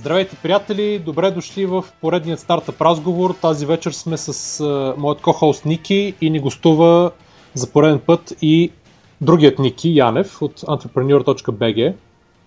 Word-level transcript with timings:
Здравейте, 0.00 0.36
приятели! 0.42 0.98
Добре 0.98 1.30
дошли 1.30 1.66
в 1.66 1.84
поредният 2.00 2.40
стартъп 2.40 2.80
разговор. 2.80 3.34
Тази 3.42 3.66
вечер 3.66 3.92
сме 3.92 4.16
с 4.16 4.32
uh, 4.32 4.96
моят 4.96 5.20
ко-хост 5.20 5.64
Ники 5.64 6.14
и 6.20 6.30
ни 6.30 6.40
гостува 6.40 7.10
за 7.54 7.72
пореден 7.72 7.98
път 7.98 8.32
и 8.42 8.72
другият 9.20 9.58
Ники, 9.58 9.96
Янев 9.96 10.42
от 10.42 10.60
entrepreneur.bg. 10.60 11.94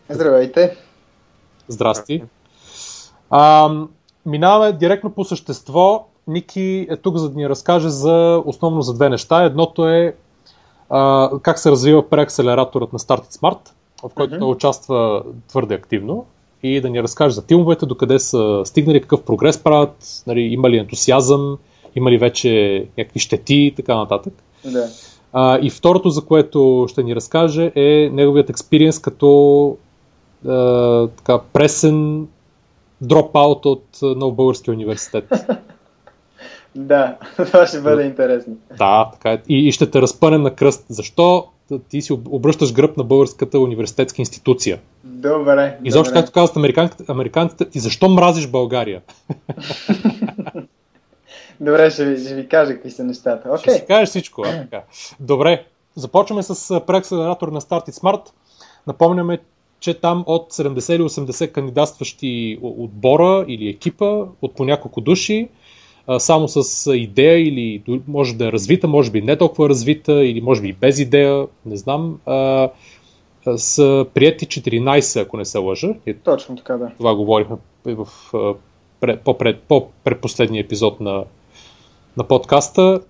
Здравейте! 0.09 0.77
Здрасти! 1.67 2.23
А, 3.29 3.71
минаваме 4.25 4.71
директно 4.71 5.11
по 5.11 5.23
същество. 5.23 6.07
Ники 6.27 6.87
е 6.89 6.97
тук 6.97 7.17
за 7.17 7.29
да 7.29 7.37
ни 7.37 7.49
разкаже 7.49 7.89
за, 7.89 8.41
основно 8.45 8.81
за 8.81 8.93
две 8.93 9.09
неща. 9.09 9.43
Едното 9.43 9.87
е 9.87 10.15
а, 10.89 11.29
как 11.41 11.59
се 11.59 11.71
развива 11.71 12.09
преакселераторът 12.09 12.93
на 12.93 12.99
Start 12.99 13.25
It 13.25 13.39
Smart, 13.39 13.69
в 14.03 14.13
който 14.15 14.35
mm-hmm. 14.35 14.55
участва 14.55 15.23
твърде 15.47 15.75
активно 15.75 16.25
и 16.63 16.81
да 16.81 16.89
ни 16.89 17.03
разкаже 17.03 17.35
за 17.35 17.45
тимовете, 17.45 17.85
докъде 17.85 18.19
са 18.19 18.61
стигнали, 18.65 19.01
какъв 19.01 19.23
прогрес 19.23 19.63
правят, 19.63 20.23
нали, 20.27 20.41
има 20.41 20.69
ли 20.69 20.77
ентусиазъм, 20.77 21.57
има 21.95 22.11
ли 22.11 22.17
вече 22.17 22.85
някакви 22.97 23.19
щети 23.19 23.55
и 23.55 23.73
така 23.75 23.95
нататък. 23.95 24.33
Да. 24.65 24.87
А, 25.33 25.59
и 25.61 25.69
второто, 25.69 26.09
за 26.09 26.21
което 26.21 26.85
ще 26.89 27.03
ни 27.03 27.15
разкаже 27.15 27.71
е 27.75 28.09
неговият 28.13 28.49
експириенс 28.49 28.99
като 28.99 29.77
а, 30.47 31.07
така, 31.07 31.39
пресен 31.53 32.27
дропаут 33.01 33.65
от 33.65 33.85
Нов 34.01 34.35
Българския 34.35 34.73
университет. 34.73 35.25
да, 36.75 37.17
това 37.35 37.67
ще 37.67 37.81
бъде 37.81 38.03
интересно. 38.03 38.57
Да, 38.77 39.09
така 39.13 39.31
е. 39.31 39.41
И, 39.49 39.67
и 39.67 39.71
ще 39.71 39.91
те 39.91 40.01
разпънем 40.01 40.41
на 40.41 40.55
кръст. 40.55 40.85
Защо 40.89 41.47
ти 41.89 42.01
си 42.01 42.13
обръщаш 42.13 42.73
гръб 42.73 42.97
на 42.97 43.03
българската 43.03 43.59
университетска 43.59 44.21
институция? 44.21 44.79
Добре. 45.03 45.77
И 45.83 45.91
защо, 45.91 46.13
както 46.13 46.31
казват 46.31 46.57
американците, 46.57 47.03
американците, 47.07 47.65
и 47.73 47.79
защо 47.79 48.09
мразиш 48.09 48.47
България? 48.47 49.01
Добре, 51.59 51.91
ще 51.91 52.05
ви, 52.05 52.25
ще 52.25 52.35
ви 52.35 52.47
кажа 52.47 52.73
какви 52.73 52.91
са 52.91 53.03
нещата. 53.03 53.49
Okay. 53.49 53.59
Ще 53.59 53.71
си 53.71 53.85
кажеш 53.87 54.09
всичко. 54.09 54.43
А, 54.45 54.61
така. 54.61 54.81
Добре, 55.19 55.65
започваме 55.95 56.43
с 56.43 56.81
преакселератор 56.87 57.47
на 57.47 57.61
Start 57.61 57.89
It 57.89 58.01
Smart. 58.01 58.29
Напомняме, 58.87 59.39
че 59.79 59.93
там 59.93 60.23
от 60.27 60.53
70 60.53 60.93
или 60.93 61.01
80 61.01 61.51
кандидатстващи 61.51 62.59
отбора 62.61 63.45
или 63.47 63.69
екипа 63.69 64.25
от 64.41 64.55
по 64.55 64.65
няколко 64.65 65.01
души, 65.01 65.49
само 66.19 66.47
с 66.47 66.93
идея 66.95 67.47
или 67.47 67.83
може 68.07 68.35
да 68.35 68.47
е 68.47 68.51
развита, 68.51 68.87
може 68.87 69.11
би 69.11 69.21
не 69.21 69.37
толкова 69.37 69.69
развита 69.69 70.25
или 70.25 70.41
може 70.41 70.61
би 70.61 70.73
без 70.73 70.99
идея, 70.99 71.47
не 71.65 71.77
знам, 71.77 72.19
са 73.57 74.05
прияти 74.13 74.47
14, 74.47 75.21
ако 75.21 75.37
не 75.37 75.45
се 75.45 75.57
лъжа. 75.57 75.93
Точно 76.23 76.55
така, 76.55 76.77
да. 76.77 76.91
Това 76.97 77.15
говорихме 77.15 77.55
в 77.85 78.07
по-предпоследния 79.23 80.61
епизод 80.61 80.99
на, 80.99 81.23
на 82.17 82.23
подкаста. 82.23 83.01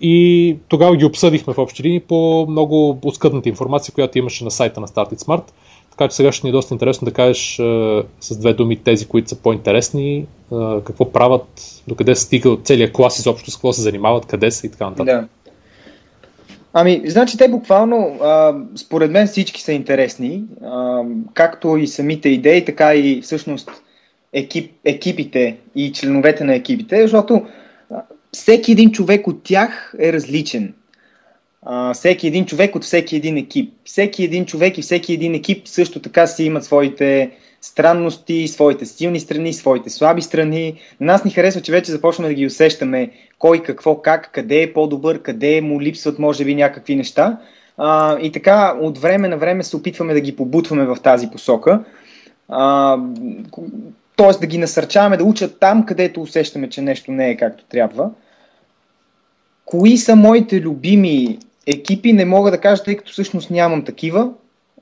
И 0.00 0.56
тогава 0.68 0.96
ги 0.96 1.04
обсъдихме 1.04 1.54
в 1.54 1.58
общи 1.58 1.82
линии 1.82 2.00
по 2.00 2.46
много 2.48 2.98
оскъдната 3.04 3.48
информация, 3.48 3.94
която 3.94 4.18
имаше 4.18 4.44
на 4.44 4.50
сайта 4.50 4.80
на 4.80 4.88
Start 4.88 5.12
It 5.12 5.18
Smart. 5.18 5.44
Така 5.98 6.08
че 6.08 6.16
сега 6.16 6.32
ще 6.32 6.46
ни 6.46 6.48
е 6.48 6.52
доста 6.52 6.74
интересно 6.74 7.04
да 7.04 7.12
кажеш 7.12 7.60
а, 7.60 8.02
с 8.20 8.38
две 8.38 8.54
думи 8.54 8.76
тези, 8.76 9.06
които 9.06 9.28
са 9.28 9.36
по-интересни, 9.36 10.26
а, 10.52 10.80
какво 10.84 11.12
правят, 11.12 11.82
докъде 11.88 12.14
се 12.14 12.22
стига 12.22 12.50
от 12.50 12.66
целият 12.66 12.92
клас 12.92 13.18
изобщо, 13.18 13.50
с 13.50 13.54
какво 13.54 13.72
се 13.72 13.82
занимават, 13.82 14.26
къде 14.26 14.50
са 14.50 14.66
и 14.66 14.70
така 14.70 14.84
нататък. 14.84 15.06
Да. 15.06 15.28
Ами, 16.72 17.02
значи 17.06 17.38
те 17.38 17.48
буквално, 17.48 18.18
а, 18.22 18.54
според 18.76 19.10
мен 19.10 19.26
всички 19.26 19.62
са 19.62 19.72
интересни, 19.72 20.42
а, 20.64 21.02
както 21.34 21.76
и 21.76 21.86
самите 21.86 22.28
идеи, 22.28 22.64
така 22.64 22.94
и 22.94 23.20
всъщност 23.22 23.70
екип, 24.32 24.72
екипите 24.84 25.56
и 25.76 25.92
членовете 25.92 26.44
на 26.44 26.54
екипите, 26.54 27.02
защото 27.02 27.46
всеки 28.32 28.72
един 28.72 28.90
човек 28.90 29.26
от 29.26 29.42
тях 29.42 29.94
е 30.00 30.12
различен 30.12 30.74
всеки 31.94 32.26
един 32.26 32.46
човек 32.46 32.76
от 32.76 32.84
всеки 32.84 33.16
един 33.16 33.36
екип. 33.36 33.72
Всеки 33.84 34.24
един 34.24 34.46
човек 34.46 34.78
и 34.78 34.82
всеки 34.82 35.12
един 35.12 35.34
екип 35.34 35.68
също 35.68 36.00
така 36.00 36.26
си 36.26 36.44
имат 36.44 36.64
своите 36.64 37.30
странности, 37.60 38.48
своите 38.48 38.86
силни 38.86 39.20
страни, 39.20 39.52
своите 39.52 39.90
слаби 39.90 40.22
страни. 40.22 40.74
На 41.00 41.06
нас 41.06 41.24
ни 41.24 41.30
харесва, 41.30 41.60
че 41.60 41.72
вече 41.72 41.92
започваме 41.92 42.28
да 42.28 42.34
ги 42.34 42.46
усещаме 42.46 43.10
кой, 43.38 43.62
какво, 43.62 44.02
как, 44.02 44.30
къде 44.32 44.62
е 44.62 44.72
по-добър, 44.72 45.22
къде 45.22 45.60
му 45.60 45.80
липсват 45.80 46.18
може 46.18 46.44
би 46.44 46.54
някакви 46.54 46.96
неща. 46.96 47.38
А, 47.76 48.18
и 48.20 48.32
така 48.32 48.76
от 48.80 48.98
време 48.98 49.28
на 49.28 49.36
време 49.36 49.62
се 49.62 49.76
опитваме 49.76 50.14
да 50.14 50.20
ги 50.20 50.36
побутваме 50.36 50.86
в 50.86 50.96
тази 51.02 51.30
посока. 51.30 51.84
А, 52.48 52.96
Тоест 54.16 54.40
да 54.40 54.46
ги 54.46 54.58
насърчаваме 54.58 55.16
да 55.16 55.24
учат 55.24 55.60
там, 55.60 55.86
където 55.86 56.22
усещаме, 56.22 56.68
че 56.68 56.82
нещо 56.82 57.12
не 57.12 57.30
е 57.30 57.36
както 57.36 57.64
трябва. 57.64 58.10
Кои 59.64 59.96
са 59.96 60.16
моите 60.16 60.60
любими 60.60 61.38
екипи 61.68 62.12
не 62.12 62.24
мога 62.24 62.50
да 62.50 62.60
кажа, 62.60 62.82
тъй 62.82 62.96
като 62.96 63.12
всъщност 63.12 63.50
нямам 63.50 63.84
такива. 63.84 64.30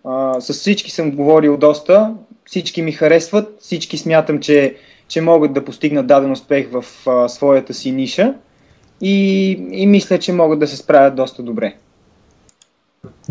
А, 0.04 0.40
с 0.40 0.52
всички 0.52 0.90
съм 0.90 1.10
говорил 1.10 1.56
доста, 1.56 2.14
всички 2.44 2.82
ми 2.82 2.92
харесват, 2.92 3.56
всички 3.60 3.98
смятам, 3.98 4.40
че, 4.40 4.76
че 5.08 5.20
могат 5.20 5.52
да 5.52 5.64
постигнат 5.64 6.06
даден 6.06 6.32
успех 6.32 6.68
в 6.72 6.84
а, 7.06 7.28
своята 7.28 7.74
си 7.74 7.92
ниша 7.92 8.34
и, 9.00 9.50
и 9.72 9.86
мисля, 9.86 10.18
че 10.18 10.32
могат 10.32 10.58
да 10.58 10.66
се 10.66 10.76
справят 10.76 11.16
доста 11.16 11.42
добре. 11.42 11.76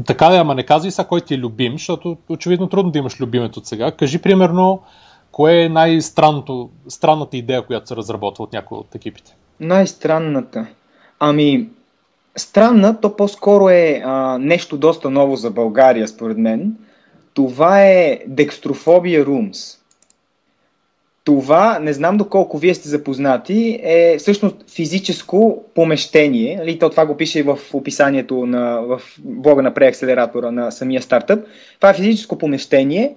Така 0.06 0.30
да, 0.30 0.38
ама 0.38 0.56
не 0.56 0.64
казвай 0.64 0.92
са 0.92 1.04
кой 1.04 1.22
ти 1.22 1.34
е 1.34 1.38
любим, 1.38 1.74
защото 1.74 2.18
очевидно 2.30 2.68
трудно 2.68 2.92
да 2.92 3.00
имаш 3.00 3.20
любимето 3.22 3.60
от 3.60 3.66
сега. 3.66 3.92
Кажи 3.92 4.22
примерно, 4.22 4.82
кое 5.32 5.64
е 5.64 5.70
най-странната 5.70 7.38
идея, 7.38 7.62
която 7.62 7.88
се 7.88 7.96
разработва 7.96 8.44
от 8.44 8.54
някои 8.54 8.78
от 8.78 8.96
екипите? 8.96 9.36
Най-странната? 9.60 10.68
Ами, 11.20 11.70
странна, 12.38 13.02
то 13.02 13.16
по-скоро 13.16 13.70
е 13.70 14.02
а, 14.06 14.38
нещо 14.38 14.78
доста 14.78 15.10
ново 15.10 15.36
за 15.36 15.52
България, 15.52 16.08
според 16.08 16.38
мен. 16.38 16.76
Това 17.34 17.84
е 17.84 18.20
Dextrophobia 18.30 19.26
Rooms. 19.26 19.78
Това, 21.24 21.80
не 21.80 21.94
знам 21.94 22.18
доколко 22.18 22.58
вие 22.58 22.74
сте 22.74 22.90
запознати, 22.90 23.80
е 23.84 24.18
всъщност 24.20 24.56
физическо 24.76 25.64
помещение. 25.76 26.56
Нали, 26.58 26.80
то 26.80 26.90
това 26.90 27.06
го 27.06 27.18
пише 27.18 27.40
и 27.40 27.44
в 27.44 27.60
описанието 27.74 28.46
на, 28.46 28.82
в 28.82 29.02
блога 29.20 29.62
на 29.62 29.74
преакселератора 29.74 30.52
на 30.52 30.72
самия 30.72 31.02
стартъп. 31.02 31.46
Това 31.80 31.90
е 31.90 31.94
физическо 31.94 32.38
помещение, 32.38 33.16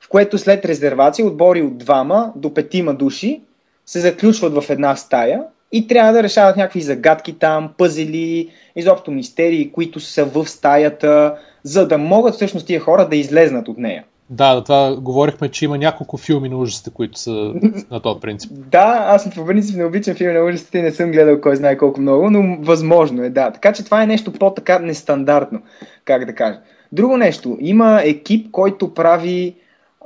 в 0.00 0.08
което 0.08 0.38
след 0.38 0.64
резервация 0.64 1.26
отбори 1.26 1.62
от 1.62 1.78
двама 1.78 2.32
до 2.36 2.54
петима 2.54 2.94
души 2.94 3.40
се 3.86 4.00
заключват 4.00 4.54
в 4.54 4.70
една 4.70 4.96
стая 4.96 5.42
и 5.72 5.86
трябва 5.86 6.12
да 6.12 6.22
решават 6.22 6.56
някакви 6.56 6.80
загадки 6.80 7.38
там, 7.38 7.70
пъзели, 7.78 8.48
изобщо 8.76 9.10
мистерии, 9.10 9.72
които 9.72 10.00
са 10.00 10.24
в 10.24 10.48
стаята, 10.48 11.34
за 11.62 11.88
да 11.88 11.98
могат 11.98 12.34
всъщност 12.34 12.66
тия 12.66 12.80
хора 12.80 13.08
да 13.08 13.16
излезнат 13.16 13.68
от 13.68 13.78
нея. 13.78 14.04
Да, 14.30 14.54
да, 14.54 14.64
това 14.64 14.96
говорихме, 14.96 15.48
че 15.48 15.64
има 15.64 15.78
няколко 15.78 16.16
филми 16.16 16.48
на 16.48 16.56
ужасите, 16.56 16.90
които 16.90 17.18
са 17.18 17.54
на 17.90 18.00
този 18.00 18.20
принцип. 18.20 18.50
Да, 18.54 19.04
аз 19.08 19.30
по 19.34 19.46
принцип 19.46 19.76
не 19.76 19.84
обичам 19.84 20.14
филми 20.14 20.32
на 20.32 20.44
ужасите 20.44 20.78
и 20.78 20.82
не 20.82 20.90
съм 20.90 21.10
гледал 21.10 21.40
кой 21.40 21.56
знае 21.56 21.76
колко 21.76 22.00
много, 22.00 22.30
но 22.30 22.56
възможно 22.60 23.22
е, 23.22 23.30
да. 23.30 23.50
Така 23.50 23.72
че 23.72 23.84
това 23.84 24.02
е 24.02 24.06
нещо 24.06 24.32
по-така 24.32 24.78
нестандартно, 24.78 25.62
как 26.04 26.24
да 26.24 26.34
кажа. 26.34 26.58
Друго 26.92 27.16
нещо, 27.16 27.56
има 27.60 28.00
екип, 28.04 28.50
който 28.50 28.94
прави 28.94 29.56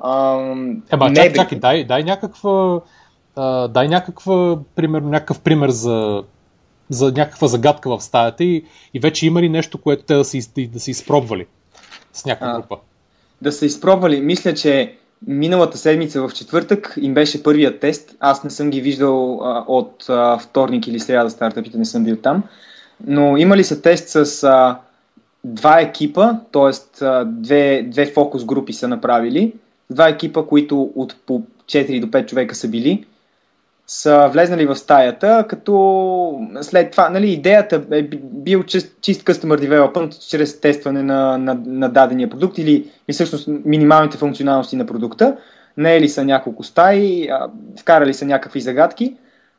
ам, 0.04 0.82
Ема, 0.92 1.12
чакай, 1.14 1.32
чакай, 1.32 1.58
дай, 1.58 1.84
дай 1.84 2.02
някаква 2.02 2.80
а, 3.36 3.68
дай 3.68 3.88
някаква, 3.88 4.58
примерно, 4.74 5.08
някакъв 5.08 5.40
пример 5.40 5.70
за, 5.70 6.22
за 6.90 7.06
някаква 7.06 7.48
загадка 7.48 7.90
в 7.96 8.00
стаята 8.00 8.44
и, 8.44 8.64
и 8.94 9.00
вече 9.00 9.26
има 9.26 9.42
ли 9.42 9.48
нещо, 9.48 9.78
което 9.78 10.04
те 10.04 10.14
да 10.14 10.24
са, 10.24 10.38
да 10.68 10.80
са 10.80 10.90
изпробвали 10.90 11.46
с 12.12 12.24
някаква 12.24 12.54
група? 12.54 12.76
Да 13.42 13.52
са 13.52 13.66
изпробвали. 13.66 14.20
Мисля, 14.20 14.54
че 14.54 14.96
миналата 15.26 15.78
седмица 15.78 16.28
в 16.28 16.32
четвъртък 16.34 16.94
им 17.00 17.14
беше 17.14 17.42
първият 17.42 17.80
тест. 17.80 18.16
Аз 18.20 18.44
не 18.44 18.50
съм 18.50 18.70
ги 18.70 18.80
виждал 18.80 19.40
а, 19.42 19.64
от 19.68 20.04
а, 20.08 20.38
вторник 20.38 20.86
или 20.86 21.00
сряда 21.00 21.30
стартъпите, 21.30 21.78
не 21.78 21.84
съм 21.84 22.04
бил 22.04 22.16
там. 22.16 22.42
Но 23.06 23.36
имали 23.36 23.64
са 23.64 23.82
тест 23.82 24.08
с 24.08 24.44
а, 24.44 24.78
два 25.44 25.80
екипа, 25.80 26.32
т.е. 26.52 26.70
Две, 27.24 27.82
две 27.82 28.06
фокус 28.06 28.44
групи 28.44 28.72
са 28.72 28.88
направили. 28.88 29.52
Два 29.90 30.08
екипа, 30.08 30.42
които 30.42 30.92
от 30.94 31.16
по 31.26 31.42
4 31.66 32.00
до 32.00 32.06
5 32.06 32.26
човека 32.26 32.54
са 32.54 32.68
били 32.68 33.04
са 33.86 34.28
влезнали 34.32 34.66
в 34.66 34.76
стаята, 34.76 35.44
като 35.48 36.40
след 36.60 36.90
това, 36.90 37.08
нали, 37.08 37.30
идеята 37.30 37.82
е 37.90 38.02
бил 38.22 38.62
чист, 38.62 38.96
чист 39.00 39.22
customer 39.22 39.68
development 39.68 40.28
чрез 40.28 40.60
тестване 40.60 41.02
на, 41.02 41.38
на, 41.38 41.60
на 41.66 41.88
дадения 41.88 42.30
продукт 42.30 42.58
или, 42.58 42.72
или 42.72 43.14
всъщност 43.14 43.48
минималните 43.64 44.16
функционалности 44.16 44.76
на 44.76 44.86
продукта. 44.86 45.36
Наели 45.76 46.08
са 46.08 46.24
няколко 46.24 46.62
стаи, 46.62 47.28
вкарали 47.80 48.14
са 48.14 48.26
някакви 48.26 48.60
загадки. 48.60 49.16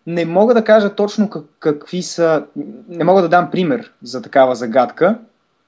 Не 0.08 0.26
мога 0.26 0.54
да 0.54 0.64
кажа 0.64 0.96
точно 0.96 1.30
как, 1.30 1.44
какви 1.60 2.02
са, 2.02 2.44
не 2.90 3.04
мога 3.04 3.22
да 3.22 3.30
дам 3.30 3.52
пример 3.52 3.92
за 4.04 4.22
такава 4.22 4.56
загадка, 4.56 5.18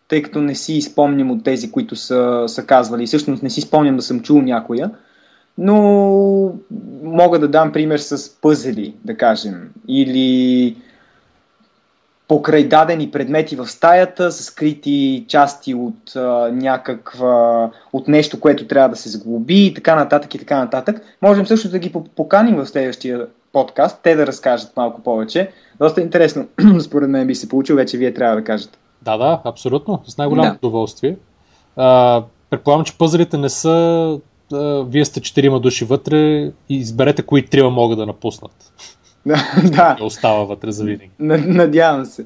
тъй 0.08 0.22
като 0.22 0.42
не 0.42 0.56
си 0.56 0.82
спомням 0.82 1.32
от 1.32 1.44
тези, 1.44 1.72
които 1.72 1.96
са, 1.96 2.44
са 2.48 2.66
казвали. 2.66 3.06
Всъщност 3.06 3.44
не 3.44 3.50
си 3.50 3.62
спомням 3.62 3.96
да 3.96 4.02
съм 4.02 4.20
чул 4.20 4.42
някоя. 4.42 4.92
Но 5.58 6.54
мога 7.04 7.40
да 7.40 7.48
дам 7.48 7.72
пример 7.72 7.98
с 7.98 8.42
пъзели, 8.42 8.94
да 9.06 9.18
кажем, 9.18 9.70
или 9.88 10.76
покрай 12.28 12.68
дадени 12.68 13.12
предмети 13.12 13.56
в 13.56 13.68
стаята 13.68 14.32
са 14.32 14.44
скрити 14.44 15.26
части 15.28 15.74
от 15.74 16.16
а, 16.16 16.52
някаква, 16.54 17.70
от 17.94 18.08
нещо, 18.08 18.40
което 18.40 18.68
трябва 18.68 18.90
да 18.90 18.96
се 18.96 19.10
сглоби 19.10 19.66
и 19.66 19.74
така 19.74 19.96
нататък 19.96 20.36
и 20.36 20.40
така 20.40 20.60
нататък. 20.60 21.02
Можем 21.22 21.46
също 21.46 21.70
да 21.70 21.80
ги 21.80 21.94
поканим 22.16 22.56
в 22.56 22.66
следващия 22.66 23.28
подкаст, 23.54 24.00
те 24.04 24.16
да 24.16 24.28
разкажат 24.28 24.78
малко 24.78 25.02
повече. 25.02 25.52
Доста 25.80 26.02
интересно, 26.02 26.48
според 26.80 27.10
мен 27.10 27.28
би 27.28 27.36
се 27.36 27.50
получил, 27.50 27.76
вече 27.76 27.98
вие 27.98 28.14
трябва 28.14 28.36
да 28.36 28.44
кажете. 28.44 28.78
Да, 29.02 29.18
да, 29.18 29.42
абсолютно. 29.44 30.02
С 30.08 30.18
най-голямо 30.18 30.50
да. 30.50 30.58
удоволствие. 30.68 31.18
А, 31.76 32.24
предполагам, 32.50 32.86
че 32.86 32.98
пъзелите 32.98 33.38
не 33.38 33.50
са 33.50 34.20
вие 34.88 35.06
сте 35.06 35.22
четирима 35.22 35.60
души 35.60 35.86
вътре 35.86 36.18
и 36.70 36.78
изберете 36.78 37.22
кои 37.22 37.46
трима 37.46 37.70
могат 37.70 37.98
да 37.98 38.06
напуснат. 38.06 38.72
да. 39.72 39.98
остава 40.02 40.44
вътре 40.44 40.72
за 40.72 40.84
винаги. 40.84 41.10
Надявам 41.20 42.06
се. 42.06 42.26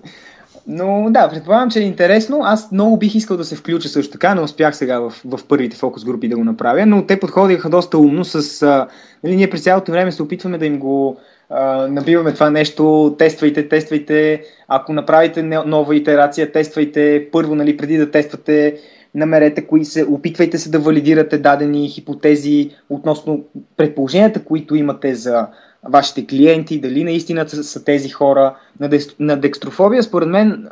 Но 0.68 1.08
да, 1.10 1.30
предполагам, 1.30 1.72
че 1.72 1.80
е 1.80 1.84
интересно. 1.84 2.42
Аз 2.44 2.72
много 2.72 2.98
бих 2.98 3.16
искал 3.16 3.38
да 3.38 3.44
се 3.44 3.56
включа 3.56 3.90
също 3.90 4.12
така, 4.12 4.36
не 4.36 4.42
успях 4.42 4.76
сега 4.76 5.00
в, 5.00 5.14
в 5.26 5.40
първите 5.48 5.78
фокус 5.78 6.06
групи 6.06 6.30
да 6.30 6.36
го 6.36 6.44
направя, 6.44 6.86
но 6.86 7.06
те 7.06 7.20
подходиха 7.20 7.70
доста 7.70 7.98
умно 7.98 8.26
с... 8.26 8.62
А, 8.62 8.88
нали, 9.24 9.36
ние 9.36 9.50
през 9.50 9.64
цялото 9.64 9.92
време 9.92 10.12
се 10.12 10.24
опитваме 10.24 10.58
да 10.58 10.66
им 10.66 10.80
го 10.80 11.18
а, 11.50 11.88
набиваме 11.88 12.34
това 12.34 12.50
нещо, 12.50 13.16
тествайте, 13.20 13.68
тествайте, 13.68 14.44
ако 14.68 14.94
направите 14.94 15.44
нова 15.44 15.96
итерация, 15.96 16.52
тествайте 16.52 17.28
първо, 17.32 17.56
нали, 17.56 17.78
преди 17.78 17.98
да 17.98 18.12
тествате, 18.12 18.78
намерете 19.16 19.68
кои 19.68 19.86
се, 19.86 20.06
опитвайте 20.06 20.58
се 20.58 20.72
да 20.72 20.80
валидирате 20.80 21.38
дадени 21.38 21.90
хипотези 21.90 22.70
относно 22.90 23.46
предположенията, 23.78 24.44
които 24.44 24.76
имате 24.76 25.16
за 25.16 25.48
вашите 25.90 26.28
клиенти, 26.28 26.82
дали 26.82 27.04
наистина 27.04 27.50
са, 27.50 27.84
тези 27.84 28.10
хора. 28.10 28.56
На, 28.80 28.90
на 29.20 29.38
декстрофобия, 29.38 30.04
според 30.04 30.30
мен, 30.30 30.70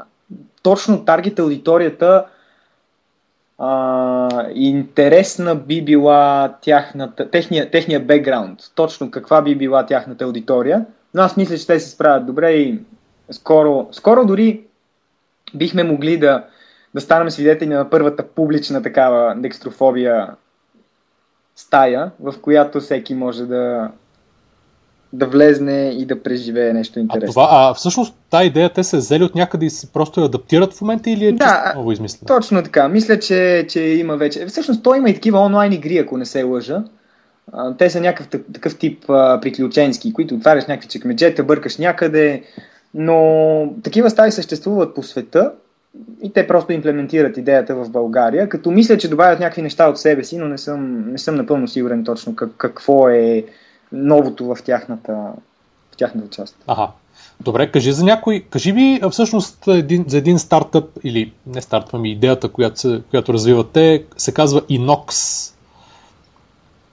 точно 0.64 1.06
таргет 1.06 1.40
аудиторията 1.40 2.26
а, 3.58 4.48
интересна 4.56 5.56
би 5.56 5.86
била 5.86 6.54
тяхната, 6.62 7.30
техния, 7.30 7.72
техния 7.72 8.00
бекграунд, 8.00 8.60
точно 8.76 9.12
каква 9.12 9.42
би 9.42 9.56
била 9.56 9.86
тяхната 9.86 10.26
аудитория. 10.26 10.86
Но 11.14 11.22
аз 11.22 11.38
мисля, 11.38 11.58
че 11.58 11.68
те 11.68 11.80
се 11.80 11.90
справят 11.90 12.26
добре 12.26 12.52
и 12.52 12.80
скоро, 13.32 13.88
скоро 13.92 14.26
дори 14.26 14.62
бихме 15.56 15.84
могли 15.84 16.18
да, 16.18 16.46
да 16.94 17.02
станем 17.02 17.30
свидетели 17.30 17.70
на 17.70 17.90
първата 17.90 18.28
публична 18.28 18.84
такава 18.84 19.36
декстрофобия 19.38 20.28
стая, 21.56 22.12
в 22.20 22.34
която 22.42 22.80
всеки 22.80 23.16
може 23.16 23.46
да, 23.46 23.92
да 25.14 25.26
влезне 25.26 25.90
и 25.90 26.06
да 26.06 26.24
преживее 26.24 26.74
нещо 26.74 27.00
интересно. 27.00 27.30
А, 27.30 27.34
това, 27.34 27.48
а 27.52 27.74
всъщност 27.74 28.16
тази 28.30 28.48
идея 28.48 28.74
те 28.74 28.84
се 28.84 28.98
взели 28.98 29.24
от 29.24 29.36
някъде 29.36 29.66
и 29.66 29.70
се 29.70 29.94
просто 29.94 30.20
я 30.20 30.26
адаптират 30.26 30.74
в 30.74 30.82
момента 30.82 31.10
или 31.10 31.26
е 31.26 31.32
да, 31.32 31.72
много 31.76 31.92
измислено? 31.92 32.28
точно 32.28 32.64
така. 32.64 32.88
Мисля, 32.88 33.20
че, 33.20 33.66
че 33.70 33.82
има 33.82 34.18
вече. 34.18 34.46
Всъщност 34.46 34.84
той 34.84 34.98
има 34.98 35.10
и 35.10 35.14
такива 35.14 35.40
онлайн 35.40 35.74
игри, 35.74 35.98
ако 35.98 36.18
не 36.18 36.26
се 36.26 36.44
лъжа. 36.44 36.84
Те 37.78 37.90
са 37.90 38.02
някакъв 38.02 38.44
такъв 38.54 38.78
тип 38.78 39.10
а, 39.10 39.40
приключенски, 39.42 40.14
които 40.14 40.36
отваряш 40.36 40.66
някакви 40.66 40.90
чекмеджета, 40.90 41.44
бъркаш 41.44 41.78
някъде, 41.78 42.44
но 42.94 43.74
такива 43.84 44.10
стаи 44.10 44.32
съществуват 44.32 44.96
по 44.96 45.04
света 45.04 45.52
и 46.22 46.34
те 46.34 46.48
просто 46.48 46.74
имплементират 46.74 47.38
идеята 47.38 47.76
в 47.76 47.90
България, 47.90 48.50
като 48.50 48.72
мисля, 48.72 48.98
че 48.98 49.10
добавят 49.10 49.40
някакви 49.40 49.62
неща 49.62 49.90
от 49.90 50.00
себе 50.00 50.24
си, 50.24 50.38
но 50.38 50.48
не 50.48 50.58
съм, 50.58 51.12
не 51.12 51.18
съм 51.18 51.36
напълно 51.36 51.68
сигурен 51.68 52.04
точно 52.04 52.36
как, 52.36 52.50
какво 52.58 53.10
е 53.10 53.46
новото 53.92 54.46
в 54.46 54.58
тяхната, 54.64 55.14
в 55.92 55.98
тяхната 55.98 56.30
част. 56.30 56.56
Ага. 56.68 56.92
Добре, 57.42 57.72
кажи 57.72 57.92
за 57.92 58.04
някой, 58.04 58.46
кажи 58.50 58.74
ми 58.74 59.02
всъщност 59.12 59.68
един, 59.68 60.06
за 60.08 60.18
един 60.18 60.40
стартъп, 60.40 60.90
или 61.04 61.34
не 61.48 61.62
стартъп, 61.62 61.96
ами 61.96 62.12
идеята, 62.12 62.50
която, 62.50 63.02
която 63.10 63.34
развивате, 63.34 64.06
се 64.18 64.34
казва 64.34 64.62
Inox. 64.62 65.14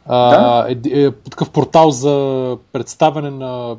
Да? 0.09 0.67
е, 0.69 1.03
е, 1.03 1.11
такъв 1.11 1.51
портал 1.51 1.91
за 1.91 2.57
представяне 2.73 3.31
на 3.31 3.77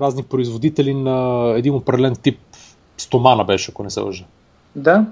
разни 0.00 0.22
производители 0.22 0.94
на 0.94 1.48
един 1.56 1.74
определен 1.74 2.16
тип 2.16 2.38
стомана 3.00 3.44
беше, 3.44 3.70
ако 3.70 3.82
не 3.82 3.90
се 3.90 4.00
лъжа. 4.00 4.24
Да. 4.76 5.06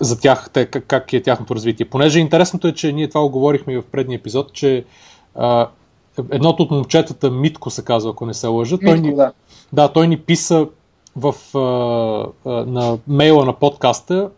За 0.00 0.20
тях, 0.20 0.50
те, 0.52 0.66
как, 0.66 0.84
как 0.86 1.12
е 1.12 1.22
тяхното 1.22 1.54
развитие. 1.54 1.86
Понеже 1.86 2.18
интересното 2.18 2.68
е, 2.68 2.72
че 2.72 2.92
ние 2.92 3.08
това 3.08 3.24
оговорихме 3.24 3.72
и 3.72 3.76
в 3.76 3.82
предния 3.92 4.16
епизод, 4.16 4.52
че 4.52 4.84
а, 5.34 5.68
едното 6.30 6.62
от 6.62 6.70
момчетата, 6.70 7.30
Митко 7.30 7.70
се 7.70 7.84
казва, 7.84 8.10
ако 8.10 8.26
не 8.26 8.34
се 8.34 8.46
лъжа, 8.46 8.74
Митко, 8.74 8.86
той 8.86 9.00
ни, 9.00 9.14
да. 9.14 9.32
да, 9.72 9.88
той 9.88 10.08
ни 10.08 10.16
писа 10.16 10.66
в, 11.16 11.34
а, 11.54 12.50
а, 12.50 12.50
на 12.50 12.98
мейла 13.08 13.44
на 13.44 13.52
подкаста 13.52 14.30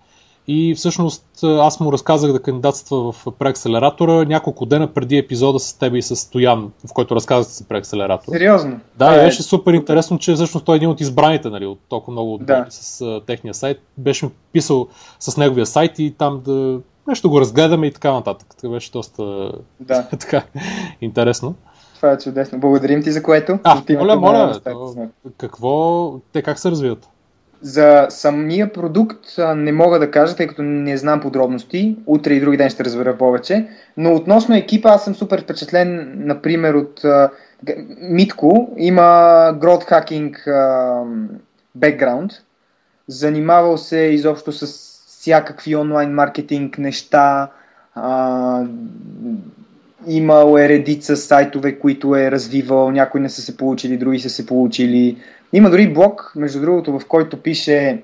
и 0.48 0.74
всъщност 0.74 1.24
аз 1.42 1.80
му 1.80 1.92
разказах 1.92 2.32
да 2.32 2.42
кандидатства 2.42 3.12
в 3.12 3.26
преакселератора 3.38 4.24
няколко 4.24 4.66
дена 4.66 4.86
преди 4.86 5.16
епизода 5.16 5.58
с 5.58 5.78
теб 5.78 5.94
и 5.94 6.02
с 6.02 6.16
Стоян, 6.16 6.72
в 6.90 6.92
който 6.92 7.16
разказах 7.16 7.52
за 7.52 7.64
преакселератора. 7.64 8.38
Сериозно? 8.38 8.80
Да, 8.98 9.14
и 9.14 9.24
беше 9.24 9.42
супер 9.42 9.72
интересно, 9.72 10.18
че 10.18 10.34
всъщност 10.34 10.66
той 10.66 10.74
е 10.74 10.76
един 10.76 10.88
от 10.88 11.00
избраните, 11.00 11.48
нали, 11.48 11.66
от 11.66 11.78
толкова 11.88 12.12
много 12.12 12.38
да. 12.38 12.66
с 12.68 13.00
а, 13.00 13.20
техния 13.26 13.54
сайт. 13.54 13.80
Беше 13.98 14.28
писал 14.52 14.88
с 15.20 15.36
неговия 15.36 15.66
сайт 15.66 15.98
и 15.98 16.14
там 16.18 16.40
да 16.44 16.80
нещо 17.08 17.30
го 17.30 17.40
разгледаме 17.40 17.86
и 17.86 17.92
така 17.92 18.12
нататък. 18.12 18.48
Това 18.56 18.74
беше 18.74 18.92
доста 18.92 19.52
да. 19.80 20.08
така, 20.20 20.42
интересно. 21.00 21.54
Това 21.96 22.12
е 22.12 22.18
чудесно. 22.18 22.60
Благодарим 22.60 23.02
ти 23.02 23.12
за 23.12 23.22
което. 23.22 23.58
А, 23.64 23.82
моля, 23.98 24.16
моля. 24.16 24.60
То, 24.64 24.94
какво, 25.38 26.12
те 26.32 26.42
как 26.42 26.58
се 26.58 26.70
развиват? 26.70 27.08
За 27.62 28.06
самия 28.10 28.72
продукт 28.72 29.26
не 29.56 29.72
мога 29.72 29.98
да 29.98 30.10
кажа, 30.10 30.36
тъй 30.36 30.46
като 30.46 30.62
не 30.62 30.96
знам 30.96 31.20
подробности. 31.20 31.96
Утре 32.06 32.34
и 32.34 32.40
други 32.40 32.56
ден 32.56 32.70
ще 32.70 32.84
разбера 32.84 33.18
повече. 33.18 33.68
Но 33.96 34.14
относно 34.14 34.56
екипа, 34.56 34.88
аз 34.88 35.04
съм 35.04 35.14
супер 35.14 35.42
впечатлен, 35.42 36.12
например, 36.16 36.74
от 36.74 37.04
Митко. 38.00 38.74
Има 38.76 39.02
growth 39.60 39.90
hacking 39.90 40.36
бекграунд. 41.74 42.32
Занимавал 43.08 43.78
се 43.78 43.98
изобщо 43.98 44.52
с 44.52 44.66
всякакви 45.06 45.76
онлайн 45.76 46.10
маркетинг 46.10 46.78
неща. 46.78 47.50
Имал 50.06 50.58
е 50.58 50.68
редица 50.68 51.16
сайтове, 51.16 51.78
които 51.78 52.16
е 52.16 52.30
развивал. 52.30 52.90
Някои 52.90 53.20
не 53.20 53.28
са 53.28 53.42
се 53.42 53.56
получили, 53.56 53.96
други 53.96 54.18
са 54.18 54.30
се 54.30 54.46
получили. 54.46 55.16
Има 55.52 55.70
дори 55.70 55.92
блог, 55.92 56.32
между 56.36 56.60
другото, 56.60 56.98
в 56.98 57.06
който 57.06 57.42
пише 57.42 58.02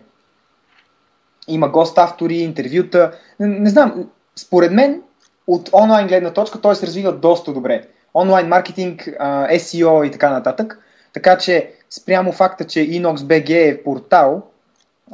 има 1.48 1.68
гост 1.68 1.98
автори, 1.98 2.34
интервюта. 2.34 3.12
Не, 3.40 3.46
не 3.46 3.70
знам, 3.70 4.10
според 4.36 4.72
мен 4.72 5.02
от 5.46 5.70
онлайн 5.72 6.06
гледна 6.06 6.32
точка 6.32 6.60
той 6.60 6.76
се 6.76 6.86
развива 6.86 7.12
доста 7.12 7.52
добре. 7.52 7.82
Онлайн 8.14 8.48
маркетинг, 8.48 9.02
SEO 9.50 10.06
и 10.06 10.10
така 10.10 10.30
нататък. 10.30 10.78
Така 11.12 11.38
че 11.38 11.72
спрямо 11.90 12.32
факта, 12.32 12.66
че 12.66 12.80
InoxBG 12.80 13.50
е 13.50 13.82
портал, 13.82 14.42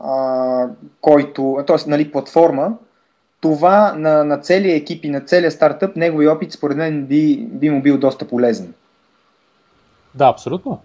а, 0.02 0.66
който, 1.00 1.64
т.е. 1.66 1.76
Нали, 1.86 2.12
платформа, 2.12 2.72
това 3.40 3.92
на, 3.96 4.24
на 4.24 4.38
целия 4.38 4.76
екип 4.76 5.04
и 5.04 5.08
на 5.08 5.20
целия 5.20 5.50
стартъп, 5.50 5.96
негови 5.96 6.28
опит, 6.28 6.52
според 6.52 6.76
мен, 6.76 7.06
би, 7.06 7.36
би 7.36 7.70
му 7.70 7.82
бил 7.82 7.98
доста 7.98 8.28
полезен. 8.28 8.74
Да, 10.14 10.28
абсолютно. 10.28 10.80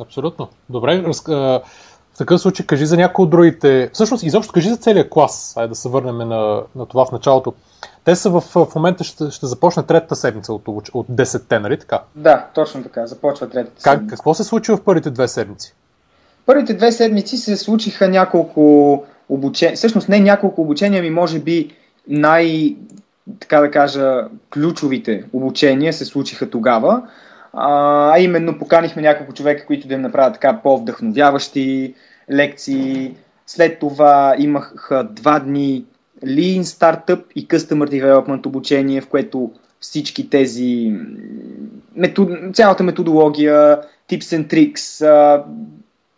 Абсолютно. 0.00 0.48
Добре, 0.70 1.02
раз, 1.02 1.28
а, 1.28 1.60
в 2.14 2.18
такъв 2.18 2.40
случай 2.40 2.66
кажи 2.66 2.86
за 2.86 2.96
някои 2.96 3.22
от 3.22 3.30
другите. 3.30 3.90
Всъщност, 3.92 4.22
изобщо 4.22 4.52
кажи 4.52 4.68
за 4.68 4.76
целия 4.76 5.10
клас. 5.10 5.54
Айде 5.56 5.68
да 5.68 5.74
се 5.74 5.88
върнем 5.88 6.18
на, 6.18 6.62
на 6.76 6.86
това 6.86 7.06
в 7.06 7.12
началото. 7.12 7.54
Те 8.04 8.16
са 8.16 8.30
в, 8.30 8.40
в 8.40 8.74
момента, 8.74 9.04
ще, 9.04 9.30
ще 9.30 9.46
започне 9.46 9.82
третата 9.82 10.16
седмица 10.16 10.52
от, 10.52 10.68
от 10.94 11.08
10-те, 11.08 11.58
нали 11.58 11.78
така? 11.78 12.02
Да, 12.16 12.46
точно 12.54 12.82
така. 12.82 13.06
Започва 13.06 13.48
третата 13.48 13.82
как, 13.82 13.92
седмица. 13.92 14.16
Какво 14.16 14.34
се 14.34 14.44
случи 14.44 14.72
в 14.72 14.84
първите 14.84 15.10
две 15.10 15.28
седмици? 15.28 15.74
Първите 16.46 16.74
две 16.74 16.92
седмици 16.92 17.36
се 17.36 17.56
случиха 17.56 18.08
няколко 18.08 19.04
обучения. 19.28 19.76
Всъщност 19.76 20.08
не 20.08 20.20
няколко 20.20 20.60
обучения, 20.60 21.02
ми 21.02 21.10
може 21.10 21.38
би 21.38 21.76
най- 22.08 22.76
така 23.40 23.60
да 23.60 23.70
кажа, 23.70 24.24
ключовите 24.50 25.24
обучения 25.32 25.92
се 25.92 26.04
случиха 26.04 26.50
тогава. 26.50 27.02
А, 27.52 28.18
именно 28.18 28.58
поканихме 28.58 29.02
няколко 29.02 29.32
човека, 29.32 29.66
които 29.66 29.88
да 29.88 29.94
им 29.94 30.00
направят 30.00 30.32
така 30.32 30.60
по-вдъхновяващи 30.62 31.94
лекции. 32.30 33.14
След 33.46 33.78
това 33.78 34.34
имах 34.38 34.90
два 35.10 35.38
дни 35.38 35.84
Lean 36.24 36.62
Startup 36.62 37.22
и 37.36 37.48
Customer 37.48 38.02
Development 38.02 38.46
обучение, 38.46 39.00
в 39.00 39.08
което 39.08 39.50
всички 39.80 40.30
тези 40.30 40.92
метод... 41.96 42.36
цялата 42.52 42.82
методология, 42.82 43.80
tips 44.10 44.20
and 44.20 44.46
tricks, 44.46 45.44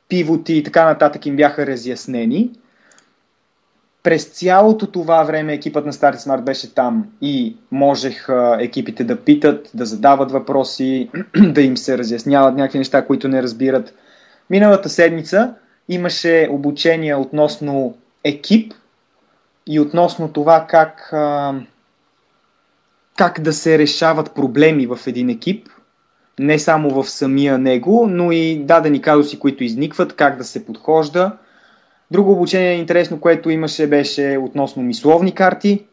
пивоти 0.09 0.55
и 0.55 0.63
така 0.63 0.85
нататък 0.85 1.27
им 1.27 1.37
бяха 1.37 1.67
разяснени. 1.67 2.51
През 4.05 4.25
цялото 4.25 4.87
това 4.87 5.23
време 5.23 5.53
екипът 5.55 5.87
на 5.87 5.93
Starty 5.93 6.17
Smart 6.17 6.41
беше 6.41 6.75
там 6.75 7.07
и 7.21 7.57
можех 7.71 8.29
екипите 8.61 9.05
да 9.05 9.21
питат, 9.25 9.71
да 9.75 9.87
задават 9.87 10.33
въпроси, 10.33 11.11
да 11.37 11.63
им 11.63 11.77
се 11.77 11.99
разясняват 11.99 12.55
някакви 12.55 12.79
неща, 12.79 13.07
които 13.07 13.29
не 13.29 13.43
разбират. 13.43 13.95
Миналата 14.51 14.89
седмица 14.89 15.55
имаше 15.89 16.49
обучение 16.51 17.15
относно 17.15 17.95
екип 18.25 18.73
и 19.67 19.81
относно 19.81 20.33
това 20.33 20.67
как, 20.69 21.09
как 23.17 23.41
да 23.41 23.53
се 23.53 23.79
решават 23.79 24.35
проблеми 24.35 24.87
в 24.87 24.99
един 25.07 25.29
екип, 25.29 25.69
не 26.39 26.59
само 26.59 27.03
в 27.03 27.11
самия 27.11 27.59
него, 27.59 28.07
но 28.11 28.33
и 28.33 28.59
дадени 28.59 29.01
казуси, 29.01 29.39
които 29.39 29.65
изникват, 29.65 30.17
как 30.17 30.39
да 30.39 30.45
се 30.45 30.67
подхожда– 30.67 31.33
Друго 32.15 32.33
обучение 32.33 32.75
интересно, 32.75 33.21
което 33.21 33.51
имаше, 33.51 33.87
беше 33.87 34.39
относно 34.43 34.83
мисловни 34.83 35.33
карти 35.33 35.85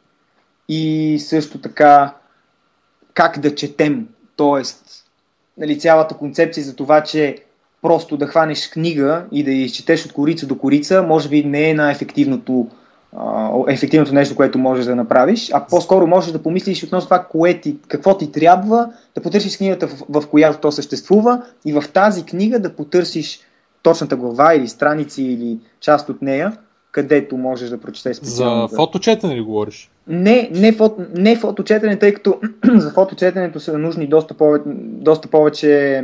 и 0.70 1.18
също 1.20 1.62
така 1.62 2.14
как 3.14 3.40
да 3.40 3.56
четем. 3.56 4.08
Тоест, 4.36 5.06
нали, 5.58 5.80
цялата 5.80 6.16
концепция 6.16 6.64
за 6.64 6.76
това, 6.76 7.04
че 7.04 7.38
просто 7.82 8.18
да 8.18 8.28
хванеш 8.28 8.70
книга 8.70 9.26
и 9.32 9.44
да 9.44 9.52
я 9.52 9.64
изчетеш 9.64 10.06
от 10.06 10.14
корица 10.14 10.48
до 10.48 10.58
корица, 10.58 11.04
може 11.04 11.30
би 11.30 11.44
не 11.44 11.70
е 11.70 11.74
най-ефективното 11.74 12.68
ефективното 13.68 14.14
нещо, 14.14 14.36
което 14.36 14.60
можеш 14.60 14.86
да 14.86 14.96
направиш, 14.96 15.50
а 15.54 15.66
по-скоро 15.66 16.08
можеш 16.08 16.32
да 16.32 16.44
помислиш 16.44 16.84
относно 16.84 17.08
това, 17.08 17.24
кое 17.24 17.54
ти, 17.54 17.78
какво 17.88 18.18
ти 18.18 18.32
трябва, 18.32 18.90
да 19.16 19.22
потърсиш 19.22 19.58
книгата, 19.58 19.88
в, 19.88 20.22
в 20.22 20.28
която 20.28 20.60
то 20.60 20.72
съществува 20.72 21.42
и 21.66 21.74
в 21.74 21.84
тази 21.94 22.26
книга 22.26 22.60
да 22.60 22.76
потърсиш 22.76 23.40
точната 23.82 24.16
глава 24.16 24.56
или 24.56 24.68
страници 24.68 25.24
или 25.24 25.60
част 25.80 26.10
от 26.10 26.22
нея, 26.22 26.58
където 26.92 27.38
можеш 27.38 27.70
да 27.70 27.80
прочетеш 27.80 28.18
специално. 28.18 28.68
За 28.68 28.76
фоточетене 28.76 29.36
ли 29.36 29.42
говориш? 29.42 29.92
Не, 30.08 30.50
не, 30.54 30.72
фото, 30.72 31.06
не 31.16 31.36
фоточетене, 31.36 32.00
тъй 32.00 32.14
като 32.14 32.40
за 32.76 32.92
фоточетенето 32.92 33.60
са 33.60 33.78
нужни 33.78 34.08
доста 34.08 34.34
повече, 34.34 34.64
доста 34.76 35.28
повече 35.28 36.04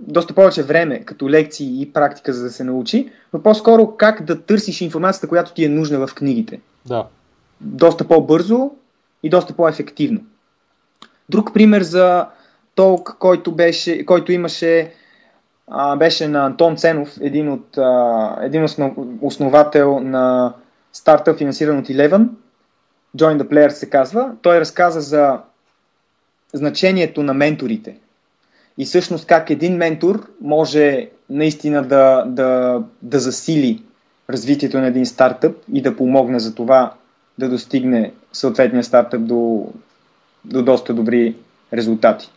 доста 0.00 0.34
повече 0.34 0.62
време 0.62 1.04
като 1.04 1.30
лекции 1.30 1.82
и 1.82 1.92
практика, 1.92 2.32
за 2.32 2.42
да 2.42 2.50
се 2.50 2.64
научи, 2.64 3.10
но 3.32 3.42
по-скоро 3.42 3.96
как 3.96 4.24
да 4.24 4.40
търсиш 4.40 4.80
информацията, 4.80 5.28
която 5.28 5.54
ти 5.54 5.64
е 5.64 5.68
нужна 5.68 6.06
в 6.06 6.14
книгите. 6.14 6.60
Да. 6.86 7.06
Доста 7.60 8.08
по-бързо 8.08 8.70
и 9.22 9.30
доста 9.30 9.52
по-ефективно. 9.52 10.20
Друг 11.28 11.54
пример 11.54 11.82
за 11.82 12.26
толк, 12.74 13.16
който, 13.18 13.52
беше, 13.52 14.06
който 14.06 14.32
имаше 14.32 14.92
а, 15.70 15.96
беше 15.96 16.28
на 16.28 16.46
Антон 16.46 16.76
Ценов, 16.76 17.16
един, 17.20 17.52
от, 17.52 17.78
а, 17.78 18.36
един 18.42 18.64
основ, 18.64 18.92
основател 19.20 20.00
на 20.00 20.54
стартъп, 20.92 21.38
финансиран 21.38 21.78
от 21.78 21.86
Eleven. 21.86 22.28
Join 23.16 23.42
the 23.42 23.42
Players 23.42 23.68
се 23.68 23.90
казва. 23.90 24.32
Той 24.42 24.60
разказа 24.60 25.00
за 25.00 25.38
значението 26.52 27.22
на 27.22 27.34
менторите. 27.34 27.96
И 28.78 28.84
всъщност 28.84 29.26
как 29.26 29.50
един 29.50 29.76
ментор 29.76 30.26
може 30.40 31.08
наистина 31.30 31.82
да, 31.82 32.24
да, 32.26 32.82
да 33.02 33.18
засили 33.18 33.82
развитието 34.30 34.78
на 34.78 34.86
един 34.86 35.06
стартъп 35.06 35.56
и 35.72 35.82
да 35.82 35.96
помогне 35.96 36.38
за 36.38 36.54
това 36.54 36.92
да 37.38 37.48
достигне 37.48 38.12
съответния 38.32 38.84
стартъп 38.84 39.26
до, 39.26 39.66
до 40.44 40.62
доста 40.62 40.94
добри 40.94 41.36
резултати. 41.72 42.30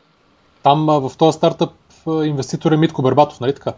Там 0.63 0.85
в 0.85 1.11
този 1.17 1.35
стартъп 1.37 1.69
инвеститор 2.07 2.71
е 2.71 2.77
Митко 2.77 3.01
Барбатов, 3.01 3.39
нали 3.39 3.55
така? 3.55 3.73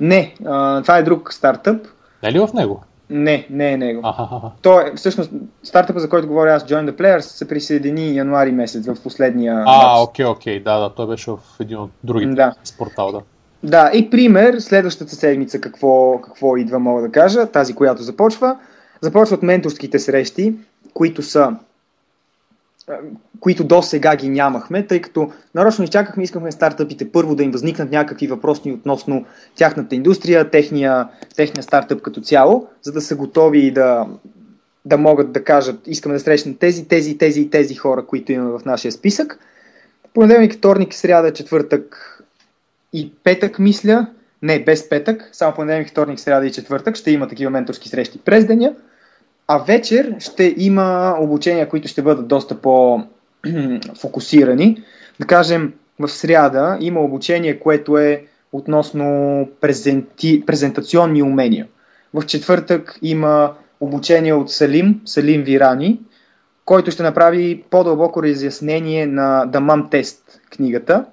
Не, 0.00 0.34
а, 0.46 0.82
това 0.82 0.98
е 0.98 1.02
друг 1.02 1.32
стартъп. 1.32 1.86
Не 2.22 2.28
е 2.28 2.32
ли 2.32 2.38
в 2.38 2.48
него? 2.54 2.82
Не, 3.10 3.46
не 3.50 3.72
е 3.72 3.76
него. 3.76 4.00
А-ха-ха. 4.04 4.86
Е, 4.86 4.96
всъщност, 4.96 5.30
стартъпа, 5.62 6.00
за 6.00 6.08
който 6.08 6.28
говоря 6.28 6.54
аз, 6.54 6.64
Join 6.64 6.90
the 6.90 6.92
Players, 6.92 7.20
се 7.20 7.48
присъедини 7.48 8.16
януари 8.16 8.52
месец 8.52 8.86
в 8.86 9.02
последния 9.02 9.64
А, 9.66 10.02
окей, 10.02 10.24
окей, 10.24 10.62
да, 10.62 10.78
да, 10.78 10.94
той 10.94 11.06
беше 11.06 11.30
в 11.30 11.38
един 11.60 11.78
от 11.78 11.90
другите 12.04 12.34
да. 12.34 12.54
спортал, 12.64 13.12
да. 13.12 13.20
Да, 13.62 13.90
и 13.94 14.10
пример, 14.10 14.58
следващата 14.58 15.14
седмица 15.14 15.60
какво, 15.60 16.20
какво 16.20 16.56
идва, 16.56 16.78
мога 16.78 17.02
да 17.02 17.10
кажа, 17.10 17.46
тази, 17.46 17.74
която 17.74 18.02
започва. 18.02 18.56
Започват 19.00 19.42
менторските 19.42 19.98
срещи, 19.98 20.54
които 20.94 21.22
са 21.22 21.56
които 23.40 23.64
до 23.64 23.82
сега 23.82 24.16
ги 24.16 24.28
нямахме, 24.28 24.86
тъй 24.86 25.00
като 25.00 25.32
нарочно 25.54 25.84
изчакахме, 25.84 26.22
искахме 26.22 26.52
стартъпите 26.52 27.12
първо 27.12 27.34
да 27.34 27.42
им 27.42 27.50
възникнат 27.50 27.90
някакви 27.90 28.26
въпроси 28.26 28.72
относно 28.72 29.24
тяхната 29.54 29.94
индустрия, 29.94 30.50
техния, 30.50 31.08
техния 31.36 31.62
стартъп 31.62 32.02
като 32.02 32.20
цяло, 32.20 32.68
за 32.82 32.92
да 32.92 33.00
са 33.00 33.16
готови 33.16 33.70
да, 33.70 34.06
да 34.84 34.96
могат 34.96 35.32
да 35.32 35.44
кажат, 35.44 35.80
искаме 35.86 36.14
да 36.14 36.20
срещнем 36.20 36.56
тези, 36.56 36.88
тези, 36.88 37.18
тези 37.18 37.40
и 37.40 37.50
тези 37.50 37.74
хора, 37.74 38.06
които 38.06 38.32
имаме 38.32 38.58
в 38.58 38.64
нашия 38.64 38.92
списък. 38.92 39.38
Понеделник, 40.14 40.54
вторник, 40.54 40.94
сряда, 40.94 41.32
четвъртък 41.32 42.10
и 42.92 43.12
петък, 43.24 43.58
мисля, 43.58 44.06
не, 44.42 44.64
без 44.64 44.88
петък, 44.88 45.28
само 45.32 45.54
понеделник, 45.54 45.90
вторник, 45.90 46.20
сряда 46.20 46.46
и 46.46 46.52
четвъртък 46.52 46.96
ще 46.96 47.10
има 47.10 47.28
такива 47.28 47.50
менторски 47.50 47.88
срещи 47.88 48.18
през 48.18 48.46
деня. 48.46 48.74
А 49.48 49.58
вечер 49.58 50.16
ще 50.18 50.54
има 50.56 51.16
обучения, 51.20 51.68
които 51.68 51.88
ще 51.88 52.02
бъдат 52.02 52.28
доста 52.28 52.60
по-фокусирани. 52.60 54.82
Да 55.20 55.26
кажем, 55.26 55.72
в 55.98 56.08
сряда 56.08 56.76
има 56.80 57.00
обучение, 57.00 57.60
което 57.60 57.98
е 57.98 58.24
относно 58.52 59.48
презенти... 59.60 60.42
презентационни 60.46 61.22
умения. 61.22 61.66
В 62.14 62.26
четвъртък 62.26 62.98
има 63.02 63.52
обучение 63.80 64.34
от 64.34 64.50
Салим, 64.50 65.00
Салим 65.04 65.42
Вирани, 65.42 66.00
който 66.64 66.90
ще 66.90 67.02
направи 67.02 67.64
по-дълбоко 67.70 68.22
разяснение 68.22 69.06
на 69.06 69.46
Mom 69.46 69.90
Test 69.90 70.18
книгата. 70.50 71.04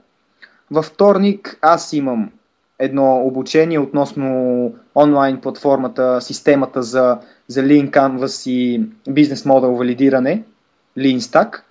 Във 0.72 0.86
вторник 0.86 1.58
аз 1.62 1.94
имам 1.94 2.32
едно 2.80 3.22
обучение 3.26 3.80
относно 3.80 4.74
онлайн 4.96 5.42
платформата, 5.42 6.22
системата 6.22 6.84
за, 6.84 7.18
за 7.52 7.64
Lean 7.64 7.90
Canvas 7.90 8.50
и 8.50 8.84
бизнес 9.10 9.46
модел 9.46 9.76
валидиране, 9.76 10.44
Lean 10.98 11.20
Stack. 11.20 11.62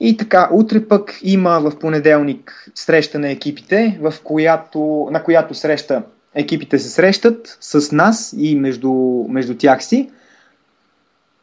И 0.00 0.16
така, 0.16 0.48
утре 0.52 0.88
пък 0.88 1.18
има 1.22 1.58
в 1.60 1.78
понеделник 1.78 2.70
среща 2.74 3.18
на 3.18 3.30
екипите, 3.30 3.98
в 4.00 4.14
която, 4.24 5.08
на 5.10 5.22
която 5.22 5.54
среща 5.54 6.02
екипите 6.36 6.78
се 6.78 6.88
срещат 6.88 7.58
с 7.60 7.92
нас 7.92 8.34
и 8.38 8.56
между, 8.56 8.92
между 9.28 9.56
тях 9.56 9.84
си. 9.84 10.10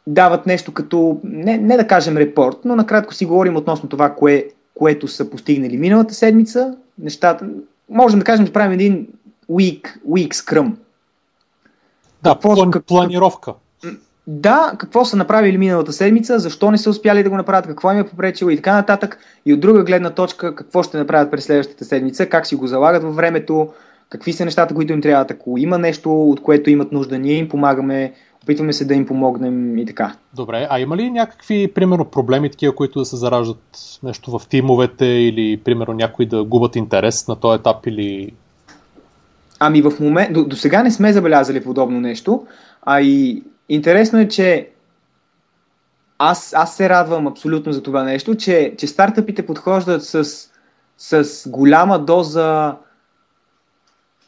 Дават 0.08 0.46
нещо 0.46 0.74
като, 0.74 1.20
не, 1.24 1.58
не 1.58 1.78
да 1.78 1.88
кажем 1.88 2.18
репорт, 2.18 2.58
но 2.66 2.76
накратко 2.76 3.14
си 3.14 3.26
говорим 3.26 3.56
относно 3.56 3.90
това, 3.90 4.16
кое, 4.16 4.46
което 4.76 5.08
са 5.08 5.30
постигнали 5.30 5.78
миналата 5.78 6.14
седмица, 6.14 6.78
нещата, 7.00 7.50
можем 7.90 8.20
да 8.20 8.26
кажем, 8.26 8.46
да 8.46 8.54
правим 8.54 8.72
един 8.72 9.08
week, 9.52 10.00
week 10.08 10.34
scrum. 10.34 10.72
Да, 12.24 12.34
какво, 12.34 12.56
план, 12.56 12.72
как, 12.72 12.86
планировка. 12.86 13.53
Да, 14.27 14.74
какво 14.77 15.06
са 15.06 15.18
направили 15.18 15.58
миналата 15.58 15.94
седмица, 15.94 16.39
защо 16.39 16.72
не 16.72 16.77
са 16.77 16.89
успяли 16.89 17.24
да 17.24 17.30
го 17.30 17.38
направят, 17.38 17.68
какво 17.68 17.92
им 17.92 18.00
е 18.00 18.08
попречило 18.08 18.50
и 18.50 18.56
така 18.56 18.74
нататък. 18.74 19.18
И 19.46 19.53
от 19.53 19.60
друга 19.60 19.84
гледна 19.84 20.10
точка, 20.10 20.56
какво 20.56 20.84
ще 20.84 20.98
направят 20.98 21.32
през 21.32 21.44
следващата 21.44 21.86
седмица, 21.86 22.25
как 22.25 22.48
си 22.48 22.56
го 22.56 22.68
залагат 22.68 23.03
във 23.03 23.15
времето, 23.15 23.70
какви 24.10 24.34
са 24.34 24.46
нещата, 24.46 24.75
които 24.75 24.94
им 24.94 25.01
трябват, 25.01 25.32
ако 25.32 25.58
има 25.58 25.77
нещо, 25.77 26.30
от 26.30 26.42
което 26.42 26.70
имат 26.70 26.92
нужда, 26.92 27.20
ние 27.20 27.34
им 27.34 27.50
помагаме, 27.50 28.13
опитваме 28.44 28.74
се 28.74 28.86
да 28.86 28.94
им 28.94 29.06
помогнем 29.06 29.77
и 29.77 29.86
така. 29.86 30.15
Добре, 30.34 30.68
а 30.70 30.80
има 30.80 30.98
ли 30.98 31.12
някакви, 31.12 31.74
примерно, 31.74 32.06
проблеми 32.06 32.50
такива, 32.50 32.75
които 32.75 33.00
да 33.00 33.06
се 33.06 33.15
зараждат 33.15 34.00
нещо 34.03 34.39
в 34.39 34.48
тимовете 34.48 35.06
или, 35.06 35.58
примерно, 35.58 35.94
някои 35.94 36.25
да 36.25 36.44
губят 36.44 36.75
интерес 36.75 37.27
на 37.27 37.36
този 37.36 37.60
етап 37.60 37.88
или... 37.88 38.32
Ами 39.65 39.82
в 39.82 39.93
момент, 40.00 40.34
до, 40.34 40.46
до 40.46 40.55
сега 40.55 40.84
не 40.84 40.91
сме 40.91 41.13
забелязали 41.13 41.63
подобно 41.63 42.01
нещо, 42.01 42.48
а 42.82 43.01
и 43.01 43.43
интересно 43.70 44.20
е, 44.20 44.27
че 44.27 44.70
аз, 46.17 46.53
аз 46.53 46.77
се 46.77 46.89
радвам 46.89 47.27
абсолютно 47.27 47.74
за 47.74 47.84
това 47.84 48.03
нещо, 48.03 48.36
че, 48.36 48.75
че 48.77 48.88
стартъпите 48.88 49.46
подхождат 49.46 50.03
с, 50.03 50.50
с 50.98 51.50
голяма 51.50 52.00
доза 52.00 52.75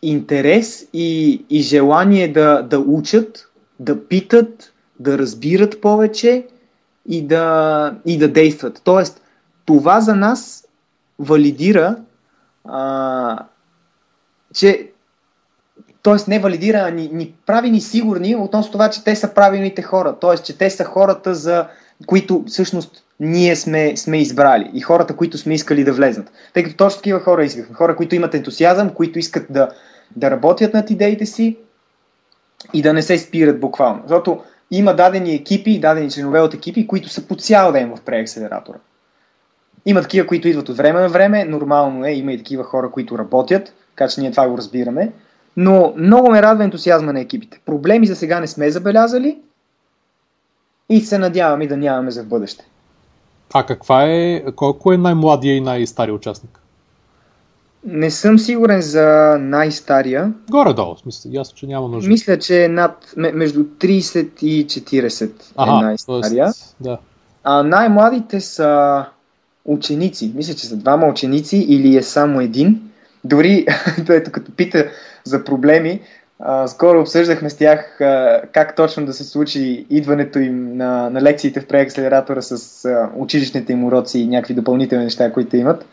интерес 0.01 0.87
и, 0.93 1.45
и 1.49 1.61
желание 1.61 2.31
да, 2.31 2.61
да 2.61 2.79
учат, 2.79 3.49
да 3.79 4.07
питат, 4.07 4.73
да 4.99 5.17
разбират 5.17 5.81
повече 5.81 6.47
и 7.09 7.27
да, 7.27 7.95
и 8.05 8.17
да 8.17 8.27
действат. 8.27 8.81
Тоест, 8.83 9.21
това 9.65 10.01
за 10.01 10.15
нас 10.15 10.67
валидира, 11.19 11.95
а, 12.65 13.45
че 14.53 14.91
Тоест 16.05 16.27
не 16.27 16.39
валидира, 16.39 16.77
а 16.77 16.89
ни, 16.89 17.09
ни 17.13 17.33
прави 17.45 17.71
ни 17.71 17.81
сигурни 17.81 18.35
относно 18.35 18.71
това, 18.71 18.89
че 18.89 19.03
те 19.03 19.15
са 19.15 19.33
правилните 19.33 19.81
хора. 19.81 20.15
Тоест, 20.21 20.45
че 20.45 20.57
те 20.57 20.69
са 20.69 20.83
хората, 20.83 21.35
за 21.35 21.67
които 22.07 22.43
всъщност 22.47 23.03
ние 23.19 23.55
сме, 23.55 23.97
сме 23.97 24.21
избрали 24.21 24.71
и 24.73 24.81
хората, 24.81 25.15
които 25.15 25.37
сме 25.37 25.53
искали 25.53 25.83
да 25.83 25.93
влезнат. 25.93 26.31
Тъй 26.53 26.63
като 26.63 26.75
точно 26.75 26.97
такива 26.97 27.19
хора 27.19 27.45
искахме. 27.45 27.75
Хора, 27.75 27.95
които 27.95 28.15
имат 28.15 28.35
ентусиазъм, 28.35 28.89
които 28.89 29.19
искат 29.19 29.45
да, 29.49 29.69
да 30.15 30.31
работят 30.31 30.73
над 30.73 30.89
идеите 30.89 31.25
си 31.25 31.57
и 32.73 32.81
да 32.81 32.93
не 32.93 33.01
се 33.01 33.17
спират 33.17 33.59
буквално. 33.59 34.01
Защото 34.03 34.43
има 34.71 34.95
дадени 34.95 35.33
екипи, 35.35 35.79
дадени 35.79 36.11
членове 36.11 36.39
от 36.39 36.53
екипи, 36.53 36.87
които 36.87 37.09
са 37.09 37.27
по 37.27 37.35
цял 37.35 37.71
ден 37.71 37.95
в 37.95 38.01
преакселератора. 38.01 38.77
Има 39.85 40.01
такива, 40.01 40.27
които 40.27 40.47
идват 40.47 40.69
от 40.69 40.77
време 40.77 40.99
на 40.99 41.09
време, 41.09 41.45
нормално 41.45 42.05
е, 42.05 42.11
има 42.11 42.33
и 42.33 42.37
такива 42.37 42.63
хора, 42.63 42.91
които 42.91 43.17
работят, 43.17 43.73
така 43.89 44.07
че 44.07 44.21
ние 44.21 44.31
това 44.31 44.49
го 44.49 44.57
разбираме. 44.57 45.11
Но 45.57 45.93
много 45.97 46.31
ме 46.31 46.41
радва 46.41 46.63
ентусиазма 46.63 47.13
на 47.13 47.19
екипите. 47.19 47.59
Проблеми 47.65 48.07
за 48.07 48.15
сега 48.15 48.39
не 48.39 48.47
сме 48.47 48.71
забелязали 48.71 49.37
и 50.89 51.01
се 51.01 51.17
надяваме 51.17 51.67
да 51.67 51.77
нямаме 51.77 52.11
за 52.11 52.23
в 52.23 52.27
бъдеще. 52.27 52.65
А 53.53 53.65
каква 53.65 54.03
е, 54.03 54.43
колко 54.55 54.93
е 54.93 54.97
най-младия 54.97 55.55
и 55.55 55.61
най-стария 55.61 56.15
участник? 56.15 56.59
Не 57.85 58.11
съм 58.11 58.39
сигурен 58.39 58.81
за 58.81 59.37
най-стария. 59.39 60.33
Горе-долу, 60.49 60.97
смисъл, 60.97 61.31
ясно, 61.31 61.55
че 61.57 61.67
няма 61.67 61.87
нужда. 61.87 62.09
Мисля, 62.09 62.39
че 62.39 62.63
е 62.63 62.67
над, 62.67 63.13
между 63.17 63.63
30 63.63 64.43
и 64.43 64.67
40 64.67 65.31
ага, 65.55 65.71
е 65.71 65.85
най-стария. 65.85 66.45
Тоест, 66.45 66.75
да. 66.79 66.97
А 67.43 67.63
най-младите 67.63 68.41
са 68.41 69.05
ученици. 69.65 70.31
Мисля, 70.35 70.53
че 70.53 70.67
са 70.67 70.75
двама 70.75 71.07
ученици 71.07 71.57
или 71.57 71.97
е 71.97 72.03
само 72.03 72.41
един. 72.41 72.91
Дори, 73.23 73.65
ето 74.09 74.31
като 74.31 74.51
пита 74.51 74.85
за 75.25 75.43
проблеми, 75.43 76.01
скоро 76.67 77.01
обсъждахме 77.01 77.49
с 77.49 77.57
тях 77.57 77.97
как 78.51 78.75
точно 78.75 79.05
да 79.05 79.13
се 79.13 79.23
случи 79.23 79.85
идването 79.89 80.39
им 80.39 80.77
на, 80.77 81.09
на 81.09 81.21
лекциите 81.21 81.61
в 81.61 81.67
преакселератора 81.67 82.41
с 82.41 82.89
училищните 83.15 83.73
им 83.73 83.83
уроци 83.83 84.19
и 84.19 84.27
някакви 84.27 84.53
допълнителни 84.53 85.03
неща, 85.03 85.31
които 85.31 85.57
имат. 85.57 85.85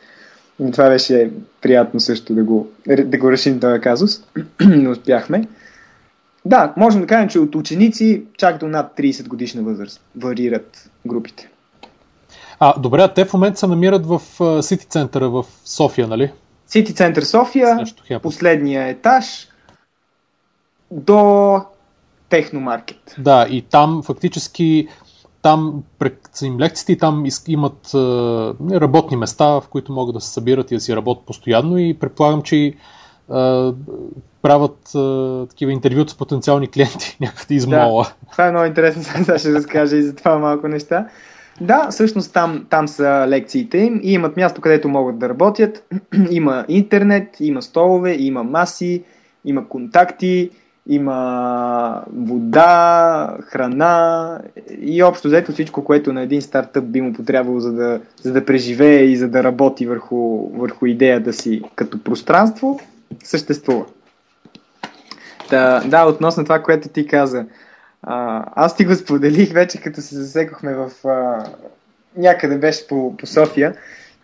И 0.68 0.70
това 0.70 0.88
беше 0.88 1.30
приятно 1.60 2.00
също 2.00 2.34
да 2.34 2.44
го, 2.44 2.68
да 3.04 3.18
го 3.18 3.32
решим 3.32 3.60
този 3.60 3.80
казус. 3.80 4.22
Не 4.66 4.88
успяхме. 4.88 5.44
Да, 6.44 6.72
можем 6.76 7.00
да 7.00 7.06
кажем, 7.06 7.28
че 7.28 7.38
от 7.38 7.54
ученици 7.54 8.22
чак 8.36 8.58
до 8.58 8.68
над 8.68 8.92
30 8.98 9.28
годишна 9.28 9.62
възраст 9.62 10.00
варират 10.16 10.90
групите. 11.06 11.48
А, 12.60 12.80
добре, 12.80 13.02
а 13.02 13.08
те 13.08 13.24
в 13.24 13.32
момента 13.32 13.58
се 13.58 13.66
намират 13.66 14.06
в 14.06 14.20
Сити 14.62 14.86
центъра 14.86 15.30
в 15.30 15.44
София, 15.64 16.08
нали? 16.08 16.32
Сити 16.72 16.94
център 16.94 17.22
София, 17.22 17.84
последния 18.22 18.88
етаж 18.88 19.48
до 20.90 21.60
Техномаркет. 22.28 23.14
Да, 23.18 23.46
и 23.50 23.62
там 23.62 24.02
фактически 24.02 24.88
там 25.42 25.82
са 26.32 26.46
им 26.46 26.58
лекциите 26.58 26.92
и 26.92 26.98
там 26.98 27.24
имат 27.48 27.90
работни 28.72 29.16
места, 29.16 29.46
в 29.46 29.62
които 29.70 29.92
могат 29.92 30.14
да 30.14 30.20
се 30.20 30.32
събират 30.32 30.70
и 30.70 30.74
да 30.74 30.80
си 30.80 30.96
работят 30.96 31.26
постоянно 31.26 31.78
и 31.78 31.98
предполагам, 31.98 32.42
че 32.42 32.74
правят 34.42 34.78
такива 35.48 35.72
интервюта 35.72 36.12
с 36.12 36.16
потенциални 36.16 36.68
клиенти 36.68 37.16
някъде 37.20 37.54
из 37.54 37.66
мола. 37.66 38.02
Да, 38.02 38.32
това 38.32 38.46
е 38.46 38.50
много 38.50 38.66
интересно, 38.66 39.02
сега 39.24 39.38
ще 39.38 39.54
разкажа 39.54 39.96
и 39.96 40.02
за 40.02 40.14
това 40.14 40.38
малко 40.38 40.68
неща. 40.68 41.08
Да, 41.60 41.88
всъщност 41.90 42.32
там, 42.32 42.66
там 42.70 42.88
са 42.88 43.24
лекциите 43.28 43.78
им 43.78 44.00
и 44.02 44.12
имат 44.12 44.36
място, 44.36 44.60
където 44.60 44.88
могат 44.88 45.18
да 45.18 45.28
работят. 45.28 45.94
има 46.30 46.64
интернет, 46.68 47.36
има 47.40 47.62
столове, 47.62 48.16
има 48.18 48.44
маси, 48.44 49.02
има 49.44 49.68
контакти, 49.68 50.50
има 50.86 52.04
вода, 52.16 53.36
храна 53.42 54.40
и 54.80 55.02
общо 55.02 55.28
взето 55.28 55.52
всичко, 55.52 55.84
което 55.84 56.12
на 56.12 56.22
един 56.22 56.42
стартъп 56.42 56.84
би 56.84 57.00
му 57.00 57.12
потребвало 57.12 57.60
за 57.60 57.72
да, 57.72 58.00
за 58.22 58.32
да 58.32 58.44
преживее 58.44 59.04
и 59.04 59.16
за 59.16 59.28
да 59.28 59.44
работи 59.44 59.86
върху, 59.86 60.48
върху 60.48 60.86
идеята 60.86 61.32
си 61.32 61.62
като 61.74 62.04
пространство, 62.04 62.80
съществува. 63.24 63.84
Да, 65.50 65.82
да, 65.86 66.06
относно 66.06 66.44
това, 66.44 66.62
което 66.62 66.88
ти 66.88 67.06
каза. 67.06 67.46
А, 68.02 68.44
аз 68.54 68.76
ти 68.76 68.84
го 68.84 68.94
споделих 68.94 69.52
вече, 69.52 69.80
като 69.80 70.00
се 70.00 70.14
засекохме 70.14 70.74
в... 70.74 71.08
А, 71.08 71.46
някъде 72.16 72.58
беше 72.58 72.86
по, 72.86 73.16
по 73.16 73.26
София, 73.26 73.74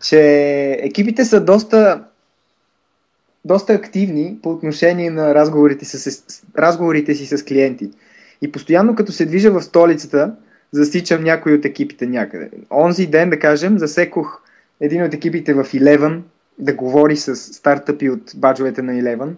че 0.02 0.20
екипите 0.82 1.24
са 1.24 1.44
доста 1.44 2.04
доста 3.44 3.72
активни 3.72 4.38
по 4.42 4.50
отношение 4.50 5.10
на 5.10 5.34
разговорите, 5.34 5.84
с, 5.84 6.22
разговорите 6.58 7.14
си 7.14 7.26
с 7.26 7.44
клиенти. 7.44 7.90
И 8.42 8.52
постоянно 8.52 8.94
като 8.94 9.12
се 9.12 9.26
движа 9.26 9.50
в 9.50 9.62
столицата, 9.62 10.34
засичам 10.72 11.24
някой 11.24 11.54
от 11.54 11.64
екипите 11.64 12.06
някъде. 12.06 12.50
Онзи 12.70 13.06
ден, 13.06 13.30
да 13.30 13.38
кажем, 13.38 13.78
засекох 13.78 14.40
един 14.80 15.02
от 15.02 15.14
екипите 15.14 15.54
в 15.54 15.64
Eleven 15.64 16.20
да 16.58 16.74
говори 16.74 17.16
с 17.16 17.36
стартъпи 17.36 18.10
от 18.10 18.32
баджовете 18.36 18.82
на 18.82 18.92
Eleven. 18.92 19.30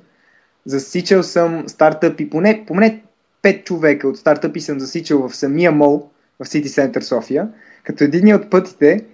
Засичал 0.67 1.23
съм 1.23 1.65
стартъпи, 1.69 2.31
поне, 2.31 2.65
поне 2.67 3.03
5 3.43 3.65
човека 3.65 4.09
от 4.09 4.19
стартъпи 4.19 4.61
съм 4.61 4.81
засичал 4.81 5.29
в 5.29 5.37
самия 5.37 5.73
мол 5.73 6.11
в 6.41 6.45
City 6.45 6.67
Center 6.67 7.01
София, 7.01 7.49
като 7.85 8.05
един 8.05 8.35
от 8.35 8.51
пътите 8.51 9.05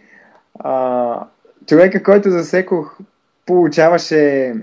а, 0.59 1.27
човека, 1.67 2.03
който 2.03 2.31
засекох, 2.31 2.99
получаваше 3.47 4.55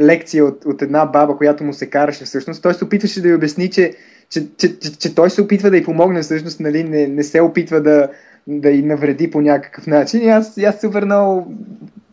лекция 0.00 0.44
от, 0.44 0.64
от 0.64 0.82
една 0.82 1.06
баба, 1.06 1.36
която 1.36 1.64
му 1.64 1.72
се 1.72 1.90
караше 1.90 2.24
всъщност. 2.24 2.62
Той 2.62 2.74
се 2.74 2.84
опитваше 2.84 3.22
да 3.22 3.28
й 3.28 3.34
обясни, 3.34 3.70
че, 3.70 3.94
че, 4.30 4.46
че, 4.56 4.78
че, 4.78 4.98
че 4.98 5.14
той 5.14 5.30
се 5.30 5.42
опитва 5.42 5.70
да 5.70 5.76
й 5.76 5.84
помогне 5.84 6.22
всъщност, 6.22 6.60
нали, 6.60 6.84
не, 6.84 7.06
не 7.06 7.22
се 7.22 7.40
опитва 7.40 7.80
да, 7.80 8.08
да 8.46 8.70
й 8.70 8.82
навреди 8.82 9.30
по 9.30 9.40
някакъв 9.40 9.86
начин. 9.86 10.22
И 10.22 10.28
аз, 10.28 10.58
аз 10.58 10.80
се 10.80 10.88
върнал 10.88 11.46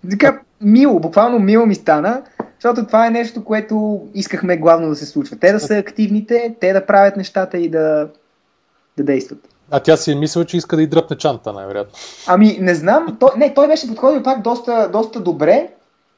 така 0.09 0.39
мило, 0.61 0.99
буквално 0.99 1.39
мило 1.39 1.65
ми 1.65 1.75
стана, 1.75 2.21
защото 2.65 2.87
това 2.87 3.07
е 3.07 3.09
нещо, 3.09 3.43
което 3.43 4.01
искахме 4.13 4.57
главно 4.57 4.89
да 4.89 4.95
се 4.95 5.05
случва. 5.05 5.37
Те 5.39 5.51
да 5.51 5.59
са 5.59 5.77
активните, 5.77 6.55
те 6.59 6.73
да 6.73 6.85
правят 6.85 7.17
нещата 7.17 7.57
и 7.57 7.69
да, 7.69 8.07
да 8.97 9.03
действат. 9.03 9.39
А 9.71 9.79
тя 9.79 9.97
си 9.97 10.11
е 10.11 10.15
мислила, 10.15 10.45
че 10.45 10.57
иска 10.57 10.75
да 10.75 10.81
й 10.81 10.87
дръпне 10.87 11.17
чанта, 11.17 11.53
най-вероятно. 11.53 11.93
Ами, 12.27 12.57
не 12.61 12.75
знам. 12.75 13.17
Той, 13.19 13.29
не, 13.37 13.53
той 13.53 13.67
беше 13.67 13.87
подходил 13.87 14.23
пак 14.23 14.41
доста, 14.41 14.89
доста 14.91 15.19
добре. 15.19 15.67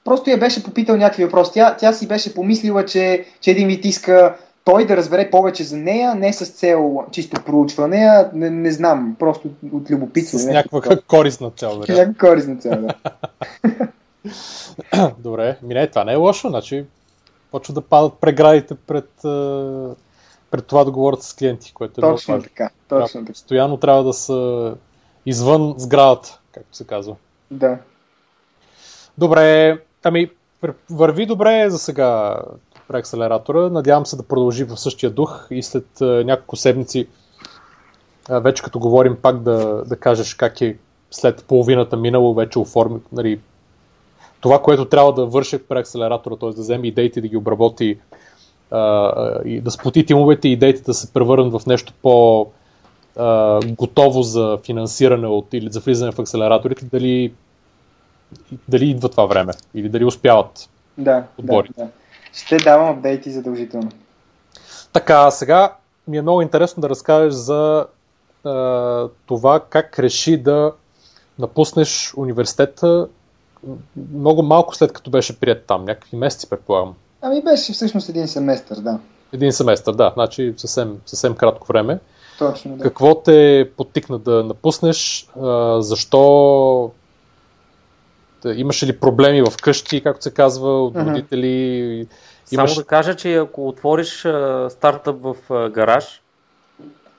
Просто 0.03 0.29
я 0.29 0.37
беше 0.37 0.63
попитал 0.63 0.97
някакви 0.97 1.25
въпроси. 1.25 1.51
Тя, 1.53 1.75
тя 1.77 1.93
си 1.93 2.07
беше 2.07 2.33
помислила, 2.33 2.85
че, 2.85 3.25
че 3.41 3.51
един 3.51 3.67
вид 3.67 3.85
иска 3.85 4.35
той 4.63 4.85
да 4.85 4.97
разбере 4.97 5.29
повече 5.29 5.63
за 5.63 5.77
нея, 5.77 6.15
не 6.15 6.33
с 6.33 6.45
цел 6.45 7.03
чисто 7.11 7.41
проучване, 7.43 7.97
а 7.97 8.29
не, 8.33 8.49
не 8.49 8.71
знам, 8.71 9.15
просто 9.19 9.49
от 9.73 9.91
любопитство. 9.91 10.39
С 10.39 10.45
някаква 10.45 10.97
корисна 11.07 11.51
цел, 11.57 11.69
да. 11.87 11.93
Някаква 11.93 12.29
корисна 12.29 12.55
цел, 12.57 12.81
да. 12.81 12.93
Добре, 15.17 15.57
мине, 15.61 15.87
това 15.87 16.03
не 16.03 16.13
е 16.13 16.15
лошо, 16.15 16.49
значи 16.49 16.85
почва 17.51 17.73
да 17.73 17.81
падат 17.81 18.13
преградите 18.21 18.75
пред, 18.75 19.09
пред 20.51 20.65
това 20.67 20.83
да 20.83 20.91
говорят 20.91 21.23
с 21.23 21.33
клиенти, 21.33 21.73
което 21.73 22.01
е 22.01 22.01
Точно 22.01 22.41
така, 22.41 22.69
точно 22.87 23.21
така. 23.21 23.31
Постоянно 23.33 23.77
трябва 23.77 24.03
да 24.03 24.13
са 24.13 24.73
извън 25.25 25.75
сградата, 25.77 26.39
както 26.51 26.77
се 26.77 26.87
казва. 26.87 27.15
Да. 27.51 27.77
Добре, 29.17 29.79
ами 30.03 30.31
върви 30.89 31.25
добре 31.25 31.69
за 31.69 31.79
сега 31.79 32.41
преакселератора. 32.87 33.69
Надявам 33.69 34.05
се 34.05 34.15
да 34.15 34.23
продължи 34.23 34.63
в 34.63 34.77
същия 34.77 35.09
дух 35.09 35.47
и 35.51 35.63
след 35.63 35.87
няколко 36.01 36.55
седмици 36.55 37.07
вече 38.29 38.63
като 38.63 38.79
говорим 38.79 39.17
пак 39.21 39.39
да, 39.39 39.83
да 39.85 39.95
кажеш 39.95 40.33
как 40.33 40.61
е 40.61 40.77
след 41.11 41.45
половината 41.45 41.97
минало, 41.97 42.33
вече 42.33 42.59
оформи 42.59 42.99
нали, 43.11 43.39
това, 44.41 44.61
което 44.61 44.85
трябва 44.85 45.13
да 45.13 45.25
върши 45.25 45.57
преакселератора, 45.57 46.35
т.е. 46.35 46.49
да 46.49 46.61
вземе 46.61 46.87
идеите 46.87 47.21
да 47.21 47.27
ги 47.27 47.37
обработи 47.37 47.99
а, 48.71 49.11
и 49.45 49.61
да 49.61 49.71
сплоти 49.71 50.05
тимовете 50.05 50.47
и 50.47 50.51
идеите 50.51 50.81
да 50.81 50.93
се 50.93 51.13
превърнат 51.13 51.61
в 51.61 51.65
нещо 51.65 51.93
по 52.01 52.47
а, 53.17 53.59
готово 53.67 54.21
за 54.21 54.57
финансиране 54.65 55.27
от, 55.27 55.53
или 55.53 55.71
за 55.71 55.79
влизане 55.79 56.11
в 56.11 56.19
акселераторите, 56.19 56.85
дали, 56.85 57.33
дали 58.67 58.89
идва 58.89 59.09
това 59.09 59.25
време 59.25 59.53
или 59.75 59.89
дали 59.89 60.05
успяват 60.05 60.69
да, 60.97 61.23
отборите. 61.37 61.73
Да, 61.77 61.83
да. 61.85 61.91
Ще 62.33 62.57
давам 62.57 62.89
апдейти 62.89 63.31
задължително. 63.31 63.89
Така, 64.93 65.31
сега 65.31 65.75
ми 66.07 66.17
е 66.17 66.21
много 66.21 66.41
интересно 66.41 66.81
да 66.81 66.89
разкажеш 66.89 67.33
за 67.33 67.85
а, 68.43 69.07
това 69.25 69.59
как 69.69 69.99
реши 69.99 70.37
да 70.37 70.73
напуснеш 71.39 72.13
университета 72.17 73.07
много 74.13 74.43
малко 74.43 74.75
след 74.75 74.93
като 74.93 75.09
беше 75.09 75.39
прият 75.39 75.65
там, 75.65 75.85
някакви 75.85 76.17
месеци 76.17 76.49
предполагам. 76.49 76.93
Ами 77.21 77.41
беше 77.43 77.73
всъщност 77.73 78.09
един 78.09 78.27
семестър, 78.27 78.77
да. 78.77 78.99
Един 79.33 79.51
семестър, 79.51 79.93
да, 79.93 80.11
значи 80.13 80.53
съвсем, 80.57 80.97
съвсем 81.05 81.35
кратко 81.35 81.67
време. 81.67 81.99
Точно, 82.39 82.77
да. 82.77 82.83
Какво 82.83 83.21
те 83.21 83.69
потикна 83.77 84.19
да 84.19 84.43
напуснеш? 84.43 85.27
А, 85.41 85.81
защо? 85.81 86.91
Имаше 88.55 88.87
ли 88.87 88.99
проблеми 88.99 89.41
в 89.41 89.53
къщи, 89.61 90.03
както 90.03 90.23
се 90.23 90.31
казва, 90.31 90.83
от 90.83 90.95
родители? 90.95 91.47
Mm-hmm. 91.47 92.07
Имаш... 92.51 92.71
Само 92.71 92.81
да 92.81 92.87
кажа, 92.87 93.15
че 93.15 93.35
ако 93.35 93.67
отвориш 93.67 94.25
а, 94.25 94.67
стартъп 94.69 95.21
в 95.21 95.35
а, 95.49 95.69
гараж, 95.69 96.21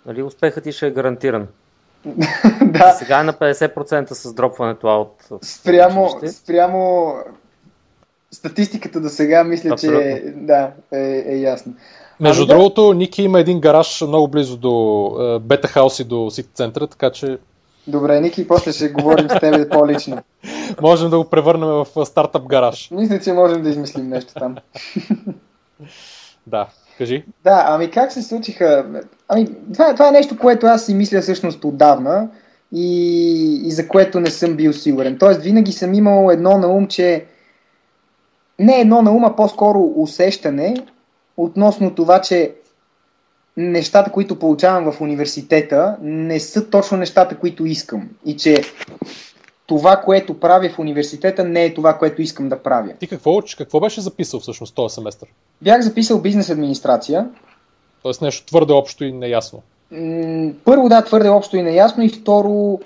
нали, 0.07 0.23
успехът 0.23 0.65
ти 0.65 0.73
ще 0.73 0.87
е 0.87 0.91
гарантиран. 0.91 1.47
да. 2.79 2.93
Сега 2.93 3.21
е 3.21 3.25
на 3.25 3.33
50% 3.33 4.13
с 4.13 4.35
дропването 4.35 5.01
от 5.01 5.45
спрямо, 5.45 6.11
спрямо 6.33 7.15
статистиката 8.31 9.01
до 9.01 9.09
сега 9.09 9.45
мисля, 9.45 9.71
Абсолютно. 9.73 10.01
че 10.01 10.23
да, 10.37 10.71
е, 10.93 11.25
е 11.27 11.37
ясно. 11.37 11.75
Между 12.21 12.43
ами, 12.43 12.49
другото, 12.49 12.89
да... 12.89 12.95
Ники 12.95 13.23
има 13.23 13.41
един 13.41 13.61
гараж 13.61 14.01
много 14.01 14.29
близо 14.29 14.57
до 14.57 15.13
е, 15.21 15.39
Бета 15.39 15.69
Хаус 15.69 15.99
и 15.99 16.05
до 16.05 16.31
Сити 16.31 16.49
центъра, 16.55 16.87
така 16.87 17.11
че... 17.11 17.39
Добре, 17.87 18.21
Ники, 18.21 18.49
после 18.49 18.73
ще 18.73 18.89
говорим 18.89 19.29
с 19.29 19.41
теб 19.41 19.71
по-лично. 19.73 20.23
можем 20.81 21.11
да 21.11 21.19
го 21.19 21.25
превърнем 21.25 21.69
в 21.69 22.07
стартъп 22.07 22.47
гараж. 22.47 22.91
Мисля, 22.91 23.21
че 23.21 23.33
можем 23.33 23.63
да 23.63 23.69
измислим 23.69 24.09
нещо 24.09 24.35
там. 24.35 24.57
да, 26.47 26.67
кажи. 26.99 27.25
Да, 27.45 27.65
ами 27.67 27.91
как 27.91 28.13
се 28.13 28.23
случиха... 28.23 28.87
Ами, 29.29 29.49
това, 29.73 29.93
това 29.93 30.09
е 30.09 30.13
нещо, 30.13 30.39
което 30.39 30.67
аз 30.67 30.87
си 30.87 30.95
мисля 30.95 31.21
всъщност 31.21 31.65
отдавна 31.65 32.29
и, 32.73 33.61
и 33.65 33.71
за 33.71 33.89
което 33.89 34.21
не 34.21 34.31
съм 34.31 34.57
бил 34.57 34.73
сигурен. 34.73 35.19
Тоест, 35.19 35.41
винаги 35.41 35.73
съм 35.73 35.95
имал 35.95 36.31
едно 36.31 36.59
на 36.59 36.69
ум, 36.69 36.87
че 36.87 37.25
не 38.59 38.81
едно 38.81 39.03
на 39.03 39.13
ум, 39.13 39.25
а 39.25 39.37
по-скоро 39.37 39.93
усещане 39.97 40.77
относно 41.37 41.95
това, 41.95 42.21
че 42.21 42.55
нещата, 43.57 44.13
които 44.13 44.39
получавам 44.39 44.93
в 44.93 45.01
университета, 45.01 45.97
не 46.03 46.41
са 46.41 46.71
точно 46.71 46.99
нещата, 46.99 47.39
които 47.39 47.67
искам. 47.67 48.09
И 48.25 48.37
че 48.37 48.63
това, 49.67 49.97
което 49.97 50.41
правя 50.41 50.71
в 50.71 50.79
университета, 50.79 51.45
не 51.45 51.65
е 51.65 51.75
това, 51.75 51.99
което 51.99 52.23
искам 52.23 52.49
да 52.49 52.63
правя. 52.63 52.93
Ти 53.01 53.07
какво? 53.07 53.43
Какво 53.59 53.81
беше 53.81 54.01
записал 54.01 54.41
всъщност 54.41 54.75
този 54.75 54.95
семестър? 54.95 55.29
Бях 55.63 55.81
записал 55.81 56.21
бизнес 56.21 56.51
администрация. 56.51 57.29
Тоест 58.03 58.23
нещо 58.23 58.47
твърде 58.47 58.73
общо 58.73 59.05
и 59.05 59.13
неясно. 59.13 59.63
Първо, 60.65 60.89
да, 60.89 61.05
твърде 61.05 61.29
общо 61.29 61.57
и 61.57 61.63
неясно. 61.63 62.05
И 62.05 62.09
второ, 62.09 62.81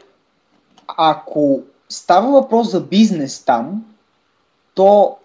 ако 0.96 1.60
става 1.88 2.32
въпрос 2.32 2.70
за 2.70 2.80
бизнес 2.80 3.44
там, 3.44 3.84
то 4.74 5.16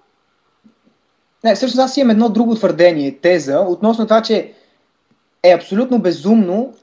не, 1.43 1.55
всъщност 1.55 1.79
аз 1.79 1.97
имам 1.97 2.09
едно 2.09 2.29
друго 2.29 2.55
твърдение, 2.55 3.17
теза, 3.17 3.59
относно 3.59 4.05
това, 4.05 4.21
че 4.21 4.53
е 5.43 5.51
абсолютно 5.51 5.99
безумно 5.99 6.73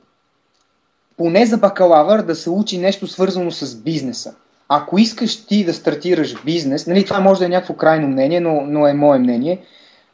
поне 1.17 1.47
за 1.47 1.57
бакалавър 1.57 2.23
да 2.23 2.35
се 2.35 2.51
учи 2.51 2.79
нещо 2.79 3.07
свързано 3.07 3.51
с 3.51 3.77
бизнеса. 3.77 4.35
Ако 4.69 4.99
искаш 4.99 5.47
ти 5.47 5.65
да 5.65 5.75
стартираш 5.75 6.45
бизнес, 6.45 6.87
нали, 6.87 7.05
това 7.05 7.21
може 7.21 7.39
да 7.41 7.47
е 7.47 7.49
някакво 7.49 7.75
крайно 7.75 8.09
мнение, 8.09 8.41
но, 8.41 8.61
но 8.67 8.87
е 8.87 8.93
мое 8.93 9.19
мнение, 9.19 9.61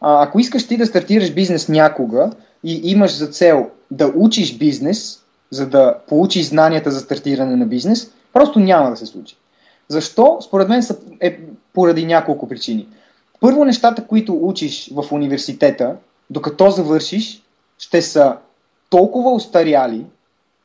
а, 0.01 0.23
ако 0.23 0.41
искаш 0.41 0.67
ти 0.67 0.77
да 0.77 0.87
стартираш 0.87 1.35
бизнес 1.35 1.69
някога 1.69 2.31
и 2.65 2.81
имаш 2.91 3.17
за 3.17 3.27
цел 3.27 3.71
да 3.91 4.13
учиш 4.17 4.59
бизнес, 4.59 5.23
за 5.51 5.67
да 5.67 5.99
получиш 6.09 6.47
знанията 6.47 6.91
за 6.91 7.01
стартиране 7.01 7.57
на 7.57 7.67
бизнес, 7.67 8.13
просто 8.33 8.61
няма 8.61 8.91
да 8.91 8.97
се 8.97 9.07
случи. 9.07 9.37
Защо? 9.89 10.39
Според 10.41 10.69
мен 10.69 10.83
са, 10.83 10.97
е 11.21 11.39
поради 11.75 12.07
няколко 12.07 12.49
причини. 12.49 12.89
Първо, 13.41 13.65
нещата, 13.65 14.07
които 14.07 14.39
учиш 14.43 14.91
в 14.95 15.13
университета, 15.13 15.97
докато 16.31 16.71
завършиш, 16.71 17.43
ще 17.79 18.03
са 18.03 18.37
толкова 18.91 19.33
устаряли, 19.33 20.05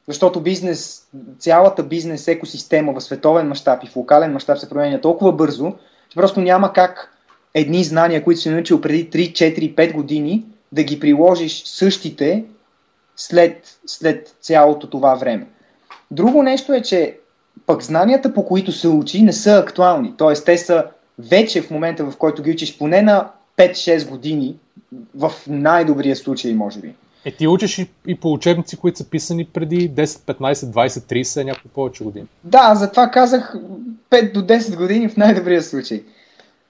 защото 0.07 0.41
бизнес, 0.41 1.07
цялата 1.39 1.83
бизнес 1.83 2.27
екосистема 2.27 2.93
в 2.93 3.01
световен 3.01 3.47
мащаб 3.47 3.83
и 3.83 3.87
в 3.87 3.95
локален 3.95 4.33
мащаб 4.33 4.57
се 4.57 4.69
променя 4.69 5.01
толкова 5.01 5.31
бързо, 5.31 5.73
че 6.09 6.15
просто 6.15 6.41
няма 6.41 6.73
как 6.73 7.11
едни 7.53 7.83
знания, 7.83 8.23
които 8.23 8.41
си 8.41 8.49
научил 8.49 8.81
преди 8.81 9.09
3, 9.09 9.31
4, 9.31 9.75
5 9.75 9.93
години, 9.93 10.45
да 10.75 10.83
ги 10.83 10.99
приложиш 10.99 11.63
същите 11.65 12.45
след, 13.15 13.77
след 13.85 14.35
цялото 14.41 14.89
това 14.89 15.15
време. 15.15 15.47
Друго 16.11 16.43
нещо 16.43 16.73
е, 16.73 16.81
че 16.81 17.17
пък 17.65 17.83
знанията, 17.83 18.33
по 18.33 18.45
които 18.45 18.71
се 18.71 18.87
учи, 18.87 19.21
не 19.21 19.33
са 19.33 19.57
актуални. 19.57 20.13
Т.е. 20.17 20.33
те 20.33 20.57
са 20.57 20.85
вече 21.19 21.61
в 21.61 21.71
момента, 21.71 22.05
в 22.05 22.17
който 22.17 22.43
ги 22.43 22.51
учиш 22.51 22.77
поне 22.77 23.01
на 23.01 23.29
5-6 23.57 24.09
години, 24.09 24.55
в 25.15 25.31
най-добрия 25.47 26.15
случай, 26.15 26.53
може 26.53 26.79
би. 26.79 26.95
Е, 27.25 27.31
ти 27.31 27.47
учиш 27.47 27.77
и, 27.77 27.89
и 28.07 28.15
по 28.15 28.33
учебници, 28.33 28.77
които 28.77 28.97
са 28.97 29.09
писани 29.09 29.45
преди 29.45 29.91
10, 29.91 30.05
15, 30.05 30.53
20, 30.53 30.87
30, 30.87 31.43
няколко 31.43 31.67
повече 31.67 32.03
години. 32.03 32.25
Да, 32.43 32.75
затова 32.75 33.11
казах 33.11 33.55
5 34.11 34.33
до 34.33 34.41
10 34.41 34.77
години 34.77 35.09
в 35.09 35.17
най-добрия 35.17 35.63
случай, 35.63 36.03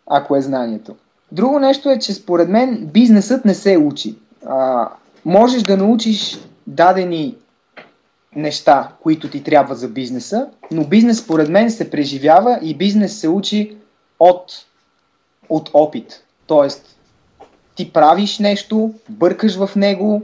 ако 0.07 0.35
е 0.35 0.41
знанието. 0.41 0.95
Друго 1.35 1.59
нещо 1.59 1.89
е, 1.89 1.99
че 1.99 2.13
според 2.13 2.49
мен 2.49 2.89
бизнесът 2.93 3.45
не 3.45 3.53
се 3.53 3.77
учи. 3.77 4.15
А, 4.45 4.89
можеш 5.25 5.63
да 5.63 5.77
научиш 5.77 6.39
дадени 6.67 7.35
неща, 8.35 8.89
които 9.03 9.29
ти 9.29 9.43
трябват 9.43 9.77
за 9.77 9.87
бизнеса, 9.87 10.47
но 10.71 10.83
бизнес 10.83 11.19
според 11.19 11.49
мен 11.49 11.71
се 11.71 11.89
преживява 11.89 12.59
и 12.61 12.77
бизнес 12.77 13.19
се 13.19 13.29
учи 13.29 13.77
от, 14.19 14.65
от 15.49 15.69
опит. 15.73 16.23
Тоест, 16.47 16.95
ти 17.75 17.93
правиш 17.93 18.39
нещо, 18.39 18.93
бъркаш 19.09 19.57
в 19.57 19.75
него, 19.75 20.21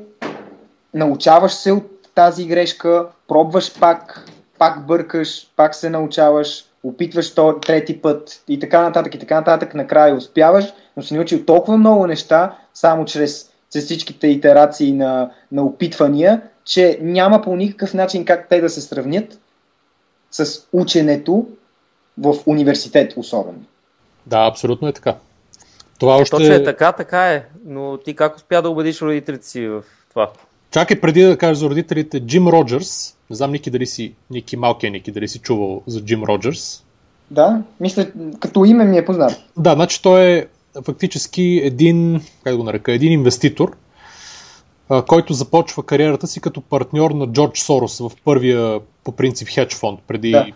научаваш 0.94 1.52
се 1.52 1.72
от 1.72 2.14
тази 2.16 2.46
грешка, 2.46 3.08
пробваш 3.28 3.80
пак, 3.80 4.30
пак 4.58 4.86
бъркаш, 4.86 5.52
пак 5.56 5.76
се 5.76 5.90
научаваш, 5.90 6.66
опитваш 6.84 7.34
то, 7.34 7.60
трети 7.60 8.02
път 8.02 8.44
и 8.48 8.60
така 8.60 8.82
нататък 8.82 9.16
и 9.16 9.20
така 9.20 9.36
нататък, 9.36 9.74
накрая 9.74 10.16
успяваш, 10.16 10.74
но 11.02 11.06
си 11.06 11.14
научил 11.14 11.46
толкова 11.46 11.78
много 11.78 12.08
неща, 12.08 12.58
само 12.74 13.06
чрез, 13.06 13.50
чрез 13.74 13.86
всичките 13.86 14.28
итерации 14.28 14.92
на, 14.92 15.32
на 15.52 15.64
опитвания, 15.64 16.42
че 16.66 17.00
няма 17.02 17.42
по 17.42 17.56
никакъв 17.56 17.94
начин 17.94 18.26
как 18.26 18.50
те 18.50 18.62
да 18.62 18.70
се 18.70 18.82
сравнят 18.82 19.40
с 20.32 20.68
ученето 20.74 21.48
в 22.18 22.36
университет 22.46 23.14
особено. 23.18 23.60
Да, 24.26 24.48
абсолютно 24.48 24.88
е 24.88 24.94
така. 24.94 25.16
Това 26.00 26.16
още... 26.16 26.38
Точно 26.38 26.54
е 26.54 26.64
така, 26.64 26.92
така 26.92 27.34
е. 27.34 27.46
Но 27.66 27.98
ти 27.98 28.16
как 28.16 28.36
успя 28.36 28.62
да 28.62 28.70
убедиш 28.70 29.02
родителите 29.02 29.48
си 29.48 29.68
в 29.68 29.84
това? 30.10 30.32
Чакай 30.72 31.02
преди 31.02 31.24
да 31.24 31.38
кажа 31.38 31.56
за 31.56 31.70
родителите, 31.70 32.20
Джим 32.20 32.48
Роджерс, 32.48 33.18
не 33.30 33.36
знам 33.36 33.52
Ники 33.52 33.70
дали 33.70 33.86
си, 33.86 34.14
Ники 34.30 34.58
малкия 34.58 34.92
Ники, 34.92 35.12
дали 35.12 35.28
си 35.28 35.40
чувал 35.40 35.82
за 35.88 36.02
Джим 36.02 36.24
Роджерс. 36.24 36.84
Да, 37.32 37.62
мисля, 37.80 38.08
като 38.40 38.66
име 38.66 38.86
ми 38.86 38.98
е 38.98 39.06
познат. 39.06 39.32
Да, 39.58 39.74
значи 39.74 40.02
той 40.02 40.22
е 40.22 40.48
фактически 40.86 41.62
един, 41.64 42.22
как 42.44 42.58
го 42.58 42.64
нарека, 42.64 42.92
един 42.92 43.12
инвеститор, 43.12 43.78
който 45.08 45.34
започва 45.34 45.84
кариерата 45.84 46.28
си 46.28 46.42
като 46.42 46.62
партньор 46.62 47.12
на 47.12 47.28
Джордж 47.28 47.60
Сорос 47.60 48.00
в 48.00 48.12
първия, 48.24 48.80
по 49.04 49.12
принцип, 49.12 49.50
хедж 49.50 49.76
фонд 49.76 50.00
преди 50.08 50.32
да. 50.32 50.48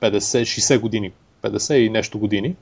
50-60 0.00 0.78
години, 0.80 1.12
50 1.42 1.74
и 1.74 1.90
нещо 1.90 2.18
години. 2.18 2.56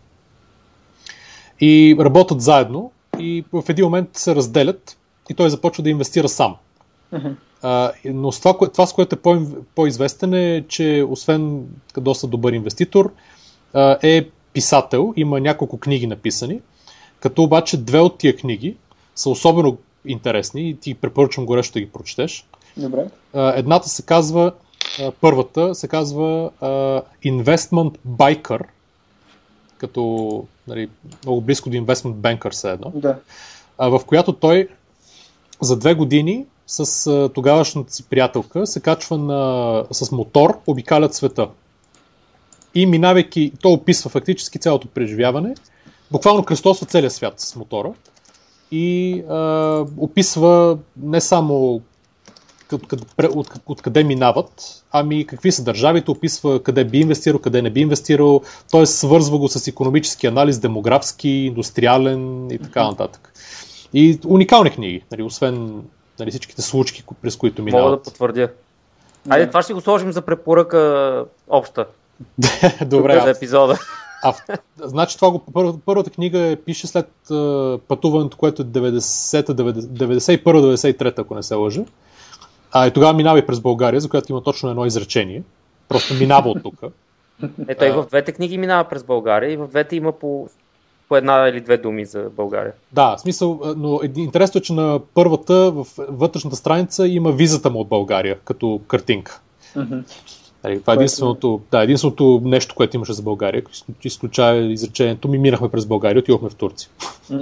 И 1.61 1.97
работят 2.01 2.41
заедно 2.41 2.93
и 3.19 3.45
в 3.53 3.65
един 3.69 3.85
момент 3.85 4.09
се 4.13 4.35
разделят 4.35 4.99
и 5.31 5.35
той 5.35 5.51
започва 5.51 5.83
да 5.83 5.91
инвестира 5.91 6.29
сам. 6.29 6.57
Uh-huh. 7.15 7.35
А, 7.63 7.93
но 8.05 8.33
с 8.33 8.39
това, 8.39 8.59
това, 8.59 8.87
с 8.87 8.93
което 8.93 9.15
е 9.15 9.19
по- 9.19 9.47
по-известен 9.75 10.35
е, 10.35 10.65
че 10.69 11.05
освен 11.09 11.67
доста 11.97 12.27
добър 12.27 12.53
инвеститор, 12.53 13.13
е 14.03 14.29
писател, 14.53 15.13
има 15.17 15.41
няколко 15.41 15.79
книги 15.79 16.07
написани, 16.07 16.61
като 17.21 17.43
обаче 17.43 17.77
две 17.77 18.01
от 18.01 18.19
тия 18.19 18.37
книги 18.37 18.77
са 19.15 19.31
особено 19.31 19.79
интересни 20.05 20.69
и 20.69 20.77
ти 20.77 20.95
препоръчвам 20.95 21.47
горещо 21.47 21.73
да 21.73 21.81
ги 21.81 21.91
прочетеш. 21.91 22.47
Добре. 22.77 23.07
Едната 23.35 23.89
се 23.89 24.03
казва, 24.03 24.53
първата 25.21 25.75
се 25.75 25.89
казва 25.89 26.51
Investment 27.25 27.97
Biker, 28.09 28.61
като 29.79 30.45
нали, 30.69 30.89
много 31.25 31.41
близко 31.41 31.71
до 31.71 31.77
Investment 31.77 32.15
Banker 32.15 32.51
се 32.51 32.71
едно, 32.71 32.93
да. 32.95 33.17
в 33.79 34.01
която 34.07 34.33
той 34.33 34.69
за 35.61 35.79
две 35.79 35.95
години 35.95 36.47
с 36.67 37.31
тогавашната 37.35 37.93
си 37.93 38.09
приятелка 38.09 38.67
се 38.67 38.81
качва 38.81 39.19
на, 39.19 39.85
с 39.91 40.13
мотор, 40.13 40.59
обикалят 40.67 41.15
света. 41.15 41.49
И 42.75 42.87
минавайки, 42.87 43.53
то 43.63 43.73
описва 43.73 44.11
фактически 44.11 44.59
цялото 44.59 44.89
преживяване, 44.89 45.55
буквално 46.13 46.45
кръстосва 46.45 46.87
целия 46.87 47.11
свят 47.11 47.41
с 47.41 47.57
мотора 47.57 47.93
и 48.71 49.21
а, 49.29 49.85
описва 49.99 50.79
не 50.97 51.21
само 51.21 51.81
откъде 53.67 54.05
минават, 54.05 54.85
ами 54.93 55.27
какви 55.27 55.53
са 55.53 55.65
държавите, 55.65 56.11
описва 56.11 56.63
къде 56.63 56.85
би 56.85 56.99
инвестирал, 56.99 57.39
къде 57.39 57.63
не 57.63 57.71
би 57.71 57.81
инвестирал, 57.81 58.43
т.е. 58.71 58.87
свързва 58.87 59.39
го 59.39 59.49
с 59.49 59.67
економически 59.67 60.27
анализ, 60.27 60.59
демографски, 60.59 61.29
индустриален 61.29 62.51
и 62.51 62.59
така 62.59 62.85
нататък. 62.85 63.33
И 63.95 64.19
уникални 64.27 64.71
книги, 64.71 65.03
нали, 65.11 65.23
освен 65.23 65.83
нали, 66.19 66.31
всичките 66.31 66.63
случки, 66.63 67.05
през 67.23 67.37
които 67.37 67.63
минават. 67.63 67.85
Мога 67.85 67.97
да 67.97 68.03
потвърдя. 68.03 68.49
Айде, 69.29 69.49
това 69.49 69.63
ще 69.63 69.75
го 69.75 69.81
сложим 69.81 70.13
за 70.13 70.23
препоръка 70.23 71.25
обща. 71.49 71.87
Добре. 72.87 73.21
За 73.21 73.31
епизода. 73.31 73.79
А, 74.23 74.35
значи 74.77 75.17
това 75.17 75.31
го, 75.31 75.39
пър, 75.39 75.73
първата 75.85 76.11
книга 76.11 76.39
е, 76.39 76.57
пише 76.57 76.87
след 76.87 77.11
uh, 77.29 77.81
пътуването, 77.81 78.37
което 78.37 78.63
е 78.63 78.65
91-93, 78.65 81.19
ако 81.19 81.35
не 81.35 81.43
се 81.43 81.55
лъжа. 81.55 81.85
А 82.73 82.87
и 82.87 82.91
тогава 82.91 83.13
минава 83.13 83.39
и 83.39 83.47
през 83.47 83.61
България, 83.61 84.01
за 84.01 84.09
която 84.09 84.33
има 84.33 84.43
точно 84.43 84.71
едно 84.71 84.87
изречение. 84.87 85.43
Просто 85.89 86.15
минава 86.15 86.51
от 86.51 86.63
тук. 86.63 86.75
Ето 87.69 87.85
и 87.85 87.91
в 87.91 88.07
двете 88.09 88.33
книги 88.33 88.59
минава 88.59 88.89
през 88.89 89.05
България 89.05 89.53
и 89.53 89.57
в 89.57 89.67
двете 89.67 89.97
има 89.97 90.13
по 90.13 90.49
по 91.11 91.17
една 91.17 91.49
или 91.49 91.61
две 91.61 91.77
думи 91.77 92.05
за 92.05 92.31
България. 92.37 92.73
Да, 92.93 93.17
в 93.17 93.21
смисъл, 93.21 93.61
но 93.77 94.01
интересно 94.17 94.59
е, 94.59 94.63
че 94.63 94.73
на 94.73 95.01
първата, 95.15 95.71
в 95.71 95.87
вътрешната 95.99 96.57
страница 96.57 97.09
има 97.09 97.33
визата 97.33 97.71
му 97.71 97.81
от 97.81 97.89
България, 97.89 98.39
като 98.45 98.81
картинка. 98.89 99.41
Mm-hmm. 99.77 100.03
Това 100.63 100.93
е 100.93 100.97
единственото, 100.97 101.61
да, 101.71 101.83
единственото 101.83 102.41
нещо, 102.45 102.75
което 102.75 102.97
имаше 102.97 103.13
за 103.13 103.23
България, 103.23 103.63
изключая 104.05 104.73
изречението 104.73 105.29
ми, 105.29 105.39
минахме 105.39 105.69
през 105.69 105.87
България, 105.87 106.21
отидохме 106.21 106.51
в 106.51 106.55
Турция. 106.55 106.91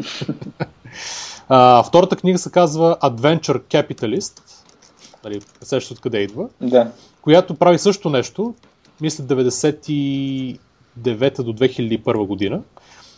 а, 1.48 1.82
втората 1.82 2.16
книга 2.16 2.38
се 2.38 2.50
казва 2.50 2.96
Adventure 3.02 3.60
Capitalist, 3.60 4.40
нали, 5.24 5.40
сещаш 5.62 5.90
откъде 5.90 6.18
идва, 6.18 6.48
да. 6.60 6.90
която 7.22 7.54
прави 7.54 7.78
също 7.78 8.10
нещо, 8.10 8.54
мисля 9.00 9.24
99 9.24 10.58
до 11.42 11.52
2001 11.52 12.26
година, 12.26 12.60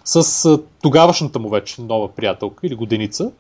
с 0.05 0.59
тогавашната 0.83 1.39
му 1.39 1.49
вече 1.49 1.83
нова 1.83 2.09
приятелка 2.09 2.67
или 2.67 2.75
годеница, 2.75 3.31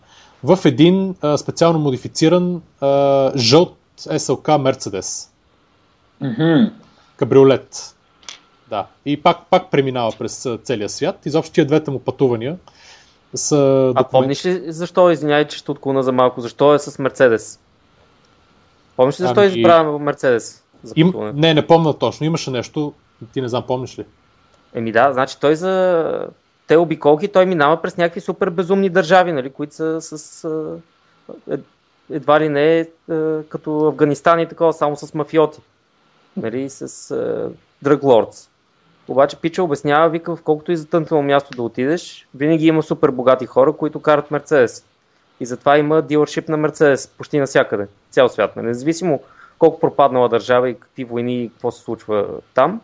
в 0.45 0.59
един 0.65 1.15
а, 1.21 1.39
специално 1.39 1.79
модифициран 1.79 2.63
а, 2.81 3.33
жълт 3.37 3.77
SLK 3.99 4.59
Мерцедес. 4.59 5.30
Mm-hmm. 6.23 6.71
Кабриолет. 7.17 7.95
Да. 8.69 8.87
И 9.05 9.23
пак, 9.23 9.39
пак 9.51 9.71
преминава 9.71 10.13
през 10.19 10.49
целия 10.63 10.89
свят. 10.89 11.27
Изобщо 11.27 11.53
тия 11.53 11.67
двете 11.67 11.91
му 11.91 11.99
пътувания 11.99 12.57
са... 13.35 13.57
А 13.57 13.87
документ... 13.87 14.11
помниш 14.11 14.47
ли 14.47 14.73
защо, 14.73 15.11
извинявай, 15.11 15.49
че 15.49 15.59
ще 15.59 15.71
отклона 15.71 16.03
за 16.03 16.13
малко, 16.13 16.41
защо 16.41 16.75
е 16.75 16.79
с 16.79 16.99
Мерцедес? 16.99 17.61
Помниш 18.97 19.21
ли 19.21 19.23
защо 19.23 19.41
ами... 19.41 19.49
избра 19.49 19.83
Мерцедес? 19.83 20.65
За 20.83 20.95
Им... 20.97 21.13
Не, 21.35 21.55
не 21.55 21.67
помня 21.67 21.99
точно. 21.99 22.27
Имаше 22.27 22.51
нещо. 22.51 22.93
Ти 23.33 23.41
не 23.41 23.49
знам, 23.49 23.65
помниш 23.67 23.99
ли? 23.99 24.05
Еми 24.75 24.93
да, 24.93 25.13
значи 25.13 25.37
той 25.41 25.57
за 25.57 26.27
те 26.67 26.77
обиколки 26.77 27.29
той 27.29 27.47
минава 27.47 27.83
през 27.83 27.97
някакви 27.97 28.21
супер 28.21 28.51
безумни 28.51 28.89
държави, 28.89 29.33
нали, 29.33 29.51
които 29.51 29.75
са 29.75 30.01
с 30.01 30.45
е, 31.51 31.59
едва 32.11 32.41
ли 32.41 32.49
не 32.49 32.79
е, 32.79 32.87
като 33.49 33.87
Афганистан 33.87 34.41
и 34.41 34.49
такова, 34.49 34.73
само 34.73 34.97
с 34.97 35.15
мафиоти 35.15 35.61
нали, 36.43 36.71
с 36.71 36.87
Drug 37.85 38.01
Lords. 38.01 38.49
Обаче 39.09 39.37
Пича 39.37 39.63
обяснява, 39.63 40.09
вика, 40.09 40.37
в 40.37 40.43
колкото 40.43 40.73
и 40.73 40.77
затънтено 40.77 41.23
място 41.23 41.57
да 41.57 41.63
отидеш, 41.63 42.29
винаги 42.35 42.67
има 42.67 42.83
супер 42.83 43.11
богати 43.11 43.47
хора, 43.47 43.73
които 43.73 44.01
карат 44.01 44.31
Мерцедес. 44.31 44.85
И 45.41 45.47
затова 45.47 45.79
има 45.79 46.03
дилършип 46.03 46.49
на 46.49 46.57
Мерцедес 46.57 47.07
почти 47.07 47.39
навсякъде, 47.39 47.87
цял 48.11 48.29
свят. 48.29 48.57
Нали? 48.57 48.67
Независимо 48.67 49.21
колко 49.59 49.81
пропаднала 49.81 50.29
държава 50.29 50.71
и 50.71 50.75
какви 50.75 51.05
войни 51.05 51.45
и 51.45 51.49
какво 51.49 51.71
се 51.71 51.83
случва 51.83 52.27
там, 52.55 52.81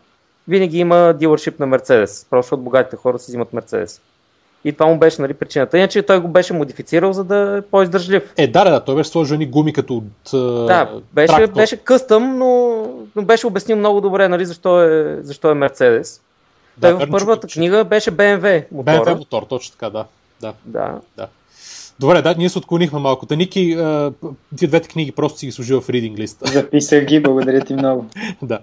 винаги 0.47 0.77
има 0.77 1.13
дилършип 1.13 1.59
на 1.59 1.65
Мерцедес. 1.65 2.27
Просто 2.29 2.55
от 2.55 2.63
богатите 2.63 2.95
хора 2.95 3.19
си 3.19 3.31
взимат 3.31 3.53
Мерцедес. 3.53 4.01
И 4.65 4.73
това 4.73 4.85
му 4.85 4.97
беше 4.97 5.21
нали, 5.21 5.33
причината. 5.33 5.77
Иначе 5.77 6.01
той 6.01 6.19
го 6.19 6.27
беше 6.27 6.53
модифицирал, 6.53 7.13
за 7.13 7.23
да 7.23 7.57
е 7.57 7.61
по-издържлив. 7.61 8.33
Е, 8.37 8.47
да, 8.47 8.63
да, 8.63 8.83
той 8.83 8.95
беше 8.95 9.09
сложил 9.09 9.33
едни 9.33 9.45
гуми 9.45 9.73
като 9.73 9.93
от. 9.93 10.31
Да, 10.67 10.89
беше, 11.13 11.47
беше 11.47 11.77
къстъм, 11.77 12.37
но, 12.37 12.81
но 13.15 13.21
беше 13.21 13.47
обяснил 13.47 13.77
много 13.77 14.01
добре 14.01 14.27
нали, 14.27 14.45
защо, 14.45 14.81
е, 14.81 15.19
защо 15.21 15.51
е 15.51 15.53
Мерцедес. 15.53 16.21
Да, 16.77 16.97
той 16.97 17.05
в 17.05 17.11
първата 17.11 17.47
че... 17.47 17.59
книга 17.59 17.83
беше 17.83 18.11
BMW 18.11 18.65
мотора. 18.71 18.95
BMW 18.95 19.17
мотор, 19.17 19.43
точно 19.43 19.71
така, 19.71 19.89
да. 19.89 20.05
Да. 20.41 20.53
да. 20.65 20.99
да. 21.17 21.27
Добре, 21.99 22.21
да, 22.21 22.35
ние 22.37 22.49
се 22.49 22.57
отклонихме 22.57 22.99
малко. 22.99 23.25
Таники, 23.25 23.75
тия 24.57 24.69
двете 24.69 24.89
книги 24.89 25.11
просто 25.11 25.39
си 25.39 25.45
ги 25.45 25.51
служил 25.51 25.81
в 25.81 25.89
ридинг 25.89 26.19
листа. 26.19 26.47
Записах 26.51 27.05
ги, 27.05 27.21
благодаря 27.21 27.65
ти 27.65 27.73
много. 27.73 28.05
да. 28.41 28.59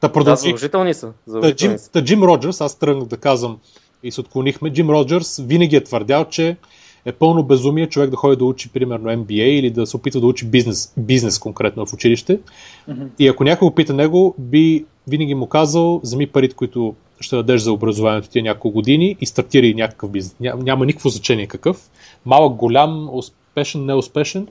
Та, 0.00 0.08
продължи... 0.08 0.36
да, 0.36 0.36
задължителни 0.36 0.94
са. 0.94 1.12
Задължителни 1.26 1.76
та, 1.76 1.82
Джим, 1.82 1.90
та 1.92 2.04
Джим 2.04 2.22
Роджерс, 2.22 2.60
аз 2.60 2.78
тръгнах 2.78 3.08
да 3.08 3.16
казвам 3.16 3.58
и 4.02 4.12
се 4.12 4.20
отклонихме. 4.20 4.72
Джим 4.72 4.90
Роджерс 4.90 5.40
винаги 5.46 5.76
е 5.76 5.84
твърдял, 5.84 6.24
че 6.24 6.56
е 7.04 7.12
пълно 7.12 7.42
безумие 7.42 7.86
човек 7.86 8.10
да 8.10 8.16
ходи 8.16 8.36
да 8.36 8.44
учи, 8.44 8.68
примерно, 8.68 9.10
MBA 9.10 9.32
или 9.32 9.70
да 9.70 9.86
се 9.86 9.96
опитва 9.96 10.20
да 10.20 10.26
учи 10.26 10.46
бизнес, 10.46 10.94
бизнес 10.96 11.38
конкретно 11.38 11.86
в 11.86 11.92
училище. 11.92 12.38
Mm-hmm. 12.38 13.08
И 13.18 13.28
ако 13.28 13.44
някой 13.44 13.68
опита 13.68 13.94
него, 13.94 14.34
би 14.38 14.84
винаги 15.08 15.34
му 15.34 15.46
казал, 15.46 16.00
вземи 16.02 16.26
парите, 16.26 16.54
които 16.54 16.94
ще 17.20 17.36
дадеш 17.36 17.60
за 17.60 17.72
образованието 17.72 18.28
ти 18.28 18.42
няколко 18.42 18.70
години 18.70 19.16
и 19.20 19.26
стартирай 19.26 19.74
някакъв 19.74 20.10
бизнес. 20.10 20.36
Ня, 20.40 20.54
няма 20.56 20.86
никакво 20.86 21.08
значение 21.08 21.46
какъв. 21.46 21.90
Малък, 22.26 22.54
голям, 22.54 23.08
успешен, 23.12 23.86
неуспешен. 23.86 24.48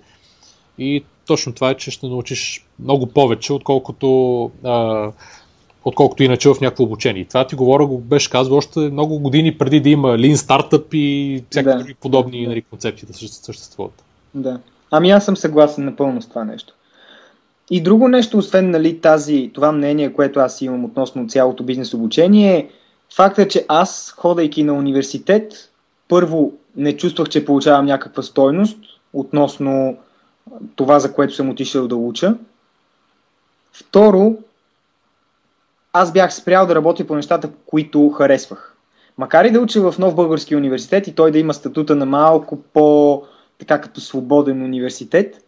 И 0.78 1.04
точно 1.28 1.54
това 1.54 1.70
е, 1.70 1.78
че 1.78 1.92
ще 1.92 2.08
научиш 2.08 2.66
много 2.80 3.08
повече, 3.08 3.54
отколкото 3.54 4.52
а, 4.64 5.12
отколкото 5.88 6.24
иначе 6.24 6.50
в 6.50 6.62
някакво 6.62 6.84
обучение. 6.84 7.26
това 7.26 7.48
ти 7.48 7.56
говоря, 7.56 7.86
го 7.86 7.98
беше 7.98 8.30
казал 8.30 8.58
още 8.58 8.80
много 8.80 9.20
години 9.20 9.58
преди 9.58 9.80
да 9.80 9.90
има 9.90 10.08
Lean 10.08 10.36
Startup 10.36 10.96
и 10.96 11.44
всякакви 11.50 11.78
да. 11.78 11.80
други 11.80 11.94
подобни 11.94 12.48
нали, 12.48 12.62
концепции 12.62 13.08
да 13.08 13.14
съществуват. 13.14 14.04
Да. 14.34 14.60
Ами 14.92 15.12
аз 15.12 15.26
съм 15.26 15.38
съгласен 15.38 15.86
напълно 15.86 16.22
с 16.22 16.28
това 16.28 16.44
нещо. 16.44 16.74
И 17.72 17.82
друго 17.82 18.08
нещо, 18.08 18.38
освен 18.38 18.72
нали, 18.72 19.02
тази, 19.02 19.52
това 19.54 19.72
мнение, 19.72 20.14
което 20.14 20.40
аз 20.40 20.62
имам 20.62 20.86
относно 20.86 21.28
цялото 21.28 21.64
бизнес 21.64 21.94
обучение, 21.94 22.58
е 22.58 22.70
факта, 23.16 23.48
че 23.48 23.66
аз, 23.68 24.14
ходейки 24.18 24.64
на 24.64 24.74
университет, 24.74 25.72
първо 26.08 26.54
не 26.76 26.98
чувствах, 26.98 27.30
че 27.30 27.46
получавам 27.46 27.86
някаква 27.86 28.24
стойност 28.24 28.78
относно 29.14 29.98
това, 30.76 31.00
за 31.00 31.14
което 31.14 31.36
съм 31.36 31.50
отишъл 31.50 31.88
да 31.88 31.96
уча. 31.96 32.36
Второ, 33.74 34.36
аз 35.94 36.12
бях 36.12 36.34
спрял 36.34 36.66
да 36.66 36.76
работя 36.76 37.08
по 37.08 37.16
нещата, 37.16 37.50
които 37.66 38.10
харесвах. 38.10 38.74
Макар 39.18 39.46
и 39.46 39.52
да 39.52 39.60
уча 39.60 39.92
в 39.92 40.00
нов 40.00 40.16
български 40.16 40.56
университет 40.56 41.08
и 41.08 41.16
той 41.16 41.32
да 41.32 41.40
има 41.40 41.54
статута 41.54 41.96
на 41.96 42.06
малко 42.06 42.58
по 42.74 43.24
така 43.60 43.82
като 43.82 44.02
свободен 44.02 44.64
университет, 44.64 45.44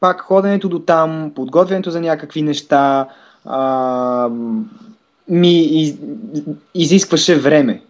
пак 0.00 0.20
ходенето 0.20 0.68
до 0.68 0.78
там, 0.78 1.32
подготвянето 1.34 1.90
за 1.90 2.00
някакви 2.00 2.42
неща 2.42 3.08
а, 3.44 4.28
ми 5.28 5.60
из, 5.60 5.94
изискваше 6.74 7.38
време. 7.38 7.82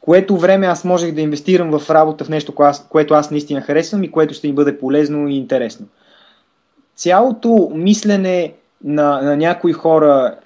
Което 0.00 0.36
време 0.36 0.66
аз 0.66 0.84
можех 0.84 1.14
да 1.14 1.20
инвестирам 1.20 1.78
в 1.78 1.90
работа 1.90 2.24
в 2.24 2.28
нещо, 2.28 2.54
което 2.88 3.14
аз 3.14 3.30
наистина 3.30 3.60
харесвам 3.60 4.04
и 4.04 4.10
което 4.10 4.34
ще 4.34 4.46
ми 4.46 4.54
бъде 4.54 4.78
полезно 4.78 5.28
и 5.28 5.36
интересно. 5.36 5.86
Цялото 6.96 7.72
мислене 7.74 8.52
на, 8.84 9.22
на 9.22 9.36
някои 9.36 9.72
хора 9.72 10.36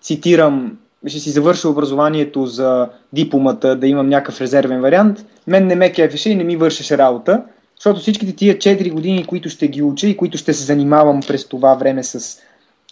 цитирам, 0.00 0.78
ще 1.06 1.18
си 1.18 1.30
завърша 1.30 1.68
образованието 1.68 2.46
за 2.46 2.88
дипломата, 3.12 3.76
да 3.76 3.86
имам 3.86 4.08
някакъв 4.08 4.40
резервен 4.40 4.80
вариант, 4.80 5.26
мен 5.46 5.66
не 5.66 5.74
ме 5.74 5.92
кефеше 5.92 6.30
и 6.30 6.36
не 6.36 6.44
ми 6.44 6.56
вършеше 6.56 6.98
работа, 6.98 7.42
защото 7.76 8.00
всичките 8.00 8.36
тия 8.36 8.54
4 8.54 8.92
години, 8.92 9.26
които 9.26 9.48
ще 9.48 9.68
ги 9.68 9.82
уча 9.82 10.06
и 10.06 10.16
които 10.16 10.38
ще 10.38 10.54
се 10.54 10.64
занимавам 10.64 11.20
през 11.20 11.48
това 11.48 11.74
време 11.74 12.02
с, 12.02 12.40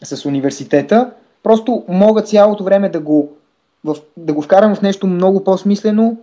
с 0.04 0.26
университета, 0.26 1.10
просто 1.42 1.84
мога 1.88 2.22
цялото 2.22 2.64
време 2.64 2.88
да 2.88 3.00
го, 3.00 3.32
в, 3.84 3.96
да 4.16 4.32
го 4.32 4.42
вкарам 4.42 4.74
в 4.74 4.82
нещо 4.82 5.06
много 5.06 5.44
по-смислено 5.44 6.16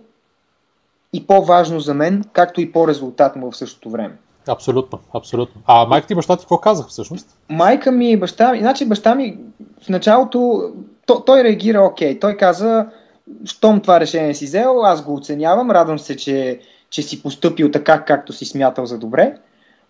и 1.12 1.26
по-важно 1.26 1.80
за 1.80 1.94
мен, 1.94 2.24
както 2.32 2.60
и 2.60 2.72
по-резултатно 2.72 3.50
в 3.50 3.56
същото 3.56 3.90
време. 3.90 4.14
Абсолютно, 4.48 4.98
абсолютно. 5.14 5.62
А 5.66 5.86
майка 5.86 6.06
ти 6.06 6.12
и 6.12 6.16
баща 6.16 6.36
ти 6.36 6.42
какво 6.42 6.58
казах 6.58 6.86
всъщност? 6.86 7.38
Майка 7.48 7.92
ми 7.92 8.10
и 8.10 8.16
баща 8.16 8.52
ми, 8.52 8.58
значи 8.58 8.86
баща 8.86 9.14
ми 9.14 9.38
в 9.82 9.88
началото, 9.88 10.70
то, 11.06 11.20
той 11.20 11.44
реагира 11.44 11.82
окей. 11.82 12.18
Той 12.20 12.36
каза, 12.36 12.86
щом 13.44 13.80
това 13.80 14.00
решение 14.00 14.34
си 14.34 14.44
взел, 14.44 14.84
аз 14.84 15.04
го 15.04 15.14
оценявам, 15.14 15.70
радвам 15.70 15.98
се, 15.98 16.16
че, 16.16 16.60
че 16.90 17.02
си 17.02 17.22
поступил 17.22 17.70
така, 17.70 18.04
както 18.04 18.32
си 18.32 18.44
смятал 18.44 18.86
за 18.86 18.98
добре. 18.98 19.34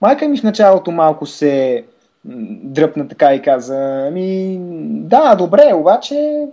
Майка 0.01 0.29
ми 0.29 0.39
в 0.39 0.43
началото 0.43 0.91
малко 0.91 1.27
се 1.27 1.85
дръпна 2.25 3.09
така 3.09 3.35
и 3.35 3.43
каза, 3.43 4.07
ами 4.09 4.59
да, 4.91 5.35
добре, 5.35 5.73
обаче, 5.75 6.47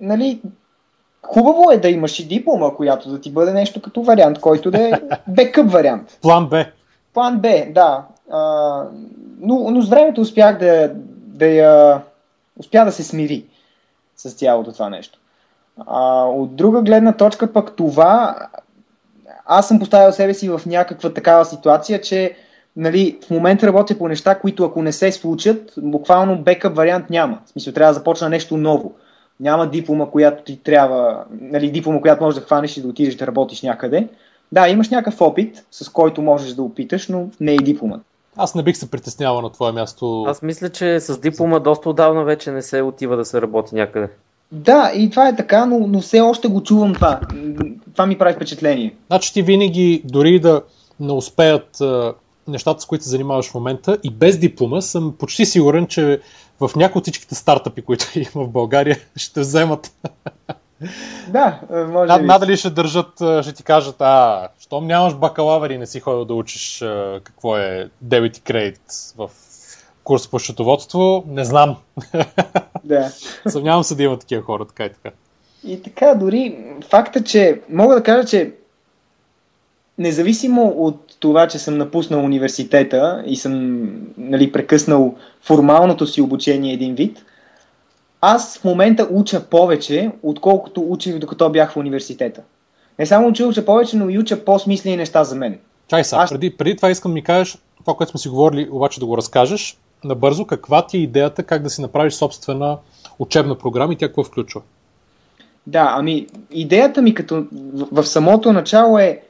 нали, 0.00 0.40
хубаво 1.22 1.70
е 1.70 1.78
да 1.78 1.88
имаш 1.88 2.20
и 2.20 2.28
диплома, 2.28 2.70
която 2.70 3.10
да 3.10 3.20
ти 3.20 3.30
бъде 3.30 3.52
нещо 3.52 3.82
като 3.82 4.02
вариант, 4.02 4.38
който 4.40 4.70
да 4.70 4.88
е 4.88 4.92
бекъп 5.28 5.70
вариант. 5.70 6.18
План 6.22 6.48
Б. 6.48 6.64
План 7.14 7.38
Б, 7.40 7.64
да. 7.70 8.06
А, 8.30 8.84
но, 9.40 9.70
но 9.70 9.82
с 9.82 9.88
времето 9.88 10.20
успях 10.20 10.58
да, 10.58 10.90
да 11.26 11.46
я... 11.46 12.02
успя 12.58 12.84
да 12.84 12.92
се 12.92 13.04
смири 13.04 13.44
с 14.16 14.30
цялото 14.30 14.72
това 14.72 14.90
нещо. 14.90 15.18
А, 15.86 16.24
от 16.24 16.56
друга 16.56 16.82
гледна 16.82 17.12
точка 17.12 17.52
пък 17.52 17.76
това, 17.76 18.36
аз 19.46 19.68
съм 19.68 19.78
поставил 19.78 20.12
себе 20.12 20.34
си 20.34 20.48
в 20.48 20.60
някаква 20.66 21.12
такава 21.12 21.44
ситуация, 21.44 22.00
че 22.00 22.36
нали, 22.76 23.18
в 23.26 23.30
момента 23.30 23.66
работя 23.66 23.98
по 23.98 24.08
неща, 24.08 24.38
които 24.38 24.64
ако 24.64 24.82
не 24.82 24.92
се 24.92 25.12
случат, 25.12 25.72
буквално 25.76 26.42
бекъп 26.42 26.76
вариант 26.76 27.10
няма. 27.10 27.38
В 27.44 27.48
смисъл, 27.48 27.72
трябва 27.72 27.90
да 27.90 27.98
започна 27.98 28.28
нещо 28.28 28.56
ново. 28.56 28.94
Няма 29.40 29.70
диплома, 29.70 30.06
която 30.06 30.42
ти 30.42 30.62
трябва, 30.62 31.24
нали, 31.40 31.70
диплома, 31.70 32.00
която 32.00 32.24
можеш 32.24 32.40
да 32.40 32.46
хванеш 32.46 32.76
и 32.76 32.82
да 32.82 32.88
отидеш 32.88 33.14
да 33.14 33.26
работиш 33.26 33.62
някъде. 33.62 34.08
Да, 34.52 34.68
имаш 34.68 34.88
някакъв 34.88 35.20
опит, 35.20 35.64
с 35.70 35.88
който 35.88 36.22
можеш 36.22 36.52
да 36.52 36.62
опиташ, 36.62 37.08
но 37.08 37.28
не 37.40 37.52
и 37.52 37.58
дипломат. 37.58 38.00
Аз 38.36 38.54
не 38.54 38.62
бих 38.62 38.76
се 38.76 38.90
притеснявал 38.90 39.40
на 39.40 39.50
твое 39.50 39.72
място. 39.72 40.24
Аз 40.28 40.42
мисля, 40.42 40.68
че 40.68 41.00
с 41.00 41.20
диплома 41.20 41.58
доста 41.58 41.90
отдавна 41.90 42.24
вече 42.24 42.50
не 42.50 42.62
се 42.62 42.82
отива 42.82 43.16
да 43.16 43.24
се 43.24 43.42
работи 43.42 43.74
някъде. 43.74 44.08
Да, 44.52 44.92
и 44.94 45.10
това 45.10 45.28
е 45.28 45.36
така, 45.36 45.66
но, 45.66 45.78
но 45.78 46.00
все 46.00 46.20
още 46.20 46.48
го 46.48 46.62
чувам 46.62 46.94
това. 46.94 47.20
Това 47.92 48.06
ми 48.06 48.18
прави 48.18 48.34
впечатление. 48.34 48.94
Значи 49.06 49.32
ти 49.32 49.42
винаги, 49.42 50.02
дори 50.04 50.40
да 50.40 50.62
не 51.00 51.12
успеят 51.12 51.80
а, 51.80 52.14
нещата, 52.48 52.80
с 52.80 52.86
които 52.86 53.04
се 53.04 53.10
занимаваш 53.10 53.50
в 53.50 53.54
момента, 53.54 53.98
и 54.02 54.10
без 54.10 54.38
диплома, 54.38 54.80
съм 54.80 55.14
почти 55.18 55.46
сигурен, 55.46 55.86
че 55.86 56.20
в 56.60 56.70
някои 56.76 56.98
от 56.98 57.04
всичките 57.04 57.34
стартъпи, 57.34 57.82
които 57.82 58.06
има 58.14 58.44
в 58.44 58.48
България, 58.48 58.98
ще 59.16 59.40
вземат. 59.40 59.92
Да, 61.28 61.60
може 61.70 62.08
Над, 62.08 62.22
надали 62.22 62.56
ще 62.56 62.70
държат, 62.70 63.12
ще 63.16 63.52
ти 63.52 63.62
кажат, 63.62 63.96
а, 64.00 64.48
щом 64.60 64.86
нямаш 64.86 65.14
бакалавър 65.14 65.70
и 65.70 65.78
не 65.78 65.86
си 65.86 66.00
ходил 66.00 66.24
да 66.24 66.34
учиш 66.34 66.84
какво 67.24 67.56
е 67.56 67.88
дебит 68.00 68.36
и 68.36 68.40
кредит 68.40 68.80
в 69.16 69.30
курс 70.04 70.28
по 70.28 70.38
счетоводство, 70.38 71.24
не 71.28 71.44
знам. 71.44 71.76
Да. 72.84 73.10
Съмнявам 73.48 73.84
се 73.84 73.94
да 73.94 74.02
има 74.02 74.18
такива 74.18 74.42
хора, 74.42 74.64
така 74.64 74.84
и 74.84 74.88
така. 74.88 75.10
И 75.64 75.82
така, 75.82 76.14
дори 76.14 76.58
факта, 76.88 77.24
че 77.24 77.60
мога 77.70 77.94
да 77.94 78.02
кажа, 78.02 78.28
че 78.28 78.52
независимо 79.98 80.68
от 80.68 81.16
това, 81.20 81.48
че 81.48 81.58
съм 81.58 81.78
напуснал 81.78 82.24
университета 82.24 83.22
и 83.26 83.36
съм 83.36 83.88
нали, 84.18 84.52
прекъснал 84.52 85.14
формалното 85.42 86.06
си 86.06 86.20
обучение 86.20 86.72
един 86.72 86.94
вид, 86.94 87.24
аз 88.24 88.58
в 88.58 88.64
момента 88.64 89.08
уча 89.10 89.44
повече, 89.44 90.10
отколкото 90.22 90.80
учих 90.80 91.18
докато 91.18 91.50
бях 91.50 91.72
в 91.72 91.76
университета. 91.76 92.42
Не 92.98 93.06
само 93.06 93.32
че 93.32 93.44
уча 93.44 93.64
повече, 93.64 93.96
но 93.96 94.08
и 94.08 94.18
уча 94.18 94.44
по-смислени 94.44 94.96
неща 94.96 95.24
за 95.24 95.34
мен. 95.36 95.58
Чай 95.88 96.04
са, 96.04 96.16
аз... 96.16 96.30
преди, 96.30 96.56
преди 96.56 96.76
това 96.76 96.90
искам 96.90 97.10
да 97.10 97.14
ми 97.14 97.24
кажеш, 97.24 97.58
това, 97.80 97.94
което 97.94 98.10
сме 98.10 98.20
си 98.20 98.28
говорили, 98.28 98.68
обаче 98.70 99.00
да 99.00 99.06
го 99.06 99.16
разкажеш, 99.16 99.78
набързо, 100.04 100.46
каква 100.46 100.86
ти 100.86 100.96
е 100.96 101.00
идеята 101.00 101.42
как 101.42 101.62
да 101.62 101.70
си 101.70 101.80
направиш 101.80 102.14
собствена 102.14 102.78
учебна 103.18 103.58
програма 103.58 103.92
и 103.92 103.96
тя 103.96 104.06
какво 104.06 104.24
включва? 104.24 104.60
Да, 105.66 105.94
ами 105.96 106.26
идеята 106.50 107.02
ми 107.02 107.14
като 107.14 107.46
в, 107.52 108.02
в 108.02 108.08
самото 108.08 108.52
начало 108.52 108.98
е 108.98 109.22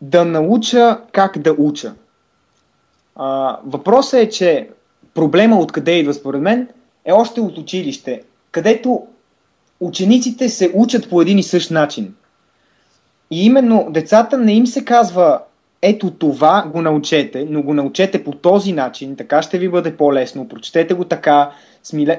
да 0.00 0.24
науча 0.24 1.00
как 1.12 1.38
да 1.38 1.52
уча. 1.58 1.92
А, 3.16 3.58
въпросът 3.66 4.20
е, 4.20 4.28
че 4.28 4.68
проблема 5.14 5.58
откъде 5.58 5.92
идва 5.92 6.14
според 6.14 6.40
мен 6.40 6.68
е 7.04 7.12
още 7.12 7.40
от 7.40 7.58
училище, 7.58 8.22
където 8.50 9.02
учениците 9.80 10.48
се 10.48 10.70
учат 10.74 11.10
по 11.10 11.22
един 11.22 11.38
и 11.38 11.42
същ 11.42 11.70
начин. 11.70 12.14
И 13.30 13.44
именно 13.44 13.86
децата 13.90 14.38
не 14.38 14.52
им 14.52 14.66
се 14.66 14.84
казва 14.84 15.40
ето 15.82 16.10
това 16.10 16.70
го 16.72 16.82
научете, 16.82 17.46
но 17.50 17.62
го 17.62 17.74
научете 17.74 18.24
по 18.24 18.32
този 18.32 18.72
начин, 18.72 19.16
така 19.16 19.42
ще 19.42 19.58
ви 19.58 19.68
бъде 19.68 19.96
по-лесно, 19.96 20.48
прочетете 20.48 20.94
го 20.94 21.04
така, 21.04 21.50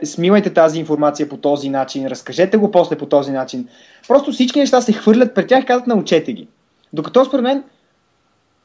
смилайте 0.04 0.54
тази 0.54 0.80
информация 0.80 1.30
по 1.30 1.38
този 1.38 1.69
начин, 1.69 2.08
разкажете 2.08 2.58
го 2.58 2.71
после 2.71 2.95
по 2.95 3.06
този 3.06 3.32
начин. 3.32 3.67
Просто 4.08 4.32
всички 4.32 4.60
неща 4.60 4.82
се 4.82 4.93
хвърлят 4.93 5.36
пред 5.36 5.48
тях 5.48 5.63
и 5.63 5.65
казват 5.65 5.88
научете 5.88 6.34
ги. 6.34 6.48
Докато 6.93 7.26
според 7.26 7.43
мен 7.43 7.63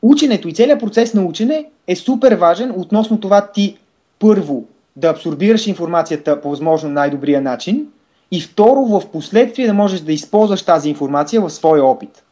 ученето 0.02 0.48
и 0.48 0.54
целият 0.54 0.80
процес 0.80 1.14
на 1.14 1.22
учене 1.22 1.66
е 1.86 1.96
супер 1.96 2.32
важен 2.32 2.72
относно 2.76 3.20
това 3.20 3.50
ти 3.52 3.78
първо 4.18 4.64
да 4.96 5.08
абсорбираш 5.08 5.66
информацията 5.66 6.40
по 6.40 6.50
възможно 6.50 6.90
най-добрия 6.90 7.40
начин 7.40 7.86
и 8.30 8.40
второ 8.40 8.84
в 8.84 9.10
последствие 9.12 9.66
да 9.66 9.74
можеш 9.74 10.00
да 10.00 10.12
използваш 10.12 10.62
тази 10.62 10.88
информация 10.88 11.40
в 11.40 11.50
своя 11.50 11.84
опит. 11.84 12.22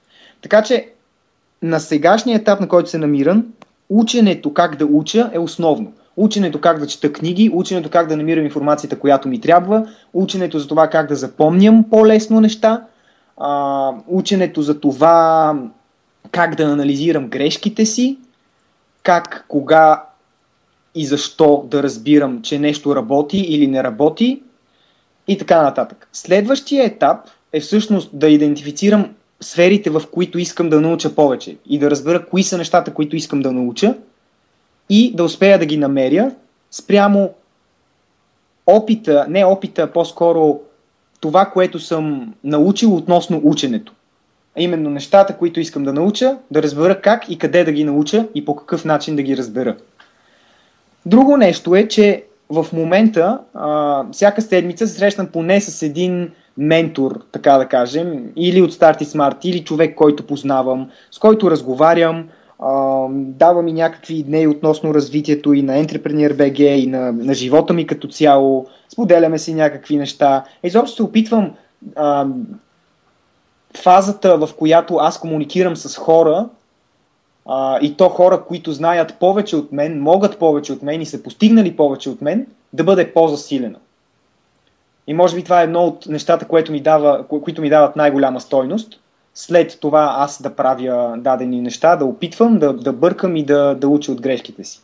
Така 0.43 0.63
че 0.63 0.89
на 1.63 1.81
сегашния 1.81 2.37
етап, 2.37 2.61
на 2.61 2.69
който 2.69 2.91
се 2.91 2.99
намирам, 2.99 3.45
ученето 3.89 4.55
как 4.55 4.77
да 4.77 4.87
уча 4.87 5.31
е 5.33 5.39
основно. 5.39 5.93
Ученето 6.17 6.61
как 6.61 6.79
да 6.79 6.87
чета 6.87 7.13
книги, 7.13 7.51
ученето 7.55 7.91
как 7.91 8.09
да 8.09 8.17
намирам 8.17 8.45
информацията, 8.45 8.99
която 8.99 9.29
ми 9.29 9.41
трябва, 9.41 9.89
ученето 10.13 10.59
за 10.59 10.69
това 10.69 10.89
как 10.89 11.09
да 11.09 11.17
запомням 11.17 11.85
по-лесно 11.91 12.41
неща, 12.41 12.85
а, 13.37 13.93
ученето 14.07 14.63
за 14.63 14.81
това 14.81 15.55
как 16.31 16.55
да 16.55 16.63
анализирам 16.63 17.29
грешките 17.29 17.87
си, 17.87 18.19
как, 19.03 19.45
кога 19.49 20.05
и 20.95 21.07
защо 21.07 21.67
да 21.71 21.83
разбирам, 21.83 22.43
че 22.43 22.59
нещо 22.59 22.97
работи 22.97 23.39
или 23.39 23.67
не 23.67 23.83
работи 23.83 24.43
и 25.29 25.39
така 25.39 25.63
нататък. 25.63 26.09
Следващия 26.13 26.85
етап 26.85 27.19
е 27.53 27.61
всъщност 27.61 28.11
да 28.13 28.29
идентифицирам 28.29 29.15
сферите, 29.41 29.91
в 29.91 30.03
които 30.13 30.39
искам 30.39 30.69
да 30.71 30.81
науча 30.81 31.15
повече 31.15 31.57
и 31.67 31.79
да 31.79 31.91
разбера 31.91 32.27
кои 32.27 32.43
са 32.43 32.59
нещата, 32.59 32.95
които 32.95 33.17
искам 33.17 33.41
да 33.41 33.53
науча 33.53 33.95
и 34.91 35.13
да 35.15 35.25
успея 35.25 35.59
да 35.59 35.67
ги 35.67 35.77
намеря 35.77 36.31
спрямо 36.71 37.31
опита, 38.67 39.27
не 39.29 39.45
опита, 39.45 39.93
по-скоро 39.93 40.61
това, 41.21 41.47
което 41.47 41.79
съм 41.79 42.35
научил 42.45 42.95
относно 42.95 43.41
ученето. 43.45 43.93
А 44.59 44.63
именно 44.63 44.91
нещата, 44.91 45.37
които 45.37 45.61
искам 45.61 45.85
да 45.85 45.93
науча, 45.93 46.39
да 46.51 46.63
разбера 46.63 47.01
как 47.01 47.31
и 47.31 47.39
къде 47.39 47.65
да 47.65 47.73
ги 47.73 47.85
науча 47.85 48.29
и 48.35 48.45
по 48.45 48.57
какъв 48.57 48.85
начин 48.85 49.17
да 49.17 49.23
ги 49.23 49.37
разбера. 49.37 49.77
Друго 51.09 51.37
нещо 51.37 51.75
е, 51.75 51.89
че 51.89 52.25
в 52.51 52.67
момента 52.73 53.39
а, 53.55 54.05
всяка 54.13 54.43
седмица 54.43 54.87
се 54.87 54.99
срещам 54.99 55.27
поне 55.27 55.61
с 55.61 55.83
един 55.83 56.31
ментор, 56.59 57.21
така 57.33 57.59
да 57.59 57.67
кажем, 57.67 58.33
или 58.37 58.63
от 58.63 58.73
Starty 58.73 59.03
Smart, 59.03 59.47
или 59.47 59.65
човек, 59.65 59.95
който 59.95 60.27
познавам, 60.27 60.91
с 61.11 61.19
който 61.19 61.51
разговарям, 61.51 62.29
а, 62.59 63.07
дава 63.11 63.63
ми 63.63 63.73
някакви 63.73 64.15
идеи 64.15 64.47
относно 64.47 64.95
развитието 64.95 65.53
и 65.53 65.63
на 65.63 65.85
Entrepreneur 65.85 66.33
BG, 66.33 66.61
и 66.61 66.87
на, 66.87 67.13
на 67.13 67.35
живота 67.35 67.73
ми 67.73 67.87
като 67.87 68.09
цяло, 68.09 68.67
споделяме 68.93 69.39
си 69.39 69.55
някакви 69.55 69.97
неща. 69.97 70.45
Изобщо 70.63 70.97
се 70.97 71.03
опитвам 71.03 71.55
а, 71.97 72.27
фазата, 73.83 74.39
в 74.39 74.49
която 74.59 74.97
аз 74.97 75.21
комуникирам 75.21 75.77
с 75.77 75.97
хора, 75.97 76.49
а, 77.49 77.79
и 77.83 77.97
то 77.97 78.09
хора, 78.09 78.45
които 78.49 78.73
знаят 78.73 79.15
повече 79.21 79.57
от 79.57 79.73
мен, 79.73 80.01
могат 80.01 80.39
повече 80.39 80.73
от 80.73 80.83
мен 80.83 81.01
и 81.01 81.07
са 81.07 81.23
постигнали 81.23 81.77
повече 81.77 82.11
от 82.11 82.23
мен, 82.23 82.47
да 82.73 82.85
бъде 82.85 83.13
по-засилена. 83.13 83.79
И 85.07 85.15
може 85.15 85.37
би 85.37 85.43
това 85.43 85.61
е 85.61 85.65
едно 85.65 85.85
от 85.85 86.07
нещата, 86.07 86.45
което 86.45 86.73
ми 86.73 86.81
дава, 86.81 87.25
които 87.29 87.63
ми 87.63 87.71
дават 87.71 87.97
най-голяма 87.97 88.41
стойност. 88.41 89.01
След 89.35 89.79
това 89.81 90.15
аз 90.19 90.43
да 90.43 90.55
правя 90.55 91.15
дадени 91.19 91.61
неща, 91.61 91.97
да 91.97 92.05
опитвам, 92.05 92.59
да, 92.59 92.73
да 92.73 92.93
бъркам 92.93 93.37
и 93.37 93.45
да, 93.45 93.75
да 93.75 93.89
уча 93.89 94.13
от 94.13 94.21
грешките 94.21 94.65
си. 94.65 94.81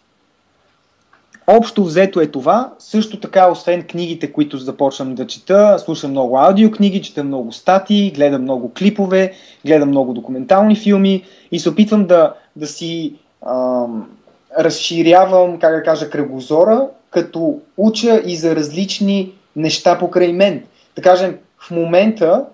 Общо 1.47 1.85
взето 1.85 2.21
е 2.21 2.27
това. 2.27 2.73
Също 2.79 3.21
така, 3.21 3.51
освен 3.51 3.83
книгите, 3.83 4.33
които 4.33 4.59
започвам 4.59 5.15
да 5.15 5.27
чета, 5.27 5.79
слушам 5.79 6.11
много 6.11 6.39
аудиокниги, 6.39 7.03
чета 7.03 7.25
много 7.25 7.53
статии, 7.53 8.11
гледам 8.11 8.43
много 8.43 8.73
клипове, 8.79 9.33
гледам 9.67 9.89
много 9.89 10.15
документални 10.15 10.77
филми 10.77 11.25
и 11.53 11.59
се 11.59 11.69
опитвам 11.69 12.07
да, 12.07 12.35
да 12.57 12.67
си 12.67 13.15
ам, 13.47 14.11
разширявам, 14.59 15.59
как 15.59 15.75
да 15.77 15.83
кажа, 15.83 16.11
кръгозора, 16.11 16.89
като 17.11 17.61
уча 17.77 18.23
и 18.25 18.37
за 18.37 18.57
различни 18.57 19.33
неща 19.57 19.99
покрай 19.99 20.33
мен. 20.33 20.65
Да 20.97 21.03
кажем, 21.03 21.39
в 21.59 21.71
момента 21.71 22.45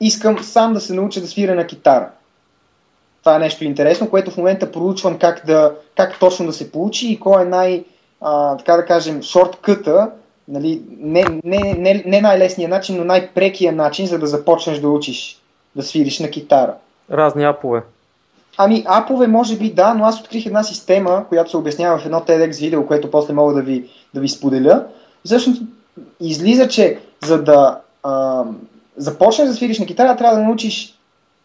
искам 0.00 0.38
сам 0.38 0.72
да 0.72 0.80
се 0.80 0.94
науча 0.94 1.20
да 1.20 1.26
свиря 1.26 1.54
на 1.54 1.66
китара. 1.66 2.10
Това 3.20 3.36
е 3.36 3.38
нещо 3.38 3.64
интересно, 3.64 4.10
което 4.10 4.30
в 4.30 4.36
момента 4.36 4.72
проучвам 4.72 5.18
как, 5.18 5.46
да, 5.46 5.74
как 5.96 6.18
точно 6.18 6.46
да 6.46 6.52
се 6.52 6.72
получи 6.72 7.12
и 7.12 7.20
кой 7.20 7.42
е 7.42 7.44
най- 7.44 7.84
а, 8.20 8.56
така 8.56 8.76
да 8.76 8.86
кажем, 8.86 9.22
шорткъта, 9.22 10.10
нали, 10.48 10.82
не, 10.98 11.24
не, 11.44 11.74
не, 11.78 12.02
не 12.06 12.20
най-лесният 12.20 12.70
начин, 12.70 12.96
но 12.96 13.04
най-прекия 13.04 13.72
начин, 13.72 14.06
за 14.06 14.18
да 14.18 14.26
започнеш 14.26 14.78
да 14.78 14.88
учиш 14.88 15.40
да 15.76 15.82
свириш 15.82 16.18
на 16.18 16.30
китара. 16.30 16.74
Разни 17.10 17.44
апове. 17.44 17.82
Ами, 18.56 18.84
апове 18.86 19.26
може 19.26 19.56
би 19.56 19.72
да, 19.72 19.94
но 19.94 20.04
аз 20.04 20.20
открих 20.20 20.46
една 20.46 20.62
система, 20.62 21.24
която 21.28 21.50
се 21.50 21.56
обяснява 21.56 21.98
в 21.98 22.06
едно 22.06 22.20
TEDx 22.20 22.60
видео, 22.60 22.86
което 22.86 23.10
после 23.10 23.34
мога 23.34 23.54
да 23.54 23.62
ви, 23.62 23.88
да 24.14 24.20
ви 24.20 24.28
споделя. 24.28 24.86
Всъщност 25.24 25.62
излиза, 26.20 26.68
че 26.68 26.98
за 27.24 27.42
да 27.42 27.80
а, 28.02 28.44
започнеш 28.96 29.48
да 29.48 29.54
свириш 29.54 29.78
на 29.78 29.86
китара, 29.86 30.16
трябва 30.16 30.36
да 30.36 30.42
научиш 30.42 30.94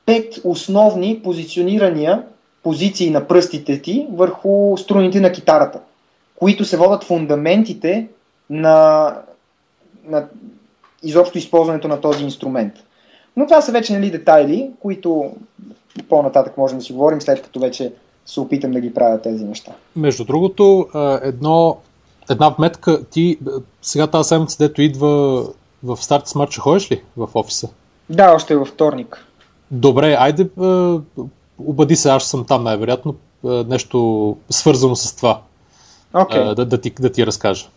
пет 0.05 0.39
основни 0.43 1.21
позиционирания, 1.23 2.23
позиции 2.63 3.09
на 3.09 3.27
пръстите 3.27 3.81
ти 3.81 4.07
върху 4.11 4.77
струните 4.77 5.19
на 5.19 5.31
китарата 5.31 5.79
които 6.35 6.65
се 6.65 6.77
водят 6.77 7.03
фундаментите 7.03 8.07
на, 8.49 9.13
на 10.07 10.27
изобщо 11.03 11.37
използването 11.37 11.87
на 11.87 12.01
този 12.01 12.23
инструмент. 12.23 12.73
Но 13.37 13.45
това 13.45 13.61
са 13.61 13.71
вече 13.71 13.93
нали, 13.93 14.11
детайли, 14.11 14.71
които 14.79 15.31
по-нататък 16.03 16.57
можем 16.57 16.77
да 16.77 16.83
си 16.83 16.93
говорим, 16.93 17.21
след 17.21 17.41
като 17.41 17.59
вече 17.59 17.93
се 18.25 18.39
опитам 18.39 18.71
да 18.71 18.79
ги 18.79 18.93
правя 18.93 19.21
тези 19.21 19.43
неща. 19.43 19.71
Между 19.95 20.25
другото, 20.25 20.87
едно, 21.21 21.77
една 22.29 22.49
вметка, 22.49 23.03
ти 23.05 23.39
сега 23.81 24.07
тази 24.07 24.27
седмица, 24.27 24.57
дето 24.59 24.81
идва 24.81 25.43
в 25.83 25.97
старт 25.97 26.27
Smart, 26.27 26.51
ще 26.51 26.59
ходиш 26.59 26.91
ли 26.91 27.03
в 27.17 27.29
офиса? 27.33 27.69
Да, 28.09 28.33
още 28.35 28.53
е 28.53 28.57
във 28.57 28.67
вторник. 28.67 29.25
Добре, 29.71 30.15
айде, 30.19 30.49
обади 31.57 31.95
се, 31.95 32.09
аз 32.09 32.23
съм 32.23 32.45
там 32.45 32.63
най-вероятно, 32.63 33.15
нещо 33.43 34.37
свързано 34.49 34.95
с 34.95 35.15
това 35.15 35.41
okay. 36.13 36.53
да, 36.53 36.65
да, 36.65 36.81
ти, 36.81 36.93
да 36.99 37.11
ти 37.11 37.25
разкажа. 37.25 37.67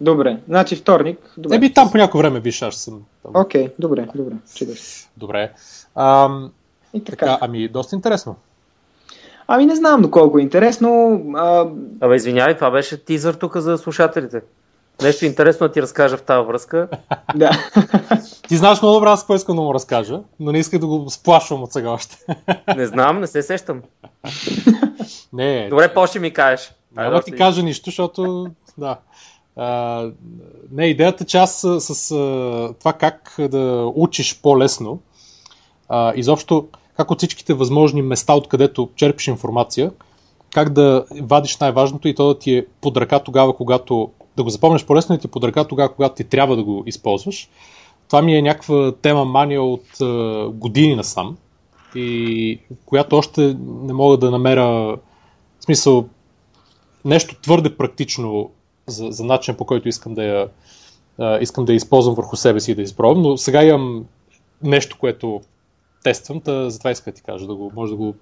Добре, 0.00 0.40
значи 0.48 0.76
вторник. 0.76 1.34
Добре. 1.38 1.56
Еби 1.56 1.74
там 1.74 1.90
по 1.90 1.98
някое 1.98 2.18
време, 2.18 2.40
виж, 2.40 2.62
аз 2.62 2.76
съм. 2.76 3.02
Окей, 3.34 3.66
okay, 3.66 3.72
добре, 3.78 4.08
добре. 4.14 4.34
Чудес. 4.54 5.08
Добре. 5.16 5.52
Ам, 5.94 6.52
И 6.94 7.04
така. 7.04 7.26
така, 7.26 7.38
ами, 7.40 7.68
доста 7.68 7.96
интересно. 7.96 8.36
Ами 9.46 9.66
не 9.66 9.76
знам 9.76 10.02
доколко 10.02 10.38
е 10.38 10.42
интересно. 10.42 11.22
А, 11.36 11.66
Абе, 12.00 12.16
извинявай, 12.16 12.54
това 12.54 12.70
беше 12.70 13.04
тизър 13.04 13.34
тук 13.34 13.56
за 13.56 13.78
слушателите. 13.78 14.40
Нещо 15.02 15.24
интересно 15.24 15.66
да 15.66 15.72
ти 15.72 15.82
разкажа 15.82 16.16
в 16.16 16.22
тази 16.22 16.46
връзка. 16.46 16.88
да. 17.34 17.50
Ти 18.48 18.56
знаеш 18.56 18.82
много 18.82 18.94
добре 18.94 19.08
аз 19.08 19.20
какво 19.20 19.34
искам 19.34 19.56
да 19.56 19.62
му 19.62 19.74
разкажа, 19.74 20.20
но 20.40 20.52
не 20.52 20.58
исках 20.58 20.80
да 20.80 20.86
го 20.86 21.10
сплашвам 21.10 21.62
от 21.62 21.72
сега 21.72 21.90
още. 21.90 22.16
Не 22.76 22.86
знам, 22.86 23.20
не 23.20 23.26
се 23.26 23.42
сещам. 23.42 23.82
не, 25.32 25.68
Добре, 25.70 25.94
по 25.94 26.06
ще 26.06 26.18
ми 26.20 26.32
кажеш. 26.32 26.72
няма 26.96 27.10
да 27.10 27.22
ти 27.22 27.32
кажа 27.32 27.62
нищо, 27.62 27.90
защото 27.90 28.46
да. 28.78 28.96
А, 29.56 30.02
не, 30.72 30.86
идеята, 30.86 31.24
че 31.24 31.38
аз 31.38 31.60
с, 31.60 31.80
с 31.94 32.08
това 32.80 32.92
как 32.92 33.34
да 33.38 33.92
учиш 33.94 34.40
по-лесно, 34.42 35.00
а, 35.88 36.12
изобщо 36.16 36.68
как 36.96 37.10
от 37.10 37.18
всичките 37.18 37.54
възможни 37.54 38.02
места, 38.02 38.34
откъдето 38.34 38.90
черпиш 38.96 39.26
информация, 39.26 39.90
как 40.54 40.72
да 40.72 41.04
вадиш 41.22 41.56
най-важното 41.56 42.08
и 42.08 42.14
то 42.14 42.26
да 42.28 42.38
ти 42.38 42.56
е 42.56 42.66
под 42.80 42.96
ръка 42.96 43.18
тогава, 43.18 43.56
когато 43.56 44.10
да 44.36 44.42
го 44.42 44.50
запомнеш 44.50 44.84
по-лесно 44.84 45.14
и 45.14 45.18
ти 45.18 45.26
е 45.26 45.30
под 45.30 45.44
ръка 45.44 45.64
тогава, 45.64 45.94
когато 45.94 46.14
ти 46.14 46.24
трябва 46.24 46.56
да 46.56 46.64
го 46.64 46.82
използваш. 46.86 47.48
Това 48.08 48.22
ми 48.22 48.36
е 48.36 48.42
някаква 48.42 48.92
тема 49.02 49.24
мания 49.24 49.62
от 49.62 50.00
а, 50.00 50.48
години 50.48 50.94
насам 50.94 51.36
и 51.94 52.58
която 52.86 53.16
още 53.16 53.56
не 53.60 53.92
мога 53.92 54.16
да 54.16 54.30
намеря 54.30 54.96
в 55.60 55.64
смисъл 55.64 56.08
нещо 57.04 57.36
твърде 57.42 57.76
практично 57.76 58.50
за, 58.86 59.06
за 59.10 59.24
начин 59.24 59.56
по 59.56 59.64
който 59.64 59.88
искам 59.88 60.14
да 60.14 60.24
я 60.24 60.48
а, 61.18 61.38
искам 61.38 61.64
да 61.64 61.72
я 61.72 61.76
използвам 61.76 62.14
върху 62.14 62.36
себе 62.36 62.60
си 62.60 62.72
и 62.72 62.74
да 62.74 62.82
изпробвам, 62.82 63.22
но 63.22 63.36
сега 63.36 63.64
имам 63.64 64.04
нещо, 64.62 64.96
което 65.00 65.40
тествам, 66.04 66.40
та 66.40 66.70
затова 66.70 66.90
иска 66.90 67.10
да 67.10 67.14
ти 67.14 67.22
кажа, 67.22 67.46
да 67.46 67.54
го, 67.54 67.72
може 67.74 67.90
да 67.90 67.96
го 67.96 68.14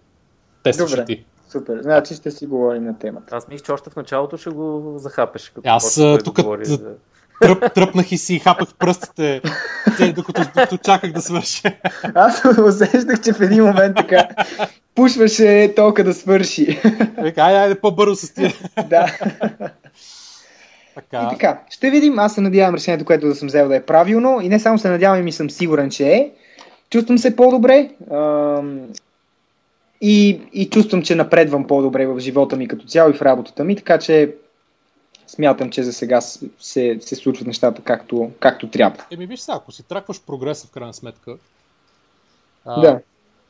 тестваш 0.62 0.90
Добре. 0.90 1.04
ти. 1.04 1.24
Супер. 1.48 1.78
Значи 1.82 2.14
ще 2.14 2.30
си 2.30 2.46
говорим 2.46 2.84
на 2.84 2.98
темата. 2.98 3.36
Аз 3.36 3.48
мисля, 3.48 3.64
че 3.64 3.72
още 3.72 3.90
в 3.90 3.96
началото 3.96 4.36
ще 4.36 4.50
го 4.50 4.94
захапеш. 4.96 5.48
Като 5.48 5.68
Аз, 5.68 5.94
тук- 6.24 6.42
говори 6.42 6.64
за- 6.64 6.94
Тръп, 7.40 7.74
тръпнах 7.74 8.12
и 8.12 8.18
си 8.18 8.38
хапах 8.38 8.68
пръстите, 8.74 9.42
те, 9.96 10.12
докато, 10.12 10.42
докато 10.44 10.76
чаках 10.76 11.12
да 11.12 11.20
свърши. 11.20 11.62
Аз 12.14 12.42
усещах, 12.66 13.20
че 13.20 13.32
в 13.32 13.40
един 13.40 13.64
момент 13.64 13.96
така 13.96 14.28
пушваше 14.94 15.72
толкова 15.76 16.04
да 16.04 16.14
свърши. 16.14 16.80
Вика, 17.18 17.42
айде, 17.42 17.58
айде 17.58 17.74
по-бързо 17.74 18.16
с 18.16 18.30
тия. 18.30 18.52
да. 18.88 19.06
Така. 20.94 21.22
И 21.22 21.30
така, 21.30 21.60
ще 21.70 21.90
видим. 21.90 22.18
Аз 22.18 22.34
се 22.34 22.40
надявам 22.40 22.74
решението, 22.74 23.04
което 23.04 23.26
да 23.26 23.34
съм 23.34 23.48
взел 23.48 23.68
да 23.68 23.76
е 23.76 23.82
правилно. 23.82 24.38
И 24.42 24.48
не 24.48 24.58
само 24.58 24.78
се 24.78 24.88
надявам, 24.88 25.28
и 25.28 25.32
съм 25.32 25.50
сигурен, 25.50 25.90
че 25.90 26.08
е. 26.08 26.30
Чувствам 26.92 27.18
се 27.18 27.36
по-добре. 27.36 27.90
ам, 28.10 28.80
И, 30.00 30.40
и 30.52 30.70
чувствам, 30.70 31.02
че 31.02 31.14
напредвам 31.14 31.66
по-добре 31.66 32.06
в 32.06 32.20
живота 32.20 32.56
ми 32.56 32.68
като 32.68 32.86
цяло 32.86 33.10
и 33.10 33.14
в 33.14 33.22
работата 33.22 33.64
ми, 33.64 33.76
така 33.76 33.98
че 33.98 34.34
смятам, 35.26 35.70
че 35.70 35.82
за 35.82 35.92
сега 35.92 36.20
се, 36.20 36.98
се 37.00 37.16
случват 37.16 37.46
нещата 37.46 37.82
както, 37.82 38.30
както 38.40 38.68
трябва. 38.70 39.04
Еми 39.10 39.26
виж 39.26 39.40
сега, 39.40 39.56
ако 39.56 39.72
си 39.72 39.82
тракваш 39.82 40.20
прогреса 40.22 40.66
в 40.66 40.70
крайна 40.70 40.94
сметка, 40.94 41.36
а, 42.64 42.80
Да. 42.80 43.00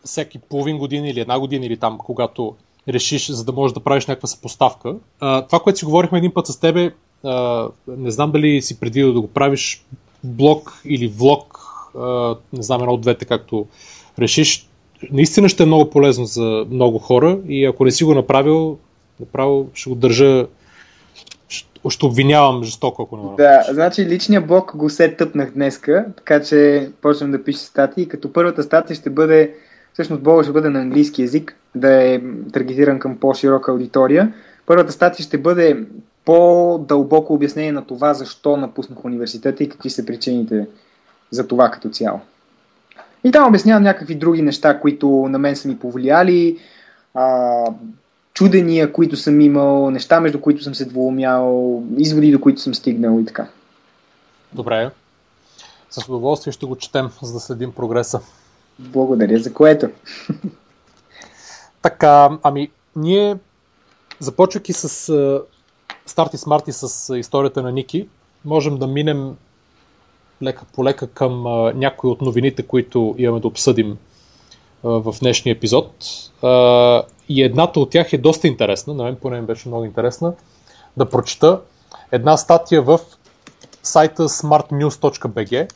всеки 0.05 0.38
половин 0.38 0.78
година 0.78 1.09
или 1.09 1.20
една 1.20 1.38
година 1.40 1.66
или 1.66 1.76
там, 1.76 1.99
когато 1.99 2.55
решиш, 2.88 3.30
за 3.30 3.45
да 3.45 3.53
можеш 3.53 3.74
да 3.74 3.80
правиш 3.80 4.07
някаква 4.07 4.26
съпоставка. 4.26 4.95
А, 5.20 5.47
това, 5.47 5.61
което 5.61 5.78
си 5.78 5.84
говорихме 5.84 6.18
един 6.18 6.34
път 6.34 6.47
с 6.47 6.61
тебе, 6.61 6.93
а, 7.24 7.68
не 7.88 8.11
знам 8.11 8.32
дали 8.32 8.62
си 8.62 8.80
предвидил 8.80 9.12
да 9.12 9.20
го 9.20 9.28
правиш 9.28 9.84
блог 10.24 10.80
или 10.84 11.09
влог, 11.09 11.61
а, 11.99 12.36
не 12.53 12.62
знам 12.62 12.80
едно 12.80 12.93
от 12.93 13.01
двете, 13.01 13.24
както 13.24 13.66
решиш. 14.18 14.68
Наистина 15.12 15.49
ще 15.49 15.62
е 15.62 15.66
много 15.66 15.90
полезно 15.90 16.24
за 16.24 16.66
много 16.70 16.99
хора 16.99 17.38
и 17.49 17.64
ако 17.64 17.84
не 17.84 17.90
си 17.90 18.05
го 18.05 18.14
направил, 18.14 18.78
направо 19.20 19.68
ще 19.74 19.90
го 19.90 19.97
държа, 19.97 20.47
ще, 21.88 22.07
обвинявам 22.07 22.64
жестоко, 22.64 23.03
ако 23.03 23.16
не. 23.16 23.22
Да, 23.36 23.62
значи 23.70 24.07
личния 24.07 24.40
блог 24.40 24.76
го 24.76 24.90
се 24.90 25.14
тъпнах 25.14 25.51
днеска, 25.55 26.07
така 26.16 26.43
че 26.43 26.90
почвам 27.03 27.30
да 27.30 27.45
пиша 27.45 27.59
статии, 27.59 28.09
като 28.09 28.32
първата 28.32 28.62
статия 28.62 28.97
ще 28.97 29.11
бъде, 29.11 29.55
всъщност 29.93 30.22
блога 30.22 30.43
ще 30.43 30.53
бъде 30.53 30.68
на 30.68 30.80
английски 30.80 31.22
язик, 31.22 31.57
да 31.74 32.03
е 32.03 32.20
таргетиран 32.53 32.99
към 32.99 33.18
по-широка 33.18 33.72
аудитория. 33.72 34.34
Първата 34.66 34.93
статия 34.93 35.24
ще 35.24 35.38
бъде 35.38 35.84
по-дълбоко 36.24 37.34
обяснение 37.34 37.72
на 37.72 37.86
това, 37.86 38.14
защо 38.14 38.57
напуснах 38.57 39.05
университета 39.05 39.64
и 39.64 39.68
какви 39.68 39.90
са 39.90 40.07
причините 40.07 40.66
за 41.33 41.49
това 41.49 41.70
като 41.70 41.89
цяло. 41.89 42.20
И 43.24 43.33
там 43.33 43.49
обяснявам 43.49 43.83
някакви 43.83 44.14
други 44.14 44.43
неща, 44.43 44.80
които 44.80 45.09
на 45.09 45.39
мен 45.39 45.57
са 45.57 45.68
ми 45.68 45.78
повлияли, 45.78 46.59
а, 47.14 47.64
чудения, 48.35 48.93
които 48.93 49.16
съм 49.16 49.41
имал, 49.41 49.91
неща, 49.91 50.20
между 50.20 50.41
които 50.41 50.62
съм 50.62 50.74
се 50.74 50.85
двоумял, 50.85 51.83
изводи, 51.97 52.33
до 52.33 52.41
които 52.41 52.61
съм 52.61 52.74
стигнал 52.74 53.20
и 53.20 53.26
така. 53.26 53.49
Добре. 54.53 54.91
С 55.91 56.09
удоволствие 56.09 56.53
ще 56.53 56.66
го 56.66 56.76
четем, 56.76 57.09
за 57.22 57.33
да 57.33 57.41
следим 57.41 57.72
прогреса. 57.72 58.20
Благодаря 58.78 59.39
за 59.39 59.53
което. 59.53 59.89
Така, 61.83 62.28
ами, 62.43 62.70
ние, 62.97 63.37
започвайки 64.20 64.72
с 64.72 65.12
старти 66.07 66.37
смарти 66.37 66.72
с 66.72 67.16
историята 67.18 67.62
на 67.62 67.72
Ники, 67.72 68.09
можем 68.45 68.78
да 68.78 68.87
минем 68.87 69.37
лека 70.43 70.64
по 70.74 70.84
лека 70.84 71.07
към 71.07 71.47
а, 71.47 71.72
някои 71.74 72.11
от 72.11 72.20
новините, 72.20 72.62
които 72.62 73.14
имаме 73.18 73.40
да 73.40 73.49
обсъдим 73.49 73.99
а, 74.84 74.88
в 74.88 75.14
днешния 75.20 75.53
епизод. 75.53 75.93
А, 76.43 77.03
и 77.28 77.43
едната 77.43 77.80
от 77.80 77.90
тях 77.90 78.12
е 78.12 78.18
доста 78.18 78.49
интересна, 78.49 78.95
на 78.95 79.05
мен 79.05 79.16
поне 79.16 79.40
ми 79.40 79.47
беше 79.47 79.68
много 79.68 79.84
интересна, 79.84 80.34
да 80.97 81.09
прочета 81.09 81.61
една 82.12 82.36
статия 82.36 82.82
в 82.82 83.01
сайта 83.82 84.28
smartnews.bg 84.28 85.72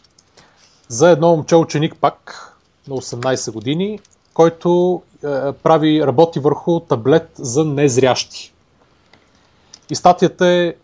за 0.89 1.11
едно 1.11 1.29
момче 1.29 1.57
ученик 1.57 1.97
пак 2.01 2.53
на 2.89 2.97
18 2.97 3.53
години, 3.53 4.01
който 4.35 5.03
е, 5.25 5.53
прави, 5.53 6.07
работи 6.07 6.39
върху 6.39 6.81
таблет 6.81 7.31
за 7.39 7.64
незрящи. 7.64 8.53
И 9.91 9.95
статията 9.95 10.47
е 10.47 10.75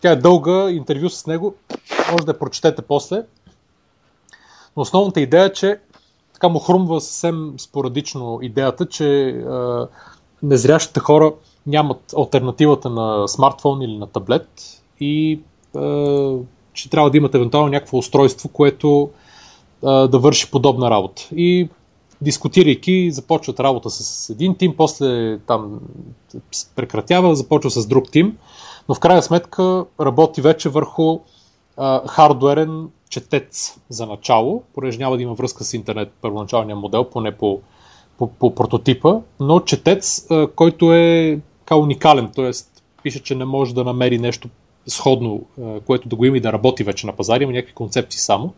тя 0.00 0.10
е 0.10 0.16
дълга, 0.16 0.70
интервю 0.70 1.08
с 1.08 1.26
него, 1.26 1.54
може 2.12 2.24
да 2.24 2.32
я 2.32 2.38
прочетете 2.38 2.82
после. 2.82 3.24
Но 4.76 4.82
основната 4.82 5.20
идея 5.20 5.44
е, 5.44 5.52
че 5.52 5.78
така 6.32 6.48
му 6.48 6.58
хрумва 6.58 7.00
съвсем 7.00 7.54
спорадично 7.58 8.38
идеята, 8.42 8.86
че 8.86 9.28
е, 9.28 9.44
незрящите 10.42 11.00
хора 11.00 11.32
нямат 11.66 12.14
альтернативата 12.16 12.90
на 12.90 13.28
смартфон 13.28 13.82
или 13.82 13.98
на 13.98 14.06
таблет 14.06 14.48
и 15.00 15.32
е, 15.32 15.38
че 16.72 16.90
трябва 16.90 17.10
да 17.10 17.16
имат 17.16 17.34
евентуално 17.34 17.68
някакво 17.68 17.98
устройство, 17.98 18.48
което 18.48 19.10
е, 19.82 19.86
да 19.86 20.18
върши 20.18 20.50
подобна 20.50 20.90
работа. 20.90 21.22
И 21.36 21.68
дискутирайки, 22.20 23.10
започват 23.10 23.60
работа 23.60 23.90
с 23.90 24.30
един 24.30 24.54
тим, 24.54 24.76
после 24.76 25.38
там 25.38 25.80
прекратява, 26.76 27.36
започва 27.36 27.70
с 27.70 27.86
друг 27.86 28.10
тим, 28.10 28.38
но 28.88 28.94
в 28.94 29.00
крайна 29.00 29.22
сметка 29.22 29.84
работи 30.00 30.40
вече 30.40 30.68
върху 30.68 31.20
а, 31.76 32.08
хардуерен 32.08 32.88
четец 33.08 33.80
за 33.88 34.06
начало, 34.06 34.62
понеже 34.74 34.98
няма 34.98 35.16
да 35.16 35.22
има 35.22 35.34
връзка 35.34 35.64
с 35.64 35.74
интернет 35.74 36.12
първоначалния 36.20 36.76
модел, 36.76 37.04
поне 37.04 37.32
по, 37.32 37.60
по, 38.18 38.26
по 38.26 38.54
прототипа, 38.54 39.20
но 39.40 39.60
четец, 39.60 40.26
а, 40.30 40.46
който 40.46 40.92
е 40.92 41.40
така 41.58 41.76
уникален, 41.76 42.30
т.е. 42.34 42.50
пише, 43.02 43.22
че 43.22 43.34
не 43.34 43.44
може 43.44 43.74
да 43.74 43.84
намери 43.84 44.18
нещо 44.18 44.48
сходно, 44.86 45.40
а, 45.62 45.80
което 45.80 46.08
да 46.08 46.16
го 46.16 46.24
има 46.24 46.36
и 46.36 46.40
да 46.40 46.52
работи 46.52 46.84
вече 46.84 47.06
на 47.06 47.12
пазари, 47.12 47.42
има 47.42 47.52
някакви 47.52 47.74
концепции 47.74 48.20
само. 48.20 48.54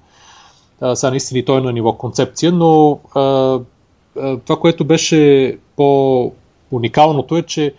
А, 0.81 0.97
сега 0.97 1.11
наистина 1.11 1.39
и 1.39 1.45
той 1.45 1.59
е 1.59 1.63
на 1.63 1.73
ниво 1.73 1.93
концепция, 1.93 2.53
но 2.53 3.01
а, 3.15 3.21
а, 3.21 4.39
това, 4.39 4.61
което 4.61 4.85
беше 4.85 5.59
по-уникалното 5.77 7.37
е, 7.37 7.43
че 7.43 7.75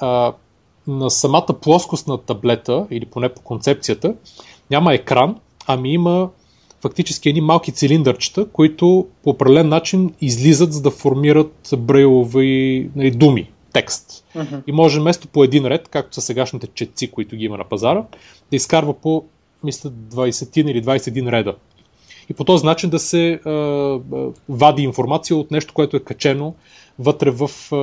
а, 0.00 0.32
на 0.86 1.10
самата 1.10 1.46
плоскост 1.62 2.06
на 2.06 2.18
таблета, 2.18 2.86
или 2.90 3.04
поне 3.04 3.28
по 3.28 3.40
концепцията, 3.40 4.14
няма 4.70 4.94
екран, 4.94 5.36
ами 5.66 5.92
има 5.92 6.30
фактически 6.80 7.28
едни 7.28 7.40
малки 7.40 7.72
цилиндърчета, 7.72 8.48
които 8.52 9.06
по 9.22 9.30
определен 9.30 9.68
начин 9.68 10.14
излизат, 10.20 10.72
за 10.72 10.82
да 10.82 10.90
формират 10.90 11.70
брайлови 11.78 12.90
нали, 12.96 13.10
думи, 13.10 13.50
текст. 13.72 14.24
Uh-huh. 14.36 14.62
И 14.66 14.72
може 14.72 15.00
вместо 15.00 15.28
по 15.28 15.44
един 15.44 15.66
ред, 15.66 15.88
както 15.88 16.14
са 16.14 16.20
сегашните 16.20 16.66
четци, 16.66 17.10
които 17.10 17.36
ги 17.36 17.44
има 17.44 17.58
на 17.58 17.64
пазара, 17.64 18.04
да 18.50 18.56
изкарва 18.56 18.94
по, 18.94 19.24
мисля, 19.64 19.90
20 19.90 20.70
или 20.70 20.84
21 20.84 21.32
реда. 21.32 21.54
И 22.30 22.34
по 22.34 22.44
този 22.44 22.66
начин 22.66 22.90
да 22.90 22.98
се 22.98 23.32
а, 23.32 23.50
а, 23.50 24.00
вади 24.48 24.82
информация 24.82 25.36
от 25.36 25.50
нещо, 25.50 25.74
което 25.74 25.96
е 25.96 26.00
качено 26.00 26.54
вътре 26.98 27.30
в, 27.30 27.50
а, 27.72 27.76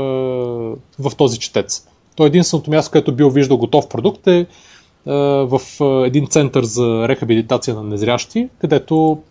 в 1.00 1.16
този 1.18 1.40
четец. 1.40 1.88
То 2.16 2.26
единственото 2.26 2.72
място, 2.72 2.92
където 2.92 3.16
бил 3.16 3.30
виждал 3.30 3.58
готов 3.58 3.90
продукт 3.90 4.28
е 4.28 4.46
в 5.06 5.62
един 6.06 6.28
център 6.28 6.64
за 6.64 7.08
рехабилитация 7.08 7.76
на 7.76 7.84
незрящи, 7.84 8.50
където 8.60 9.22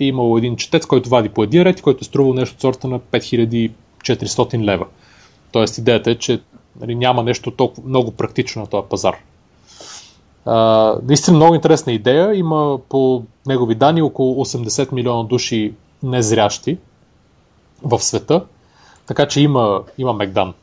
е 0.00 0.04
имал 0.04 0.38
един 0.38 0.56
четец, 0.56 0.86
който 0.86 1.08
вади 1.08 1.28
по 1.28 1.42
един 1.42 1.62
ред 1.62 1.82
който 1.82 1.98
е 2.02 2.04
струвал 2.04 2.34
нещо 2.34 2.54
от 2.54 2.60
сорта 2.60 2.88
на 2.88 3.00
5400 3.00 4.64
лева. 4.64 4.86
Тоест 5.52 5.78
идеята 5.78 6.10
е, 6.10 6.14
че 6.14 6.40
нали, 6.80 6.94
няма 6.94 7.22
нещо 7.22 7.50
толкова 7.50 7.88
много 7.88 8.10
практично 8.10 8.62
на 8.62 8.68
този 8.68 8.88
пазар. 8.90 9.16
А, 10.44 10.94
наистина 11.02 11.36
много 11.36 11.54
интересна 11.54 11.92
идея. 11.92 12.34
Има 12.34 12.78
по 12.88 13.22
негови 13.46 13.74
данни 13.74 14.02
около 14.02 14.44
80 14.44 14.92
милиона 14.92 15.24
души 15.24 15.74
незрящи 16.02 16.78
в 17.82 18.00
света. 18.00 18.44
Така 19.06 19.28
че 19.28 19.40
има, 19.40 19.82
има 19.98 20.12
Мегдан. 20.12 20.54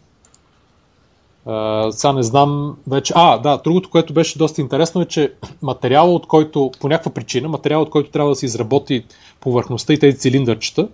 Uh, 1.48 1.90
сега 1.90 2.14
не 2.14 2.24
знам 2.24 2.78
вече. 2.88 3.14
А, 3.16 3.38
да, 3.38 3.62
другото, 3.64 3.90
което 3.90 4.14
беше 4.14 4.38
доста 4.38 4.62
интересно 4.62 5.02
е, 5.02 5.06
че 5.06 5.34
материал, 5.62 6.16
от 6.16 6.28
който, 6.28 6.72
по 6.80 6.90
някаква 6.90 7.12
причина, 7.12 7.48
материал, 7.48 7.82
от 7.82 7.90
който 7.90 8.12
трябва 8.12 8.32
да 8.32 8.36
се 8.36 8.46
изработи 8.46 9.06
повърхността 9.40 9.94
и 9.94 10.00
тези 10.00 10.18
цилиндърчета, 10.18 10.88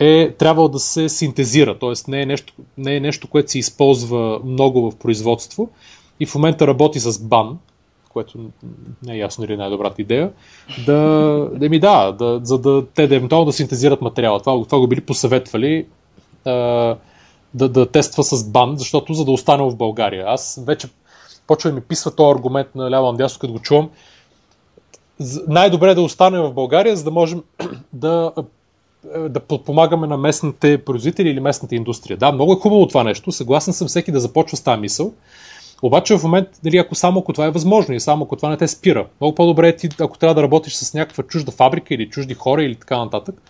е 0.00 0.32
трябвало 0.38 0.68
да 0.68 0.78
се 0.78 1.08
синтезира, 1.08 1.78
т.е. 1.78 2.10
Не, 2.10 2.22
е 2.22 2.26
нещо, 2.26 2.52
не 2.78 2.96
е 2.96 3.00
нещо, 3.00 3.28
което 3.28 3.50
се 3.50 3.58
използва 3.58 4.40
много 4.44 4.90
в 4.90 4.96
производство 4.96 5.70
и 6.20 6.26
в 6.26 6.34
момента 6.34 6.66
работи 6.66 7.00
с 7.00 7.22
бан, 7.22 7.58
което 8.08 8.38
не 9.02 9.14
е 9.14 9.18
ясно 9.18 9.44
или 9.44 9.56
най-добрата 9.56 10.02
идея, 10.02 10.30
да, 10.86 10.98
да 11.54 11.68
ми 11.68 11.78
да, 11.78 12.12
да, 12.12 12.40
за 12.42 12.58
да 12.58 12.86
те 12.86 13.06
да 13.06 13.16
евентуално 13.16 13.46
да 13.46 13.52
синтезират 13.52 14.02
материала. 14.02 14.40
Това, 14.40 14.64
това 14.64 14.78
го 14.78 14.86
били 14.86 15.00
посъветвали 15.00 15.86
а, 16.44 16.96
да, 17.54 17.68
да 17.68 17.86
тества 17.86 18.24
с 18.24 18.50
бан, 18.50 18.78
защото 18.78 19.14
за 19.14 19.24
да 19.24 19.30
остане 19.30 19.62
в 19.62 19.76
България. 19.76 20.24
Аз 20.28 20.60
вече 20.66 20.88
почва 21.46 21.70
да 21.70 21.74
ми 21.74 21.80
писва 21.80 22.14
този 22.14 22.36
аргумент 22.38 22.74
на 22.74 22.90
ляво 22.90 23.12
надясно, 23.12 23.40
като 23.40 23.52
го 23.52 23.58
чувам. 23.58 23.90
Най-добре 25.48 25.90
е 25.90 25.94
да 25.94 26.02
остане 26.02 26.40
в 26.40 26.52
България, 26.52 26.96
за 26.96 27.04
да 27.04 27.10
можем 27.10 27.42
да 27.92 28.32
да 29.28 29.40
подпомагаме 29.40 30.06
на 30.06 30.16
местните 30.16 30.84
производители 30.84 31.28
или 31.28 31.40
местната 31.40 31.74
индустрия. 31.74 32.16
Да, 32.16 32.32
много 32.32 32.52
е 32.52 32.56
хубаво 32.56 32.86
това 32.86 33.04
нещо, 33.04 33.32
съгласен 33.32 33.74
съм 33.74 33.88
всеки 33.88 34.12
да 34.12 34.20
започва 34.20 34.56
с 34.56 34.62
тази 34.62 34.80
мисъл, 34.80 35.12
обаче 35.82 36.18
в 36.18 36.22
момент, 36.22 36.48
дали, 36.64 36.78
ако 36.78 36.94
само 36.94 37.20
ако 37.20 37.32
това 37.32 37.46
е 37.46 37.50
възможно 37.50 37.94
и 37.94 38.00
само 38.00 38.24
ако 38.24 38.36
това 38.36 38.48
не 38.48 38.56
те 38.56 38.68
спира, 38.68 39.06
много 39.20 39.34
по-добре 39.34 39.68
е 39.68 39.76
ти, 39.76 39.88
ако 40.00 40.18
трябва 40.18 40.34
да 40.34 40.42
работиш 40.42 40.74
с 40.74 40.94
някаква 40.94 41.24
чужда 41.24 41.52
фабрика 41.52 41.94
или 41.94 42.10
чужди 42.10 42.34
хора 42.34 42.64
или 42.64 42.74
така 42.74 42.98
нататък, 42.98 43.42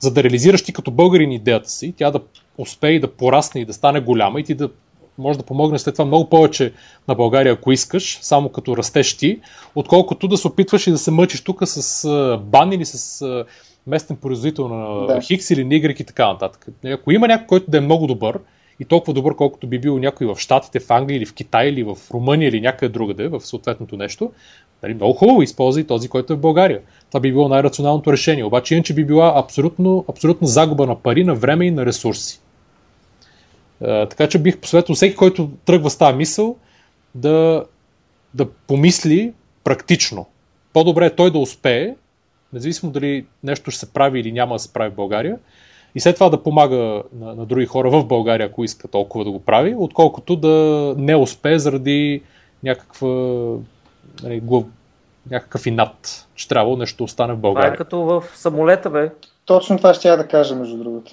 за 0.00 0.10
да 0.10 0.22
реализираш 0.22 0.62
ти 0.62 0.72
като 0.72 0.90
българин 0.90 1.32
идеята 1.32 1.70
си, 1.70 1.94
тя 1.96 2.10
да 2.10 2.20
успее 2.58 3.00
да 3.00 3.12
порасне 3.12 3.60
и 3.60 3.64
да 3.64 3.72
стане 3.72 4.00
голяма 4.00 4.40
и 4.40 4.44
ти 4.44 4.54
да 4.54 4.70
може 5.18 5.38
да 5.38 5.44
помогне 5.44 5.78
след 5.78 5.94
това 5.94 6.04
много 6.04 6.28
повече 6.28 6.72
на 7.08 7.14
България, 7.14 7.52
ако 7.52 7.72
искаш, 7.72 8.18
само 8.22 8.48
като 8.48 8.76
растеш 8.76 9.16
ти, 9.16 9.40
отколкото 9.74 10.28
да 10.28 10.36
се 10.36 10.48
опитваш 10.48 10.86
и 10.86 10.90
да 10.90 10.98
се 10.98 11.10
мъчиш 11.10 11.40
тук 11.40 11.58
с 11.64 12.38
бан 12.42 12.72
или 12.72 12.84
с 12.84 13.24
местен 13.86 14.16
производител 14.16 14.68
на 14.68 15.06
да. 15.06 15.20
Хикс 15.20 15.50
или 15.50 15.64
Y 15.64 16.00
и 16.02 16.04
така 16.04 16.26
нататък. 16.26 16.66
Ако 16.84 17.12
има 17.12 17.28
някой, 17.28 17.46
който 17.46 17.70
да 17.70 17.78
е 17.78 17.80
много 17.80 18.06
добър, 18.06 18.38
и 18.80 18.84
толкова 18.84 19.14
добър, 19.14 19.36
колкото 19.36 19.66
би 19.66 19.78
бил 19.78 19.98
някой 19.98 20.26
в 20.26 20.36
Штатите, 20.38 20.80
в 20.80 20.90
Англия 20.90 21.16
или 21.16 21.26
в 21.26 21.34
Китай 21.34 21.68
или 21.68 21.82
в 21.82 21.96
Румъния 22.10 22.48
или 22.48 22.60
някъде 22.60 22.92
другаде, 22.92 23.28
в 23.28 23.40
съответното 23.40 23.96
нещо, 23.96 24.32
нали, 24.82 24.94
много 24.94 25.12
хубаво 25.12 25.42
използва 25.42 25.80
и 25.80 25.86
този, 25.86 26.08
който 26.08 26.32
е 26.32 26.36
в 26.36 26.40
България. 26.40 26.80
Това 27.08 27.20
би 27.20 27.32
било 27.32 27.48
най-рационалното 27.48 28.12
решение. 28.12 28.44
Обаче 28.44 28.74
иначе 28.74 28.94
би 28.94 29.04
била 29.04 29.32
абсолютно, 29.36 30.04
абсолютно 30.08 30.46
загуба 30.46 30.86
на 30.86 30.94
пари, 30.96 31.24
на 31.24 31.34
време 31.34 31.66
и 31.66 31.70
на 31.70 31.86
ресурси. 31.86 32.40
А, 33.84 34.06
така 34.06 34.28
че 34.28 34.38
бих 34.38 34.58
посветил 34.58 34.94
всеки, 34.94 35.16
който 35.16 35.50
тръгва 35.64 35.90
с 35.90 35.98
тази 35.98 36.16
мисъл, 36.16 36.56
да, 37.14 37.64
да 38.34 38.46
помисли 38.50 39.32
практично. 39.64 40.26
По-добре 40.72 41.06
е 41.06 41.14
той 41.14 41.30
да 41.30 41.38
успее, 41.38 41.94
независимо 42.52 42.92
дали 42.92 43.26
нещо 43.44 43.70
ще 43.70 43.80
се 43.80 43.92
прави 43.92 44.20
или 44.20 44.32
няма 44.32 44.54
да 44.54 44.58
се 44.58 44.72
прави 44.72 44.90
в 44.90 44.94
България, 44.94 45.38
и 45.94 46.00
след 46.00 46.14
това 46.14 46.28
да 46.28 46.42
помага 46.42 47.02
на, 47.12 47.34
на 47.34 47.46
други 47.46 47.66
хора 47.66 47.90
в 47.90 48.04
България, 48.04 48.46
ако 48.46 48.64
иска 48.64 48.88
толкова 48.88 49.24
да 49.24 49.30
го 49.30 49.40
прави, 49.40 49.74
отколкото 49.78 50.36
да 50.36 50.94
не 50.98 51.16
успее 51.16 51.58
заради 51.58 52.22
някаква, 52.62 53.08
нали, 54.22 54.40
глав, 54.40 54.64
някакъв 55.30 55.66
инат, 55.66 56.26
че 56.34 56.48
трябва 56.48 56.76
нещо 56.76 56.96
да 56.96 57.04
остане 57.04 57.34
в 57.34 57.38
България. 57.38 57.72
Това 57.72 57.74
е 57.74 57.76
като 57.76 58.00
в 58.00 58.24
самолета, 58.34 58.90
бе. 58.90 59.10
Точно 59.44 59.76
това 59.76 59.94
ще 59.94 60.08
я 60.08 60.16
да 60.16 60.28
кажа, 60.28 60.54
между 60.54 60.76
другото. 60.76 61.12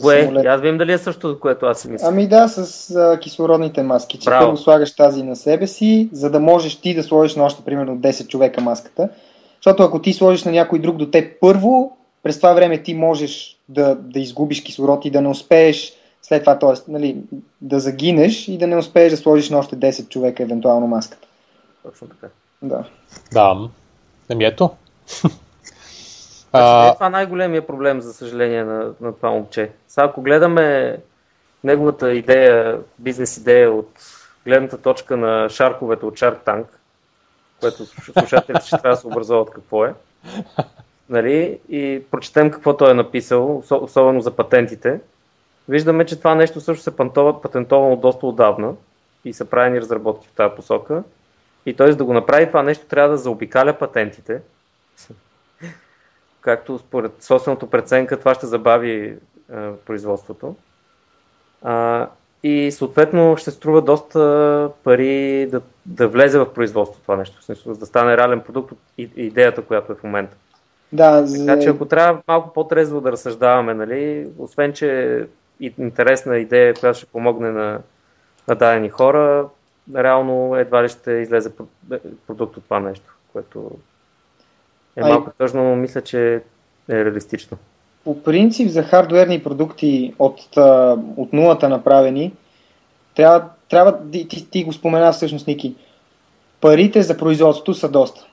Кое? 0.00 0.32
Аз 0.46 0.60
вим 0.60 0.78
дали 0.78 0.92
е 0.92 0.98
също, 0.98 1.40
което 1.40 1.66
аз 1.66 1.80
си 1.80 1.90
мисля. 1.90 2.06
Ами 2.08 2.26
да, 2.26 2.48
с 2.48 2.90
а, 2.96 3.18
кислородните 3.18 3.82
маски. 3.82 4.18
Че 4.18 4.24
Браво. 4.24 4.44
първо 4.44 4.56
слагаш 4.56 4.96
тази 4.96 5.22
на 5.22 5.36
себе 5.36 5.66
си, 5.66 6.08
за 6.12 6.30
да 6.30 6.40
можеш 6.40 6.76
ти 6.76 6.94
да 6.94 7.02
сложиш 7.02 7.36
на 7.36 7.44
още 7.44 7.62
примерно 7.64 7.96
10 7.96 8.28
човека 8.28 8.60
маската. 8.60 9.08
Защото 9.56 9.82
ако 9.82 10.02
ти 10.02 10.12
сложиш 10.12 10.44
на 10.44 10.52
някой 10.52 10.78
друг 10.78 10.96
до 10.96 11.10
теб 11.10 11.40
първо, 11.40 11.96
през 12.22 12.36
това 12.36 12.52
време 12.52 12.82
ти 12.82 12.94
можеш 12.94 13.58
да, 13.68 13.94
да 13.94 14.20
изгубиш 14.20 14.62
кислород 14.62 15.04
и 15.04 15.10
да 15.10 15.20
не 15.20 15.28
успееш 15.28 15.92
след 16.22 16.42
това, 16.42 16.58
т.е. 16.58 16.90
Нали, 16.92 17.16
да 17.60 17.80
загинеш 17.80 18.48
и 18.48 18.58
да 18.58 18.66
не 18.66 18.76
успееш 18.76 19.10
да 19.10 19.16
сложиш 19.16 19.50
на 19.50 19.58
още 19.58 19.76
10 19.76 20.08
човека 20.08 20.42
евентуално 20.42 20.86
маската. 20.86 21.27
Точно 21.82 22.08
така. 22.08 22.28
Да. 22.62 22.84
Да. 23.32 23.68
Еми 24.28 24.44
ето. 24.44 24.70
а... 26.52 26.88
Е 26.88 26.94
това 26.94 27.10
най-големия 27.10 27.66
проблем, 27.66 28.00
за 28.00 28.12
съжаление, 28.12 28.64
на, 28.64 28.92
на 29.00 29.12
това 29.16 29.30
момче. 29.30 29.70
Сега, 29.88 30.04
ако 30.04 30.22
гледаме 30.22 30.96
неговата 31.64 32.12
идея, 32.12 32.80
бизнес 32.98 33.36
идея 33.36 33.72
от 33.72 33.90
гледната 34.44 34.78
точка 34.78 35.16
на 35.16 35.48
шарковете 35.48 36.06
от 36.06 36.14
Shark 36.14 36.44
Tank, 36.44 36.64
което 37.60 37.86
слушателите 37.86 38.66
ще 38.66 38.76
трябва 38.76 38.90
да 38.90 38.96
се 38.96 39.06
образуват 39.06 39.50
какво 39.50 39.84
е, 39.84 39.94
нали, 41.08 41.58
и 41.68 42.02
прочетем 42.10 42.50
какво 42.50 42.76
той 42.76 42.90
е 42.90 42.94
написал, 42.94 43.62
особено 43.70 44.20
за 44.20 44.36
патентите, 44.36 45.00
виждаме, 45.68 46.06
че 46.06 46.18
това 46.18 46.34
нещо 46.34 46.60
също 46.60 46.82
се 46.82 46.96
патентовано 46.96 47.96
доста 47.96 48.26
отдавна 48.26 48.74
и 49.24 49.32
са 49.32 49.44
правени 49.44 49.80
разработки 49.80 50.28
в 50.28 50.32
тази 50.32 50.54
посока. 50.54 51.02
И 51.68 51.74
т.е. 51.74 51.94
да 51.94 52.04
го 52.04 52.12
направи 52.12 52.46
това 52.46 52.62
нещо 52.62 52.86
трябва 52.86 53.10
да 53.10 53.16
заобикаля 53.16 53.72
патентите. 53.72 54.40
Както 56.40 56.78
според 56.78 57.22
собственото 57.22 57.70
преценка 57.70 58.18
това 58.18 58.34
ще 58.34 58.46
забави 58.46 58.94
е, 59.04 59.16
производството. 59.86 60.56
А, 61.62 62.06
и 62.42 62.70
съответно 62.72 63.36
ще 63.36 63.50
струва 63.50 63.82
доста 63.82 64.70
пари 64.84 65.46
да, 65.46 65.60
да 65.86 66.08
влезе 66.08 66.38
в 66.38 66.52
производство 66.52 67.02
това 67.02 67.16
нещо, 67.16 67.42
смисъл, 67.42 67.74
да 67.74 67.86
стане 67.86 68.16
реален 68.16 68.40
продукт 68.40 68.72
от 68.72 68.78
идеята, 68.96 69.62
която 69.62 69.92
е 69.92 69.96
в 69.96 70.02
момента. 70.02 70.36
Да, 70.92 71.26
за... 71.26 71.46
Така 71.46 71.60
че 71.60 71.68
ако 71.68 71.84
трябва 71.84 72.22
малко 72.28 72.52
по-трезво 72.52 73.00
да 73.00 73.12
разсъждаваме, 73.12 73.74
нали, 73.74 74.28
освен, 74.38 74.72
че 74.72 75.26
интересна 75.60 76.38
идея, 76.38 76.74
която 76.74 76.98
ще 76.98 77.06
помогне 77.06 77.50
на, 77.50 77.80
на 78.48 78.54
дадени 78.54 78.88
хора, 78.88 79.48
реално 79.96 80.56
едва 80.56 80.84
ли 80.84 80.88
ще 80.88 81.12
излезе 81.12 81.52
продукт 82.26 82.56
от 82.56 82.64
това 82.64 82.80
нещо, 82.80 83.14
което 83.32 83.70
е 84.96 85.02
Ай... 85.02 85.10
малко 85.10 85.30
тъжно, 85.38 85.64
но 85.64 85.76
мисля, 85.76 86.00
че 86.00 86.42
е 86.88 87.04
реалистично. 87.04 87.58
По 88.04 88.22
принцип 88.22 88.68
за 88.68 88.82
хардуерни 88.82 89.42
продукти 89.42 90.14
от, 90.18 90.40
от 91.16 91.32
нулата 91.32 91.68
направени, 91.68 92.32
трябва, 93.14 93.48
трябва 93.68 94.10
ти, 94.10 94.50
ти, 94.50 94.64
го 94.64 94.72
спомена 94.72 95.12
всъщност, 95.12 95.46
Ники, 95.46 95.74
парите 96.60 97.02
за 97.02 97.16
производството 97.18 97.74
са 97.74 97.88
доста. 97.88 98.26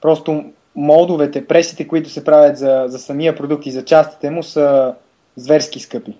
Просто 0.00 0.44
молдовете, 0.76 1.46
пресите, 1.46 1.88
които 1.88 2.10
се 2.10 2.24
правят 2.24 2.58
за, 2.58 2.84
за 2.86 2.98
самия 2.98 3.36
продукт 3.36 3.66
и 3.66 3.70
за 3.70 3.84
частите 3.84 4.30
му 4.30 4.42
са 4.42 4.94
зверски 5.36 5.80
скъпи. 5.80 6.16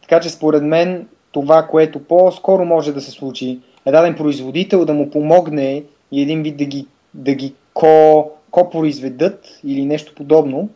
Така 0.00 0.20
че 0.20 0.30
според 0.30 0.62
мен 0.62 1.08
това, 1.32 1.62
което 1.62 2.04
по-скоро 2.04 2.64
може 2.64 2.92
да 2.92 3.00
се 3.00 3.10
случи, 3.10 3.58
е 3.86 3.90
даден 3.90 4.14
производител 4.14 4.84
да 4.84 4.94
му 4.94 5.10
помогне 5.10 5.82
и 6.12 6.22
един 6.22 6.42
вид 6.42 6.56
да 6.56 6.64
ги, 6.64 6.86
да 7.14 7.34
ги 7.34 7.54
ко, 7.74 8.30
ко-произведат 8.50 9.60
или 9.64 9.84
нещо 9.84 10.14
подобно, 10.14 10.68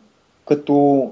като 0.47 1.09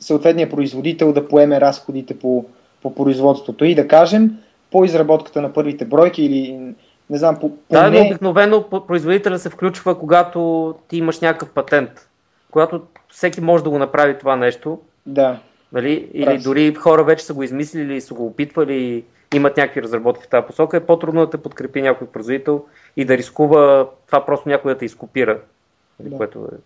съответният 0.00 0.50
производител 0.50 1.12
да 1.12 1.28
поеме 1.28 1.60
разходите 1.60 2.18
по, 2.18 2.44
по 2.82 2.94
производството 2.94 3.64
и 3.64 3.74
да 3.74 3.88
кажем 3.88 4.30
по 4.70 4.84
изработката 4.84 5.42
на 5.42 5.52
първите 5.52 5.84
бройки 5.84 6.22
или 6.22 6.60
не 7.10 7.18
знам, 7.18 7.36
по, 7.36 7.50
по 7.50 7.56
да, 7.70 7.90
не... 7.90 8.00
обикновено 8.00 8.64
производителя 8.86 9.38
се 9.38 9.50
включва, 9.50 9.98
когато 9.98 10.74
ти 10.88 10.96
имаш 10.96 11.20
някакъв 11.20 11.50
патент. 11.50 11.90
Когато 12.50 12.82
всеки 13.08 13.40
може 13.40 13.64
да 13.64 13.70
го 13.70 13.78
направи 13.78 14.18
това 14.18 14.36
нещо. 14.36 14.78
Да. 15.06 15.38
Нали? 15.72 16.10
Или 16.14 16.24
Прав. 16.24 16.42
дори 16.42 16.74
хора 16.74 17.04
вече 17.04 17.24
са 17.24 17.34
го 17.34 17.42
измислили 17.42 17.96
и 17.96 18.00
са 18.00 18.14
го 18.14 18.26
опитвали, 18.26 19.04
имат 19.34 19.56
някакви 19.56 19.82
разработки 19.82 20.24
в 20.24 20.28
тази 20.28 20.46
посока, 20.46 20.76
е 20.76 20.86
по-трудно 20.86 21.20
да 21.20 21.30
те 21.30 21.36
подкрепи 21.36 21.82
някой 21.82 22.06
производител 22.06 22.64
и 22.96 23.04
да 23.04 23.18
рискува 23.18 23.88
това 24.06 24.26
просто 24.26 24.48
някой 24.48 24.72
да 24.72 24.78
те 24.78 24.84
изкопира, 24.84 25.40
нали? 26.00 26.10
да. 26.10 26.16
което 26.16 26.38
е, 26.38 26.56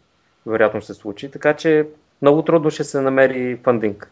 вероятно 0.47 0.83
се 0.83 0.95
случи. 0.95 1.31
Така 1.31 1.55
че 1.55 1.87
много 2.23 2.43
трудно 2.43 2.71
ще 2.71 2.85
се 2.85 3.01
намери 3.01 3.57
фандинг. 3.57 4.11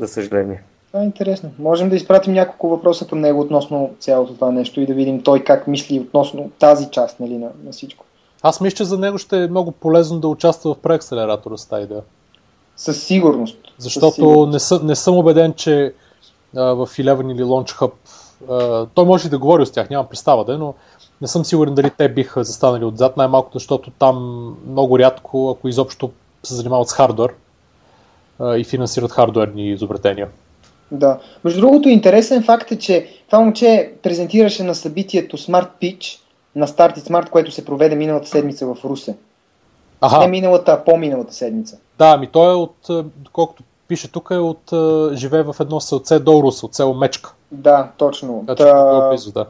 За 0.00 0.08
съжаление. 0.08 0.62
Това 0.86 1.02
е 1.02 1.04
интересно. 1.06 1.50
Можем 1.58 1.88
да 1.88 1.96
изпратим 1.96 2.32
няколко 2.32 2.68
въпроса 2.68 3.06
към 3.06 3.20
него 3.20 3.40
относно 3.40 3.94
цялото 3.98 4.34
това 4.34 4.50
нещо 4.50 4.80
и 4.80 4.86
да 4.86 4.94
видим 4.94 5.22
той 5.22 5.44
как 5.44 5.66
мисли 5.66 6.00
относно 6.00 6.50
тази 6.58 6.90
част 6.90 7.20
нали, 7.20 7.38
на, 7.38 7.50
на 7.64 7.72
всичко. 7.72 8.04
Аз 8.42 8.60
мисля, 8.60 8.76
че 8.76 8.84
за 8.84 8.98
него 8.98 9.18
ще 9.18 9.42
е 9.42 9.48
много 9.48 9.72
полезно 9.72 10.20
да 10.20 10.28
участва 10.28 10.74
в 10.74 10.78
преакселератора 10.78 11.56
с 11.56 11.66
тази 11.66 11.84
идея. 11.84 12.02
Със 12.78 13.02
сигурност. 13.02 13.58
Защото 13.78 14.06
Със 14.06 14.14
сигурност. 14.14 14.52
не, 14.52 14.58
съ, 14.58 14.80
не 14.82 14.96
съм 14.96 15.16
убеден, 15.16 15.52
че 15.52 15.94
а, 16.56 16.62
в 16.62 16.86
Eleven 16.86 17.32
или 17.32 17.42
Launch 17.42 17.78
Hub 17.78 17.92
а, 18.50 18.86
той 18.94 19.04
може 19.04 19.26
и 19.26 19.30
да 19.30 19.38
говори 19.38 19.66
с 19.66 19.70
тях, 19.70 19.90
нямам 19.90 20.06
представа 20.06 20.44
да, 20.44 20.58
но 20.58 20.74
не 21.20 21.28
съм 21.28 21.44
сигурен 21.44 21.74
дали 21.74 21.90
те 21.90 22.08
биха 22.08 22.44
застанали 22.44 22.84
отзад, 22.84 23.16
най-малко 23.16 23.50
защото 23.54 23.90
там 23.90 24.46
много 24.68 24.98
рядко, 24.98 25.50
ако 25.50 25.68
изобщо 25.68 26.10
се 26.42 26.54
занимават 26.54 26.88
с 26.88 26.92
хардвер 26.92 27.34
и 28.40 28.64
финансират 28.64 29.12
хардуерни 29.12 29.70
изобретения. 29.70 30.28
Да. 30.90 31.18
Между 31.44 31.60
другото, 31.60 31.88
интересен 31.88 32.42
факт 32.42 32.72
е, 32.72 32.78
че 32.78 33.08
това 33.26 33.40
момче 33.40 33.92
презентираше 34.02 34.62
на 34.62 34.74
събитието 34.74 35.36
Smart 35.36 35.68
Pitch 35.82 36.18
на 36.56 36.66
Start 36.66 36.98
It 36.98 37.10
Smart, 37.10 37.30
което 37.30 37.50
се 37.50 37.64
проведе 37.64 37.96
миналата 37.96 38.28
седмица 38.28 38.66
в 38.66 38.84
Русе. 38.84 39.16
Аха. 40.00 40.18
Не 40.18 40.26
миналата, 40.26 40.72
а 40.72 40.84
по-миналата 40.84 41.34
седмица. 41.34 41.78
Да, 41.98 42.16
ми 42.16 42.26
той 42.26 42.52
е 42.52 42.56
от, 42.56 42.90
а, 42.90 43.04
доколкото 43.16 43.62
пише 43.88 44.12
тук, 44.12 44.28
е 44.30 44.36
от, 44.36 44.72
а, 44.72 45.10
живее 45.14 45.42
в 45.42 45.56
едно 45.60 45.80
селце 45.80 46.18
до 46.18 46.42
Руса, 46.42 46.66
от 46.66 46.74
село 46.74 46.94
Мечка. 46.94 47.34
Да, 47.52 47.88
точно. 47.96 48.44
Е 48.58 48.64
много 48.64 49.08
близо, 49.10 49.32
да. 49.32 49.46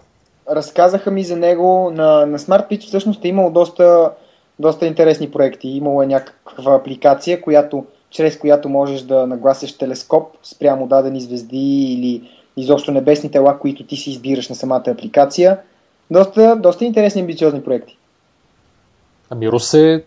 разказаха 0.50 1.10
ми 1.10 1.24
за 1.24 1.36
него 1.36 1.90
на, 1.94 2.26
на 2.26 2.38
Smart 2.38 2.70
Pitch. 2.70 2.86
Всъщност 2.86 3.24
е 3.24 3.28
имало 3.28 3.50
доста, 3.50 4.12
доста 4.58 4.86
интересни 4.86 5.30
проекти. 5.30 5.68
Имало 5.68 6.02
е 6.02 6.06
някаква 6.06 6.74
апликация, 6.74 7.40
която, 7.40 7.84
чрез 8.10 8.38
която 8.38 8.68
можеш 8.68 9.02
да 9.02 9.26
нагласиш 9.26 9.78
телескоп 9.78 10.32
спрямо 10.42 10.86
дадени 10.86 11.20
звезди 11.20 11.92
или 11.92 12.30
изобщо 12.56 12.92
небесни 12.92 13.30
тела, 13.30 13.58
които 13.58 13.86
ти 13.86 13.96
си 13.96 14.10
избираш 14.10 14.48
на 14.48 14.54
самата 14.54 14.84
апликация. 14.86 15.58
Доста, 16.10 16.56
доста 16.56 16.84
интересни 16.84 17.20
амбициозни 17.20 17.62
проекти. 17.62 17.96
Ами 19.30 19.48
Русе, 19.48 20.04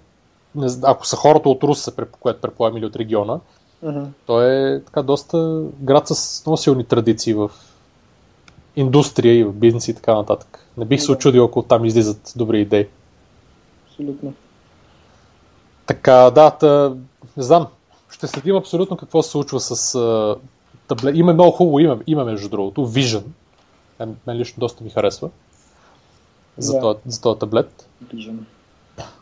ако 0.84 1.08
са 1.08 1.16
хората 1.16 1.50
от 1.50 1.62
преп- 1.62 2.16
което 2.20 2.42
предполагам 2.42 2.78
или 2.78 2.86
от 2.86 2.96
региона, 2.96 3.40
Мгм. 3.84 4.04
той 4.26 4.46
е 4.76 4.82
така 4.84 5.02
доста 5.02 5.64
град 5.80 6.08
с 6.08 6.46
много 6.46 6.58
силни 6.58 6.86
традиции 6.86 7.34
в 7.34 7.52
индустрия 8.76 9.36
и 9.40 9.44
в 9.44 9.54
бизнес 9.54 9.88
и 9.88 9.96
така 9.96 10.14
нататък. 10.16 10.68
Не 10.78 10.86
бих 10.86 11.02
се 11.02 11.12
очудил, 11.12 11.46
ако 11.46 11.62
там 11.62 11.86
излизат 11.86 12.34
добри 12.36 12.62
идеи. 12.62 12.88
Абсолютно. 13.88 14.34
Така, 15.86 16.32
да, 16.32 16.52
та, 16.52 16.94
не 17.38 17.44
знам. 17.44 17.68
Ще 18.10 18.28
следим 18.28 18.56
абсолютно 18.56 18.98
какво 18.98 19.24
се 19.24 19.30
случва 19.30 19.60
с 19.60 19.96
а, 19.96 20.36
таблет. 20.88 21.16
Има 21.18 21.34
много 21.34 21.52
хубаво 21.52 21.80
име, 21.80 21.98
име 22.08 22.24
между 22.24 22.50
другото. 22.50 22.88
Vision. 22.88 23.24
Мен, 24.00 24.38
лично 24.38 24.60
доста 24.60 24.84
ми 24.84 24.90
харесва. 24.90 25.30
За, 26.58 26.74
Да. 26.74 26.80
този, 26.80 27.00
за 27.06 27.22
този 27.22 27.40
таблет. 27.40 27.90
Виждам. 28.14 28.46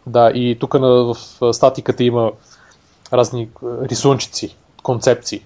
Да, 0.08 0.32
и 0.36 0.58
тук 0.60 0.74
в 0.74 1.16
статиката 1.54 2.04
има 2.04 2.32
разни 3.14 3.50
а, 3.64 3.88
рисунчици, 3.88 4.56
концепции. 4.84 5.46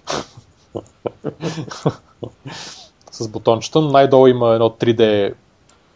с 3.10 3.28
бутончета, 3.28 3.80
най-долу 3.80 4.26
има 4.26 4.54
едно 4.54 4.70
3D, 4.70 5.34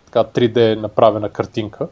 така 0.07 0.25
3D 0.25 0.75
направена 0.75 1.29
картинка 1.29 1.89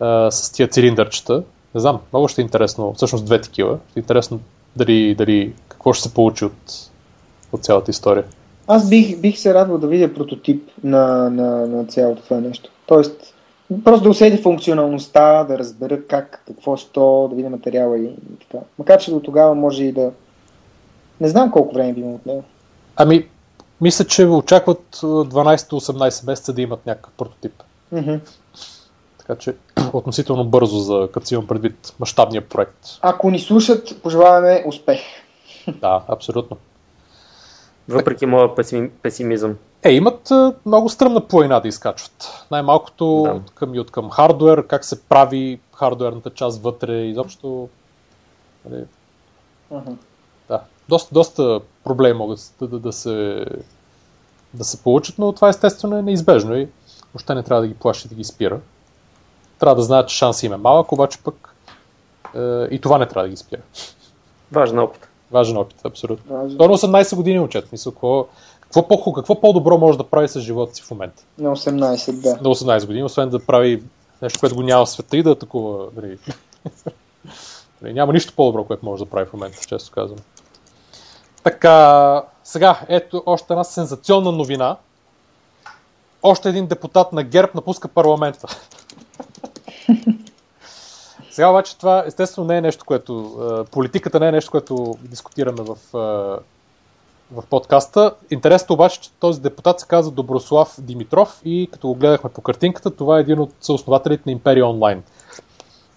а, 0.00 0.30
с 0.30 0.52
тия 0.52 0.68
цилиндърчета. 0.68 1.42
Не 1.74 1.80
знам, 1.80 2.00
много 2.12 2.28
ще 2.28 2.40
е 2.40 2.44
интересно, 2.44 2.94
всъщност 2.94 3.24
две 3.24 3.40
такива. 3.40 3.78
Интересно 3.96 4.40
дали, 4.76 5.14
дали 5.14 5.54
какво 5.68 5.92
ще 5.92 6.08
се 6.08 6.14
получи 6.14 6.44
от, 6.44 6.90
от 7.52 7.64
цялата 7.64 7.90
история. 7.90 8.24
Аз 8.66 8.88
бих, 8.88 9.20
бих 9.20 9.38
се 9.38 9.54
радвал 9.54 9.78
да 9.78 9.86
видя 9.86 10.14
прототип 10.14 10.70
на, 10.84 11.30
на, 11.30 11.66
на 11.66 11.84
цялото 11.84 12.22
това 12.22 12.40
нещо. 12.40 12.70
Тоест, 12.86 13.34
просто 13.84 14.02
да 14.02 14.10
усети 14.10 14.42
функционалността, 14.42 15.44
да 15.44 15.58
разбера 15.58 16.06
как, 16.06 16.42
какво, 16.46 16.76
що, 16.76 17.26
да 17.30 17.36
видя 17.36 17.50
материала 17.50 17.98
и, 17.98 18.04
и 18.04 18.38
така. 18.40 18.64
Макар, 18.78 19.00
че 19.00 19.10
до 19.10 19.20
тогава 19.20 19.54
може 19.54 19.84
и 19.84 19.92
да... 19.92 20.10
Не 21.20 21.28
знам 21.28 21.50
колко 21.50 21.74
време 21.74 21.92
би 21.92 22.00
имал 22.00 22.14
от 22.14 22.26
него. 22.26 22.44
Ами, 22.96 23.28
мисля, 23.80 24.04
че 24.04 24.26
очакват 24.26 25.00
а, 25.02 25.06
12-18 25.06 26.26
месеца 26.26 26.52
да 26.52 26.62
имат 26.62 26.86
някакъв 26.86 27.12
прототип. 27.12 27.52
Така 29.18 29.36
че 29.36 29.54
относително 29.92 30.44
бързо, 30.44 30.78
за 30.78 31.08
като 31.12 31.26
си 31.26 31.34
имам 31.34 31.46
предвид 31.46 31.94
мащабния 32.00 32.48
проект. 32.48 32.78
Ако 33.02 33.30
ни 33.30 33.38
слушат, 33.38 34.02
пожелаваме 34.02 34.64
успех. 34.66 35.00
Да, 35.80 36.02
абсолютно. 36.08 36.56
Въпреки 37.88 38.26
моя 38.26 38.54
песими, 38.54 38.90
песимизъм. 38.90 39.56
Е, 39.82 39.92
имат 39.92 40.30
много 40.66 40.88
стръмна 40.88 41.20
планина 41.28 41.60
да 41.60 41.68
изкачват. 41.68 42.46
Най-малкото 42.50 43.22
Да. 43.22 43.40
към 43.54 43.74
и 43.74 43.80
от 43.80 43.90
към 43.90 44.10
хардуер, 44.10 44.66
как 44.66 44.84
се 44.84 45.02
прави 45.02 45.60
хардуерната 45.74 46.30
част 46.30 46.62
вътре, 46.62 46.96
изобщо. 46.96 47.68
Нали, 48.70 48.84
Мгм. 49.70 49.92
да, 50.48 50.60
доста, 50.88 51.14
доста 51.14 51.60
проблеми 51.84 52.18
могат 52.18 52.54
да, 52.60 52.68
да, 52.68 52.78
да, 52.78 52.92
се, 52.92 53.46
да 54.54 54.64
се 54.64 54.82
получат, 54.82 55.18
но 55.18 55.32
това 55.32 55.48
естествено 55.48 55.96
е 55.96 56.02
неизбежно 56.02 56.56
и 56.56 56.68
въобще 57.14 57.34
не 57.34 57.42
трябва 57.42 57.62
да 57.62 57.68
ги 57.68 57.74
плаши 57.74 58.08
да 58.08 58.14
ги 58.14 58.24
спира. 58.24 58.60
Трябва 59.58 59.74
да 59.74 59.82
знаят, 59.82 60.08
че 60.08 60.16
шанс 60.16 60.42
им 60.42 60.52
е 60.52 60.56
малък, 60.56 60.92
обаче 60.92 61.18
пък 61.24 61.54
е, 62.34 62.64
и 62.70 62.80
това 62.80 62.98
не 62.98 63.06
трябва 63.08 63.22
да 63.22 63.30
ги 63.30 63.36
спира. 63.36 63.60
Важен 64.52 64.78
опит. 64.78 65.08
Важен 65.30 65.56
опит, 65.56 65.80
абсолютно. 65.84 66.36
На 66.36 66.48
18 66.48 67.16
години 67.16 67.40
учат. 67.40 67.72
Мисля, 67.72 67.90
какво, 67.90 68.26
какво, 68.74 68.88
по, 68.88 69.12
какво 69.12 69.40
по-добро 69.40 69.78
може 69.78 69.98
да 69.98 70.04
прави 70.04 70.28
с 70.28 70.40
живота 70.40 70.74
си 70.74 70.82
в 70.82 70.90
момента? 70.90 71.22
На 71.38 71.56
18, 71.56 72.12
да. 72.12 72.30
На 72.30 72.54
18 72.54 72.86
години, 72.86 73.04
освен 73.04 73.28
да 73.28 73.46
прави 73.46 73.82
нещо, 74.22 74.40
което 74.40 74.54
го 74.54 74.62
няма 74.62 74.86
в 74.86 74.90
света 74.90 75.16
и 75.16 75.22
да 75.22 75.30
атакува. 75.30 75.86
Нали. 75.96 76.18
Нали, 77.82 77.92
няма 77.92 78.12
нищо 78.12 78.32
по-добро, 78.36 78.64
което 78.64 78.86
може 78.86 79.04
да 79.04 79.10
прави 79.10 79.26
в 79.26 79.32
момента, 79.32 79.58
често 79.66 79.90
казвам. 79.90 80.18
Така, 81.42 82.22
сега, 82.44 82.80
ето 82.88 83.22
още 83.26 83.52
една 83.52 83.64
сензационна 83.64 84.32
новина. 84.32 84.76
Още 86.22 86.48
един 86.48 86.66
депутат 86.66 87.12
на 87.12 87.22
ГЕРБ 87.22 87.50
напуска 87.54 87.88
парламента. 87.88 88.46
Сега 91.30 91.50
обаче 91.50 91.78
това 91.78 92.04
естествено 92.06 92.48
не 92.48 92.56
е 92.56 92.60
нещо, 92.60 92.84
което... 92.84 93.36
е, 93.60 93.70
Политиката 93.70 94.20
не 94.20 94.28
е 94.28 94.32
нещо, 94.32 94.50
което 94.50 94.98
дискутираме 95.02 95.62
в, 95.62 95.76
е, 95.94 96.42
в 97.32 97.42
подкаста. 97.50 98.14
Интересното 98.30 98.72
обаче, 98.72 99.00
че 99.00 99.10
този 99.12 99.40
депутат 99.40 99.80
се 99.80 99.86
казва 99.86 100.12
Доброслав 100.12 100.74
Димитров 100.78 101.40
и 101.44 101.68
като 101.72 101.88
го 101.88 101.94
гледахме 101.94 102.30
по 102.30 102.40
картинката, 102.40 102.96
това 102.96 103.18
е 103.18 103.20
един 103.20 103.40
от 103.40 103.50
съоснователите 103.60 104.22
на 104.26 104.32
Империя 104.32 104.66
Онлайн, 104.66 105.02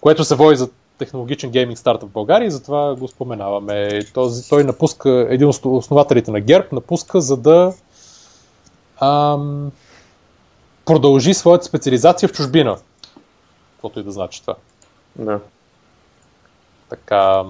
което 0.00 0.24
се 0.24 0.34
води 0.34 0.56
за 0.56 0.70
технологичен 0.98 1.50
гейминг 1.50 1.78
старт 1.78 2.02
в 2.02 2.08
България 2.08 2.46
и 2.46 2.50
затова 2.50 2.94
го 2.94 3.08
споменаваме. 3.08 4.00
Този, 4.14 4.48
той 4.48 4.64
напуска, 4.64 5.26
един 5.30 5.48
от 5.48 5.60
основателите 5.64 6.30
на 6.30 6.40
ГЕРБ 6.40 6.66
напуска, 6.72 7.20
за 7.20 7.36
да 7.36 7.72
ам, 9.00 9.72
продължи 10.84 11.34
своята 11.34 11.64
специализация 11.64 12.28
в 12.28 12.32
чужбина. 12.32 12.76
Каквото 13.72 14.00
и 14.00 14.02
да 14.02 14.12
значи 14.12 14.40
това. 14.40 14.54
Да. 15.16 15.40
Така, 16.90 17.44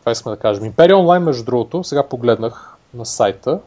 това 0.00 0.12
искаме 0.12 0.36
да 0.36 0.40
кажем. 0.40 0.64
Империя 0.64 0.98
Онлайн, 0.98 1.22
между 1.22 1.44
другото, 1.44 1.84
сега 1.84 2.02
погледнах 2.02 2.73
на 2.94 3.06
сайта. 3.06 3.60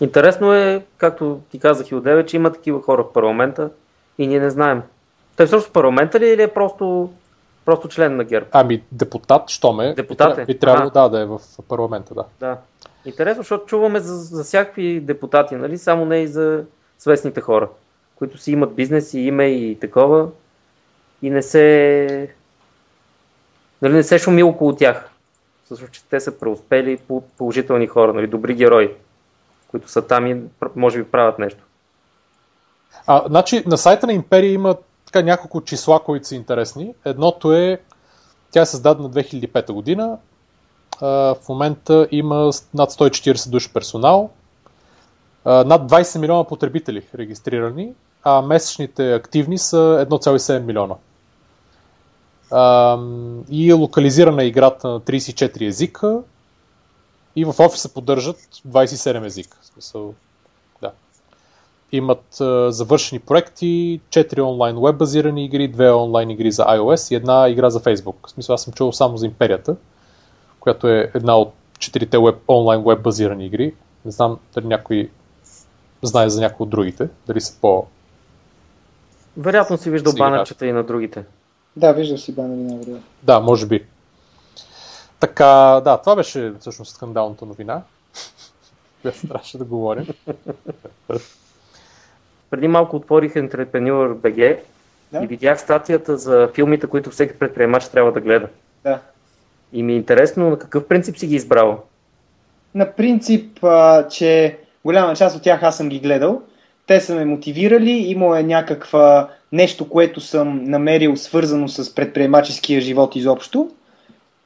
Интересно 0.00 0.54
е, 0.54 0.82
както 0.96 1.40
ти 1.50 1.58
казах 1.58 1.90
и 1.90 1.94
отдеве, 1.94 2.26
че 2.26 2.36
има 2.36 2.52
такива 2.52 2.82
хора 2.82 3.02
в 3.02 3.12
парламента 3.12 3.70
и 4.18 4.26
ние 4.26 4.40
не 4.40 4.50
знаем. 4.50 4.82
Той 5.36 5.46
всъщност 5.46 5.72
парламента 5.72 6.20
ли 6.20 6.28
е 6.28 6.32
или 6.32 6.42
е 6.42 6.48
просто, 6.48 7.10
просто 7.64 7.88
член 7.88 8.16
на 8.16 8.24
ГЕРБ? 8.24 8.46
Ами, 8.52 8.82
депутат, 8.92 9.50
що 9.50 9.72
ме? 9.72 9.94
Депутат 9.94 10.38
е? 10.38 10.44
Би 10.44 10.58
трябвало 10.58 10.90
да, 10.90 11.08
да 11.08 11.20
е 11.20 11.24
в 11.24 11.40
парламента, 11.68 12.14
да. 12.14 12.24
Да. 12.40 12.58
Интересно, 13.04 13.42
защото 13.42 13.66
чуваме 13.66 14.00
за, 14.00 14.16
за 14.16 14.44
всякакви 14.44 15.00
депутати, 15.00 15.54
нали? 15.54 15.78
Само 15.78 16.04
не 16.04 16.18
и 16.18 16.26
за 16.26 16.64
свестните 16.98 17.40
хора, 17.40 17.68
които 18.14 18.38
си 18.38 18.52
имат 18.52 18.74
бизнес 18.74 19.14
и 19.14 19.20
име 19.20 19.44
и 19.44 19.78
такова 19.80 20.28
и 21.22 21.30
не 21.30 21.42
се 21.42 22.28
нали, 23.82 23.92
не 23.92 24.02
се 24.02 24.18
шуми 24.18 24.42
около 24.42 24.76
тях. 24.76 25.10
Също, 25.76 25.90
че 25.90 26.04
те 26.04 26.20
са 26.20 26.38
преуспели 26.38 26.96
по- 26.96 27.22
положителни 27.38 27.86
хора, 27.86 28.12
нали, 28.12 28.26
добри 28.26 28.54
герои, 28.54 28.94
които 29.68 29.88
са 29.88 30.06
там 30.06 30.26
и 30.26 30.42
може 30.76 30.98
би 30.98 31.10
правят 31.10 31.38
нещо. 31.38 31.64
А, 33.06 33.22
значи, 33.28 33.62
на 33.66 33.78
сайта 33.78 34.06
на 34.06 34.12
Империя 34.12 34.52
има 34.52 34.76
така 35.06 35.22
няколко 35.22 35.60
числа, 35.60 36.00
които 36.04 36.26
са 36.26 36.34
интересни. 36.34 36.94
Едното 37.04 37.52
е, 37.52 37.80
тя 38.50 38.60
е 38.60 38.66
създадена 38.66 39.10
2005 39.10 39.72
година. 39.72 40.18
А, 41.00 41.06
в 41.34 41.48
момента 41.48 42.08
има 42.10 42.50
над 42.74 42.90
140 42.90 43.50
души 43.50 43.72
персонал, 43.72 44.30
а, 45.44 45.64
над 45.64 45.90
20 45.90 46.20
милиона 46.20 46.44
потребители 46.44 47.02
регистрирани, 47.14 47.92
а 48.24 48.42
месечните 48.42 49.14
активни 49.14 49.58
са 49.58 50.06
1,7 50.10 50.64
милиона. 50.64 50.94
А, 52.52 52.98
и 53.50 53.70
е 53.70 53.72
локализирана 53.72 54.44
играта 54.44 54.88
на 54.88 55.00
34 55.00 55.66
езика. 55.66 56.18
И 57.36 57.44
в 57.44 57.54
офиса 57.58 57.94
поддържат 57.94 58.36
27 58.68 59.26
езика. 59.26 59.58
В 59.62 59.66
смисъл, 59.66 60.14
да. 60.82 60.90
Имат 61.92 62.40
а, 62.40 62.72
завършени 62.72 63.18
проекти, 63.18 64.00
4 64.08 64.40
онлайн 64.40 64.76
веб 64.82 64.96
базирани 64.96 65.44
игри, 65.44 65.72
2 65.72 66.04
онлайн 66.04 66.30
игри 66.30 66.52
за 66.52 66.64
iOS 66.64 67.12
и 67.12 67.14
една 67.14 67.48
игра 67.48 67.70
за 67.70 67.80
Facebook. 67.80 68.26
В 68.26 68.30
смисъл, 68.30 68.54
аз 68.54 68.62
съм 68.62 68.72
чувал 68.72 68.92
само 68.92 69.16
за 69.16 69.26
Империята, 69.26 69.76
която 70.60 70.88
е 70.88 71.10
една 71.14 71.36
от 71.36 71.52
четирите 71.78 72.18
веб, 72.18 72.36
онлайн 72.48 72.82
веб 72.86 73.02
базирани 73.02 73.46
игри. 73.46 73.74
Не 74.04 74.10
знам 74.10 74.38
дали 74.54 74.66
някой 74.66 75.10
знае 76.02 76.28
за 76.28 76.40
някои 76.40 76.64
от 76.64 76.70
другите, 76.70 77.08
дали 77.26 77.40
са 77.40 77.60
по... 77.60 77.86
Вероятно 79.36 79.78
си 79.78 79.90
виждал 79.90 80.12
банерчета 80.18 80.66
и 80.66 80.72
на 80.72 80.82
другите. 80.82 81.24
Да, 81.76 81.92
виждал 81.92 82.18
си 82.18 82.34
банери 82.34 82.60
на 82.60 82.76
време. 82.76 83.00
Да, 83.22 83.40
може 83.40 83.66
би. 83.66 83.84
Така, 85.20 85.80
да, 85.84 85.98
това 85.98 86.16
беше 86.16 86.52
всъщност 86.60 86.94
скандалната 86.94 87.46
новина. 87.46 87.82
която 89.02 89.26
трябваше 89.26 89.58
да 89.58 89.64
говорим. 89.64 90.06
Преди 92.50 92.68
малко 92.68 92.96
отворих 92.96 93.32
Entrepreneur 93.32 94.14
BG 94.14 94.58
Да. 95.12 95.24
и 95.24 95.26
видях 95.26 95.60
статията 95.60 96.16
за 96.16 96.50
филмите, 96.54 96.86
които 96.86 97.10
всеки 97.10 97.38
предприемач 97.38 97.88
трябва 97.88 98.12
да 98.12 98.20
гледа. 98.20 98.48
Да. 98.84 99.00
И 99.72 99.82
ми 99.82 99.92
е 99.92 99.96
интересно 99.96 100.50
на 100.50 100.58
какъв 100.58 100.88
принцип 100.88 101.18
си 101.18 101.26
ги 101.26 101.34
избрал. 101.34 101.82
На 102.74 102.92
принцип, 102.92 103.64
а, 103.64 104.08
че 104.08 104.58
голяма 104.84 105.16
част 105.16 105.36
от 105.36 105.42
тях 105.42 105.62
аз 105.62 105.76
съм 105.76 105.88
ги 105.88 106.00
гледал. 106.00 106.42
Те 106.86 107.00
са 107.00 107.14
ме 107.14 107.24
мотивирали, 107.24 107.90
имало 107.90 108.34
е 108.34 108.42
някаква 108.42 109.28
нещо, 109.52 109.88
което 109.88 110.20
съм 110.20 110.64
намерил 110.64 111.16
свързано 111.16 111.68
с 111.68 111.94
предприемаческия 111.94 112.80
живот 112.80 113.16
изобщо. 113.16 113.70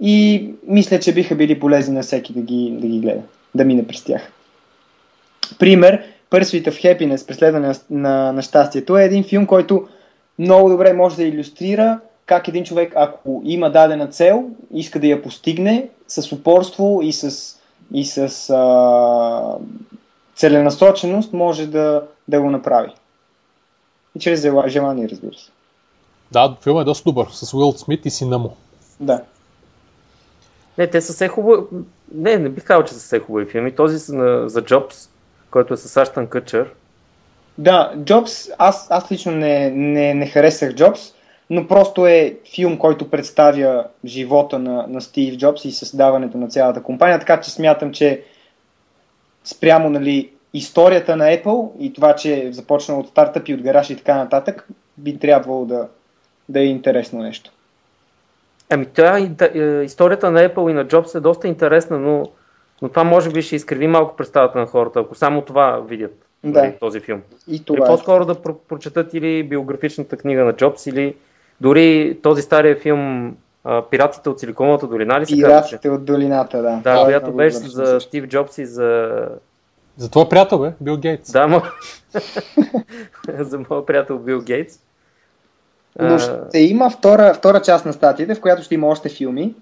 И 0.00 0.48
мисля, 0.66 1.00
че 1.00 1.14
биха 1.14 1.34
били 1.34 1.60
полезни 1.60 1.94
на 1.94 2.02
всеки 2.02 2.32
да 2.32 2.40
ги, 2.40 2.76
да 2.80 2.86
ги 2.86 3.00
гледа, 3.00 3.22
да 3.54 3.64
мине 3.64 3.86
през 3.86 4.04
тях. 4.04 4.32
Пример, 5.58 6.02
Pursuit 6.30 6.68
of 6.68 6.98
Happiness, 6.98 7.26
преследване 7.26 7.66
на, 7.66 7.74
на, 7.90 8.32
на 8.32 8.42
щастието, 8.42 8.98
е 8.98 9.04
един 9.04 9.24
филм, 9.24 9.46
който 9.46 9.88
много 10.38 10.68
добре 10.68 10.92
може 10.92 11.16
да 11.16 11.24
иллюстрира 11.24 12.00
как 12.26 12.48
един 12.48 12.64
човек, 12.64 12.92
ако 12.96 13.42
има 13.44 13.70
дадена 13.70 14.06
цел, 14.06 14.44
иска 14.74 15.00
да 15.00 15.06
я 15.06 15.22
постигне 15.22 15.88
с 16.08 16.32
упорство 16.32 17.00
и 17.02 17.12
с, 17.12 17.56
и 17.92 18.04
с 18.04 18.50
а, 18.50 19.54
целенасоченост, 20.34 21.32
може 21.32 21.66
да, 21.66 22.02
да 22.28 22.40
го 22.40 22.50
направи. 22.50 22.90
И 24.16 24.18
чрез 24.18 24.42
жела- 24.42 24.68
желание, 24.68 25.08
разбира 25.08 25.34
се. 25.34 25.50
Да, 26.32 26.56
филмът 26.62 26.82
е 26.82 26.84
доста 26.84 27.10
добър, 27.10 27.26
с 27.30 27.54
Уил 27.54 27.72
Смит 27.72 28.06
и 28.06 28.10
сина 28.10 28.38
му. 28.38 28.56
Да. 29.00 29.22
Не, 30.78 30.86
те 30.86 31.00
са 31.00 31.12
все 31.12 31.28
хубави. 31.28 31.62
Не, 32.14 32.36
не 32.36 32.48
бих 32.48 32.64
казал, 32.64 32.84
че 32.84 32.94
са 32.94 33.00
все 33.00 33.18
хубави 33.18 33.46
филми. 33.46 33.74
Този 33.74 33.98
са 33.98 34.14
на, 34.14 34.48
за 34.48 34.62
Джобс, 34.62 35.08
който 35.50 35.74
е 35.74 35.76
с 35.76 35.96
Аштан 35.96 36.26
Къчър. 36.26 36.70
Да, 37.58 37.92
Джобс, 38.04 38.48
аз, 38.58 38.86
аз 38.90 39.12
лично 39.12 39.32
не, 39.32 39.70
не, 39.70 40.14
не 40.14 40.26
харесах 40.26 40.74
Джобс, 40.74 41.00
но 41.50 41.68
просто 41.68 42.06
е 42.06 42.38
филм, 42.54 42.78
който 42.78 43.10
представя 43.10 43.84
живота 44.04 44.58
на, 44.58 44.86
на 44.88 45.00
Стив 45.00 45.36
Джобс 45.36 45.64
и 45.64 45.72
създаването 45.72 46.38
на 46.38 46.48
цялата 46.48 46.82
компания, 46.82 47.18
така 47.18 47.40
че 47.40 47.50
смятам, 47.50 47.92
че 47.92 48.24
спрямо 49.44 49.90
нали, 49.90 50.30
историята 50.54 51.16
на 51.16 51.24
Apple 51.24 51.78
и 51.78 51.92
това, 51.92 52.14
че 52.14 52.42
е 52.46 52.52
започнал 52.52 53.00
от 53.00 53.08
стартъпи, 53.08 53.54
от 53.54 53.62
гараж 53.62 53.90
и 53.90 53.96
така 53.96 54.14
нататък, 54.16 54.68
би 54.96 55.18
трябвало 55.18 55.64
да, 55.64 55.88
да 56.48 56.60
е 56.60 56.64
интересно 56.64 57.22
нещо. 57.22 57.50
Ами, 58.70 58.86
тя, 58.86 59.18
е, 59.18 59.82
историята 59.84 60.30
на 60.30 60.48
Apple 60.48 60.70
и 60.70 60.74
на 60.74 60.84
Джобс 60.84 61.14
е 61.14 61.20
доста 61.20 61.48
интересна, 61.48 61.98
но, 61.98 62.28
но 62.82 62.88
това 62.88 63.04
може 63.04 63.30
би 63.30 63.42
ще 63.42 63.56
изкриви 63.56 63.86
малко 63.86 64.16
представата 64.16 64.58
на 64.58 64.66
хората, 64.66 65.00
ако 65.00 65.14
само 65.14 65.42
това 65.42 65.80
видят 65.88 66.26
Да. 66.44 66.62
нали, 66.62 66.74
този 66.80 67.00
филм. 67.00 67.22
И 67.48 67.54
Или 67.56 67.64
това 67.64 67.86
е. 67.86 67.88
по-скоро 67.88 68.24
да 68.24 68.34
про- 68.34 68.56
прочетат 68.68 69.14
или 69.14 69.42
биографичната 69.42 70.16
книга 70.16 70.44
на 70.44 70.52
Джобс, 70.52 70.86
или 70.86 71.16
дори 71.60 72.18
този 72.22 72.42
стария 72.42 72.76
филм 72.76 73.36
а, 73.64 73.82
Пиратите 73.82 74.28
от 74.28 74.40
Силиконовата 74.40 74.86
долина 74.86 75.20
ли 75.20 75.26
се 75.26 75.40
казваше? 75.40 75.68
Пиратите 75.70 75.90
от 75.90 76.04
долината, 76.04 76.62
да. 76.62 76.80
Да, 76.84 77.00
е 77.00 77.04
която 77.04 77.32
беше 77.32 77.56
за. 77.56 78.00
Стив 78.00 78.26
Джобс 78.26 78.58
и 78.58 78.66
за... 78.66 79.18
За 79.96 80.10
твой 80.10 80.28
приятел, 80.28 80.58
бе, 80.58 80.72
Бил 80.80 80.96
Гейтс. 80.96 81.32
Да, 81.32 81.48
ма... 81.48 81.62
за 83.38 83.58
моят 83.70 83.86
приятел 83.86 84.18
Бил 84.18 84.40
Гейтс. 84.40 84.78
Но 86.00 86.18
ще 86.18 86.58
има 86.58 86.90
втора, 86.90 87.34
втора 87.34 87.62
част 87.62 87.86
на 87.86 87.92
статията, 87.92 88.34
в 88.34 88.40
която 88.40 88.62
ще 88.62 88.74
има 88.74 88.86
още 88.86 89.08
филми. 89.08 89.54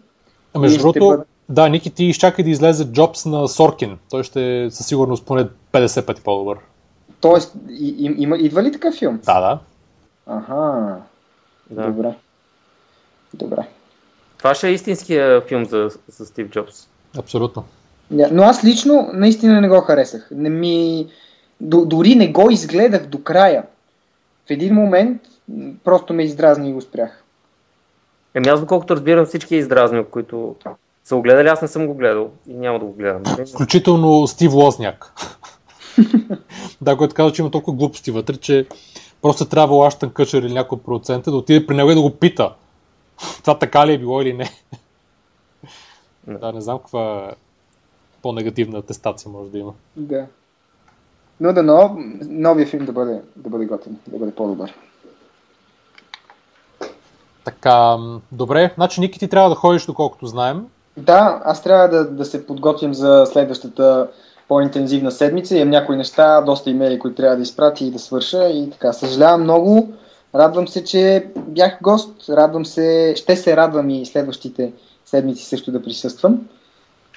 А 0.55 0.59
между 0.59 0.79
другото, 0.79 1.09
бъде- 1.09 1.23
да, 1.49 1.69
Ники, 1.69 1.91
ти 1.91 2.05
изчакай 2.05 2.45
да 2.45 2.51
излезе 2.51 2.85
Джобс 2.93 3.25
на 3.25 3.49
Соркин. 3.49 3.99
Той 4.11 4.23
ще 4.23 4.63
е 4.65 4.71
със 4.71 4.87
сигурност 4.87 5.27
поне 5.27 5.49
50 5.73 6.07
пъти 6.07 6.23
по-добър. 6.23 6.59
Тоест, 7.21 7.55
и, 7.71 7.89
и, 7.89 8.23
има, 8.23 8.37
идва 8.37 8.63
ли 8.63 8.73
такъв 8.73 8.95
филм? 8.95 9.21
Да, 9.25 9.41
да. 9.41 9.59
Аха, 10.27 10.97
да. 11.71 11.87
добре. 11.87 12.15
Добре. 13.35 13.69
Това 14.39 14.55
ще 14.55 14.69
е 14.69 14.73
истинския 14.73 15.41
филм 15.41 15.65
за, 15.65 15.91
за 16.09 16.27
Стив 16.27 16.51
Джобс. 16.51 16.89
Абсолютно. 17.19 17.65
Но 18.11 18.43
аз 18.43 18.65
лично 18.65 19.11
наистина 19.13 19.61
не 19.61 19.69
го 19.69 19.81
харесах. 19.81 20.29
Не 20.31 20.51
ми... 20.51 21.07
Дори 21.61 22.15
не 22.15 22.29
го 22.29 22.51
изгледах 22.51 23.07
до 23.07 23.23
края. 23.23 23.65
В 24.47 24.51
един 24.51 24.75
момент 24.75 25.23
просто 25.85 26.15
ме 26.15 26.23
издразни 26.23 26.71
и 26.71 26.73
го 26.73 26.81
спрях. 26.81 27.25
Еми 28.35 28.49
аз 28.49 28.61
доколкото 28.61 28.97
разбирам 28.97 29.27
всички 29.27 29.57
издразни, 29.57 30.05
които 30.11 30.57
са 31.05 31.17
го 31.17 31.23
гледали, 31.23 31.49
аз 31.49 31.63
не 31.63 31.69
съм 31.69 31.87
го 31.87 31.95
гледал 31.95 32.31
и 32.49 32.55
няма 32.55 32.79
да 32.79 32.85
го 32.85 32.93
гледам. 32.93 33.23
Включително 33.55 34.27
Стив 34.27 34.53
Лозняк. 34.53 35.13
да, 36.81 36.97
който 36.97 37.15
казва, 37.15 37.33
че 37.33 37.43
има 37.43 37.51
толкова 37.51 37.77
глупости 37.77 38.11
вътре, 38.11 38.37
че 38.37 38.67
просто 39.23 39.45
трябва 39.45 39.87
Аштън 39.87 40.13
Къчър 40.13 40.43
или 40.43 40.53
някой 40.53 40.77
от 40.77 40.85
продуцента 40.85 41.31
да 41.31 41.37
отиде 41.37 41.67
при 41.67 41.77
него 41.77 41.91
и 41.91 41.95
да 41.95 42.03
го 42.03 42.11
пита. 42.11 42.55
Това 43.41 43.59
така 43.59 43.87
ли 43.87 43.93
е 43.93 43.99
било 43.99 44.23
или 44.23 44.33
не. 44.33 44.51
Не. 46.27 46.39
да, 46.39 46.53
не 46.53 46.61
знам 46.61 46.79
каква 46.79 47.35
по-негативна 48.25 48.79
атестация 48.79 49.31
може 49.31 49.51
да 49.51 49.59
има. 49.59 49.73
Да. 49.97 50.27
Но 51.41 51.53
да, 51.53 51.63
но 51.63 51.97
новия 52.29 52.67
филм 52.67 52.85
да 52.85 52.93
бъде, 52.93 53.21
да 53.37 53.49
бъде 53.49 53.67
готин, 53.67 53.99
да 54.07 54.19
бъде 54.19 54.33
по-добър. 54.33 54.75
Така, 57.45 57.97
добре. 58.33 58.73
Значи, 58.75 59.01
Ники, 59.01 59.19
ти 59.19 59.29
трябва 59.29 59.51
да 59.51 59.57
ходиш, 59.57 59.87
доколкото 59.87 60.27
знаем. 60.27 60.67
Да, 60.97 61.43
аз 61.45 61.63
трябва 61.63 61.89
да, 61.89 62.11
да 62.11 62.25
се 62.25 62.47
подготвим 62.47 62.95
за 62.95 63.27
следващата 63.27 64.09
по-интензивна 64.49 65.11
седмица. 65.11 65.57
Имам 65.57 65.71
някои 65.71 65.97
неща, 65.97 66.41
доста 66.41 66.71
имейли, 66.71 66.99
които 66.99 67.17
трябва 67.17 67.37
да 67.37 67.43
изпратя 67.43 67.85
и 67.85 67.91
да 67.91 67.99
свърша. 67.99 68.49
И 68.49 68.71
така, 68.71 68.93
съжалявам 68.93 69.43
много. 69.43 69.89
Радвам 70.35 70.69
се, 70.69 70.85
че 70.85 71.27
бях 71.37 71.79
гост. 71.83 72.29
Радвам 72.29 72.67
се, 72.67 73.15
ще 73.17 73.37
се 73.37 73.57
радвам 73.57 73.91
и 73.91 74.07
следващите 74.07 74.73
седмици 75.05 75.45
също 75.45 75.73
да 75.73 75.83
присъствам. 75.83 76.49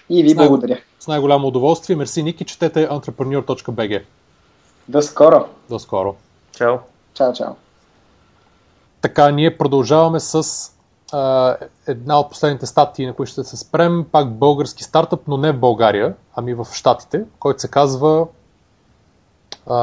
И 0.09 0.23
ви 0.23 0.29
Знам. 0.29 0.47
благодаря. 0.47 0.79
С 0.99 1.07
най-голямо 1.07 1.47
удоволствие. 1.47 1.95
Мерси, 1.95 2.23
Ники. 2.23 2.45
Четете 2.45 2.89
entrepreneur.bg. 2.89 4.03
До 4.87 5.01
скоро. 5.01 5.45
До 5.69 5.79
скоро. 5.79 6.15
Чао. 6.51 6.77
Чао, 7.13 7.33
чао. 7.33 7.53
Така, 9.01 9.31
ние 9.31 9.57
продължаваме 9.57 10.19
с 10.19 10.43
а, 11.11 11.55
една 11.87 12.19
от 12.19 12.29
последните 12.29 12.65
статии, 12.65 13.05
на 13.05 13.13
които 13.13 13.31
ще 13.31 13.43
се 13.43 13.57
спрем. 13.57 14.05
Пак 14.11 14.33
български 14.33 14.83
стартъп, 14.83 15.21
но 15.27 15.37
не 15.37 15.51
в 15.51 15.59
България, 15.59 16.15
ами 16.35 16.53
в 16.53 16.67
Штатите, 16.73 17.23
който 17.39 17.61
се 17.61 17.67
казва 17.67 18.27
а, 19.67 19.75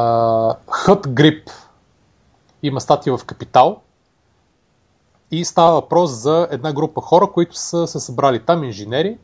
Hut 0.66 1.06
Grip. 1.06 1.50
Има 2.62 2.80
статия 2.80 3.16
в 3.16 3.24
Капитал. 3.24 3.80
И 5.30 5.44
става 5.44 5.72
въпрос 5.72 6.10
за 6.10 6.48
една 6.50 6.72
група 6.72 7.00
хора, 7.00 7.26
които 7.26 7.56
са 7.56 7.86
се 7.86 8.00
събрали 8.00 8.44
там, 8.44 8.64
инженери, 8.64 9.18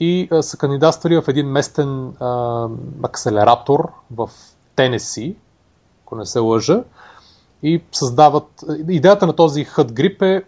и 0.00 0.28
а, 0.32 0.42
са 0.42 0.56
кандидатствали 0.56 1.16
в 1.16 1.24
един 1.28 1.46
местен 1.46 2.08
а, 2.20 2.68
акселератор 3.02 3.88
в 4.10 4.30
Тенеси, 4.76 5.36
ако 6.04 6.16
не 6.16 6.26
се 6.26 6.38
лъжа 6.38 6.82
и 7.62 7.82
създават... 7.92 8.64
Идеята 8.88 9.26
на 9.26 9.32
този 9.32 9.66
Hut 9.66 9.92
Grip 9.92 10.22
е 10.22 10.44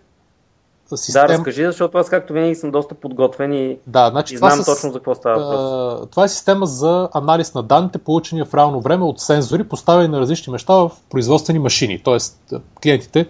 Да, 0.90 0.97
система... 0.97 1.28
разкажи, 1.28 1.64
защото 1.64 1.99
аз 1.99 2.09
както 2.09 2.32
винаги 2.32 2.55
съм 2.55 2.70
доста 2.70 2.94
подготвен 2.94 3.53
и, 3.53 3.78
да, 3.86 4.09
значи 4.11 4.34
и 4.34 4.38
знам 4.38 4.51
са, 4.51 4.64
точно 4.64 4.92
за 4.92 4.99
какво 4.99 5.14
става 5.14 5.44
въпрос. 5.44 6.11
това 6.11 6.24
е 6.24 6.28
система 6.28 6.66
за 6.66 7.09
анализ 7.14 7.55
на 7.55 7.62
данните, 7.62 7.99
получени 7.99 8.44
в 8.44 8.55
реално 8.55 8.80
време 8.80 9.05
от 9.05 9.20
сензори, 9.20 9.68
поставени 9.68 10.09
на 10.09 10.20
различни 10.20 10.53
места 10.53 10.74
в 10.74 10.90
производствени 11.11 11.59
машини. 11.59 12.03
Тоест, 12.05 12.55
клиентите 12.82 13.26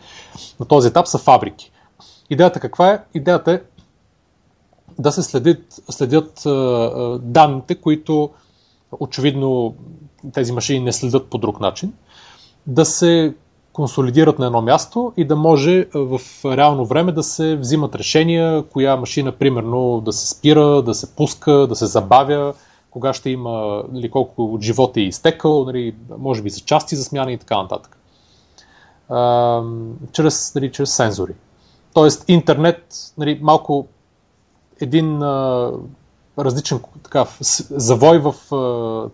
на 0.61 0.67
този 0.67 0.89
етап 0.89 1.07
са 1.07 1.19
фабрики. 1.19 1.73
Идеята 2.31 2.61
каква 2.61 2.91
е? 2.91 3.03
Идеята 3.15 3.53
е 3.53 3.61
да 4.99 5.13
се 5.13 5.23
следят, 5.23 5.81
следят 5.91 6.43
данните, 7.23 7.75
които 7.75 8.31
очевидно 9.01 9.75
тези 10.33 10.53
машини 10.53 10.85
не 10.85 10.93
следят 10.93 11.27
по 11.27 11.39
друг 11.39 11.61
начин, 11.61 11.93
да 12.67 12.85
се 12.85 13.35
консолидират 13.73 14.39
на 14.39 14.47
едно 14.47 14.63
място 14.63 15.13
и 15.17 15.25
да 15.25 15.37
може 15.37 15.87
в 15.95 16.21
реално 16.45 16.87
време 16.87 17.13
да 17.13 17.23
се 17.23 17.57
взимат 17.57 17.95
решения, 17.95 18.63
коя 18.63 18.97
машина, 18.97 19.33
примерно, 19.33 20.01
да 20.01 20.13
се 20.13 20.29
спира, 20.29 20.83
да 20.83 20.95
се 20.95 21.17
пуска, 21.17 21.53
да 21.53 21.77
се 21.77 21.87
забавя, 21.87 22.55
кога 22.91 23.13
ще 23.13 23.31
има, 23.31 23.83
или 23.89 23.95
нали, 23.95 24.11
колко 24.11 24.45
от 24.45 24.63
живота 24.63 25.01
е 25.01 25.03
изтекал, 25.03 25.65
нали, 25.65 25.95
може 26.19 26.43
би 26.43 26.51
за 26.51 26.61
части 26.61 26.97
за 26.97 27.05
смяна 27.05 27.33
и 27.33 27.39
така 27.39 27.63
нататък. 27.63 27.99
А, 29.09 29.63
чрез, 30.13 30.55
нали, 30.55 30.73
чрез 30.73 30.91
сензори. 30.91 31.33
Тоест 31.95 32.25
интернет, 32.29 33.13
нали, 33.19 33.39
малко 33.43 33.87
един 34.81 35.23
а, 35.23 35.73
различен 36.39 36.81
такав, 37.03 37.39
завой 37.71 38.19
в 38.19 38.55
а, 38.55 39.11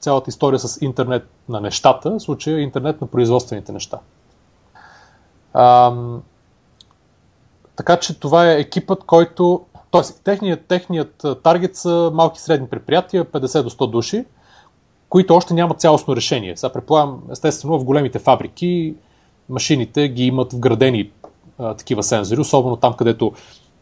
цялата 0.00 0.30
история 0.30 0.58
с 0.58 0.78
интернет 0.80 1.28
на 1.48 1.60
нещата, 1.60 2.10
в 2.10 2.20
случая 2.20 2.60
интернет 2.60 3.00
на 3.00 3.06
производствените 3.06 3.72
неща. 3.72 3.98
А, 5.54 5.92
така 7.76 7.96
че 7.96 8.20
това 8.20 8.50
е 8.50 8.60
екипът, 8.60 9.04
който 9.04 9.64
т.е. 9.90 10.02
техният, 10.24 10.66
техният 10.66 11.26
таргет 11.42 11.76
са 11.76 12.10
малки 12.14 12.40
средни 12.40 12.68
предприятия, 12.68 13.24
50 13.24 13.62
до 13.62 13.70
100 13.70 13.90
души, 13.90 14.24
които 15.08 15.34
още 15.34 15.54
нямат 15.54 15.80
цялостно 15.80 16.16
решение. 16.16 16.56
Сега 16.56 16.72
предполагам, 16.72 17.22
естествено, 17.30 17.78
в 17.78 17.84
големите 17.84 18.18
фабрики 18.18 18.94
машините 19.48 20.08
ги 20.08 20.24
имат 20.24 20.52
вградени 20.52 21.10
а, 21.58 21.74
такива 21.74 22.02
сензори, 22.02 22.40
особено 22.40 22.76
там, 22.76 22.94
където 22.94 23.32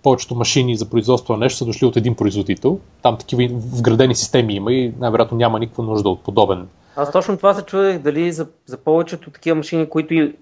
повечето 0.03 0.35
машини 0.35 0.77
за 0.77 0.91
производство 0.91 1.33
на 1.33 1.39
нещо 1.39 1.59
са 1.59 1.65
дошли 1.65 1.87
от 1.87 1.97
един 1.97 2.15
производител. 2.15 2.79
Там 3.03 3.17
такива 3.19 3.55
вградени 3.55 4.15
системи 4.15 4.55
има 4.55 4.73
и 4.73 4.93
най-вероятно 4.99 5.39
няма 5.39 5.59
никаква 5.59 5.85
нужда 5.85 6.09
от 6.09 6.23
подобен. 6.23 6.69
Аз 6.97 7.13
точно 7.13 7.37
това 7.37 7.55
се 7.55 7.63
чудех 7.63 7.99
дали 7.99 8.33
за, 8.33 8.47
за 8.67 8.77
повечето 8.77 9.31
такива 9.31 9.57
машини, 9.57 9.89
които, 9.89 10.33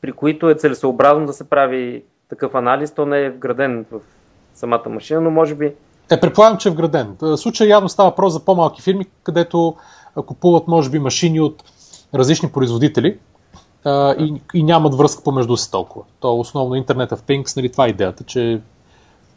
при 0.00 0.12
които 0.12 0.50
е 0.50 0.54
целесообразно 0.54 1.26
да 1.26 1.32
се 1.32 1.48
прави 1.48 2.02
такъв 2.28 2.54
анализ, 2.54 2.94
то 2.94 3.06
не 3.06 3.20
е 3.20 3.30
вграден 3.30 3.86
в 3.92 4.00
самата 4.54 4.88
машина, 4.88 5.20
но 5.20 5.30
може 5.30 5.54
би... 5.54 5.72
Е, 6.10 6.20
предполагам, 6.20 6.58
че 6.58 6.68
е 6.68 6.72
вграден. 6.72 7.16
В 7.20 7.36
случая 7.36 7.68
явно 7.68 7.88
става 7.88 8.10
въпрос 8.10 8.32
за 8.32 8.44
по-малки 8.44 8.82
фирми, 8.82 9.06
където 9.22 9.76
купуват, 10.26 10.68
може 10.68 10.90
би, 10.90 10.98
машини 10.98 11.40
от 11.40 11.64
различни 12.14 12.52
производители 12.52 13.18
и, 14.18 14.34
и 14.54 14.62
нямат 14.62 14.94
връзка 14.94 15.22
помежду 15.24 15.56
си 15.56 15.70
толкова. 15.70 16.04
То 16.20 16.28
е 16.28 16.40
основно 16.40 16.74
Internet 16.74 17.10
of 17.10 17.20
Things, 17.20 17.56
нали, 17.56 17.72
това 17.72 17.86
е 17.86 17.88
идеята, 17.88 18.24
че 18.24 18.60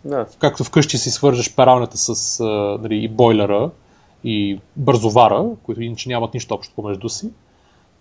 да. 0.08 0.26
както 0.40 0.64
вкъщи 0.64 0.98
си 0.98 1.12
свържеш 1.12 1.56
пералнята 1.56 1.98
с 1.98 2.40
а, 2.40 2.44
нали, 2.82 2.96
и 2.96 3.08
бойлера 3.08 3.70
и 4.24 4.60
бързовара, 4.76 5.46
които 5.64 5.82
иначе 5.82 6.10
нямат 6.10 6.34
нищо 6.34 6.54
общо 6.54 6.76
помежду 6.76 7.10
си, 7.10 7.30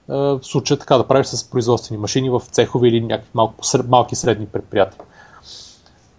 а, 0.09 0.17
в 0.17 0.41
случая 0.43 0.79
така 0.79 0.97
да 0.99 1.09
правиш 1.09 1.27
с 1.27 1.51
производствени 1.51 2.01
машини 2.01 2.31
в 2.31 2.43
цехове 2.51 2.89
или 2.89 3.01
някакви 3.01 3.31
малко, 3.35 3.55
малки 3.89 4.17
средни 4.17 4.47
предприятия. 4.47 5.01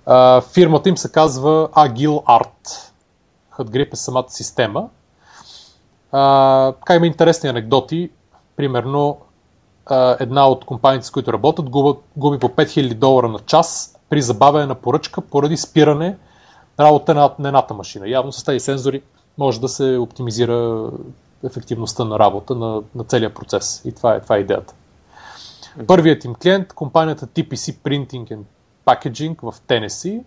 А, 0.05 0.41
фирмата 0.41 0.89
им 0.89 0.97
се 0.97 1.11
казва 1.11 1.69
Agile 1.69 2.23
Art. 2.23 2.91
HatGrip 3.57 3.93
е 3.93 3.95
самата 3.95 4.29
система. 4.29 4.89
А, 6.11 6.71
така 6.71 6.95
има 6.95 7.07
интересни 7.07 7.49
анекдоти. 7.49 8.09
Примерно, 8.55 9.17
една 10.19 10.47
от 10.47 10.65
компаниите, 10.65 11.05
с 11.07 11.11
които 11.11 11.33
работят, 11.33 11.69
губи, 11.69 11.99
губи 12.17 12.39
по 12.39 12.47
5000 12.47 12.93
долара 12.93 13.27
на 13.27 13.39
час 13.39 13.96
при 14.09 14.21
забавяне 14.21 14.65
на 14.65 14.75
поръчка 14.75 15.21
поради 15.21 15.57
спиране 15.57 16.17
работа 16.79 17.13
на, 17.13 17.31
на 17.39 17.47
едната 17.47 17.73
машина. 17.73 18.09
Явно 18.09 18.31
с 18.31 18.43
тези 18.43 18.59
сензори 18.59 19.01
може 19.37 19.61
да 19.61 19.67
се 19.67 19.97
оптимизира 19.97 20.89
ефективността 21.45 22.05
на 22.05 22.19
работа 22.19 22.55
на, 22.55 22.81
на 22.95 23.03
целия 23.03 23.33
процес. 23.33 23.81
И 23.85 23.91
това 23.91 24.15
е, 24.15 24.19
това 24.19 24.35
е 24.35 24.39
идеята. 24.39 24.73
Първият 25.87 26.25
им 26.25 26.35
клиент, 26.35 26.73
компанията 26.73 27.27
TPC 27.27 27.75
Printing 27.75 28.37
and 28.37 28.43
Packaging 28.85 29.51
в 29.51 29.61
Тенеси, 29.67 30.23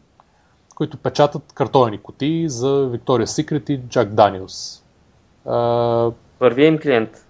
които 0.74 0.96
печатат 0.96 1.52
картонени 1.54 1.98
кутии 1.98 2.48
за 2.48 2.66
Victoria's 2.68 3.42
Secret 3.42 3.70
и 3.70 3.80
Jack 3.80 4.08
Daniels. 4.08 4.80
Първият 6.38 6.72
им 6.72 6.78
клиент. 6.78 7.26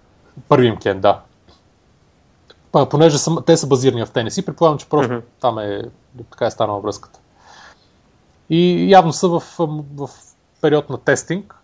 Първият 0.47 0.73
им 0.73 0.81
клиент, 0.81 1.01
да. 1.01 1.21
Понеже 2.71 3.17
са, 3.17 3.41
те 3.45 3.57
са 3.57 3.67
базирани 3.67 4.05
в 4.05 4.11
Тенеси, 4.11 4.45
предполагам, 4.45 4.77
че 4.77 4.89
просто 4.89 5.13
uh-huh. 5.13 5.21
там 5.39 5.59
е, 5.59 5.81
така 6.31 6.45
е 6.45 6.51
станала 6.51 6.79
връзката. 6.79 7.19
И 8.49 8.91
явно 8.91 9.13
са 9.13 9.27
в, 9.27 9.43
в 9.95 10.09
период 10.61 10.89
на 10.89 10.97
тестинг 10.97 11.55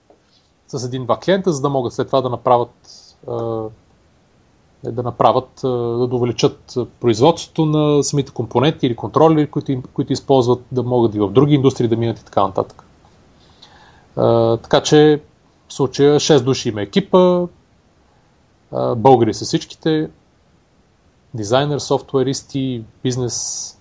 с 0.68 0.86
един-два 0.86 1.20
клиента, 1.20 1.52
за 1.54 1.62
да 1.62 1.70
могат 1.70 1.94
след 1.94 2.08
това 2.08 2.22
да 2.22 2.30
направят 2.30 2.90
е 4.86 4.92
да 4.92 5.04
направят, 5.04 5.50
да 6.10 6.10
увеличат 6.12 6.78
производството 7.00 7.66
на 7.66 8.04
самите 8.04 8.32
компоненти 8.32 8.88
или 8.88 8.96
контроли, 8.96 9.48
които, 9.48 9.82
които 9.94 10.14
използват, 10.14 10.64
да 10.72 10.84
могат 10.84 11.16
и 11.16 11.20
в 11.20 11.32
други 11.32 11.56
индустрии 11.56 11.88
да 11.88 11.98
минат 11.98 12.20
и 12.20 12.26
така 12.26 12.48
нататък. 12.48 12.84
Така 14.62 14.82
че 14.82 15.22
в 15.68 15.74
случая 15.74 16.20
6 16.20 16.44
души 16.44 16.70
има 16.70 16.82
екипа, 16.82 17.48
българи 18.96 19.34
са 19.34 19.46
всичките, 19.46 20.10
дизайнер, 21.38 21.80
софтуеристи, 21.80 22.84
бизнес. 23.04 23.78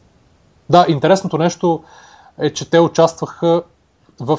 Да, 0.71 0.87
интересното 0.89 1.39
нещо 1.39 1.83
е, 2.39 2.51
че 2.51 2.71
те 2.71 2.81
участваха 2.81 3.63
в 4.21 4.39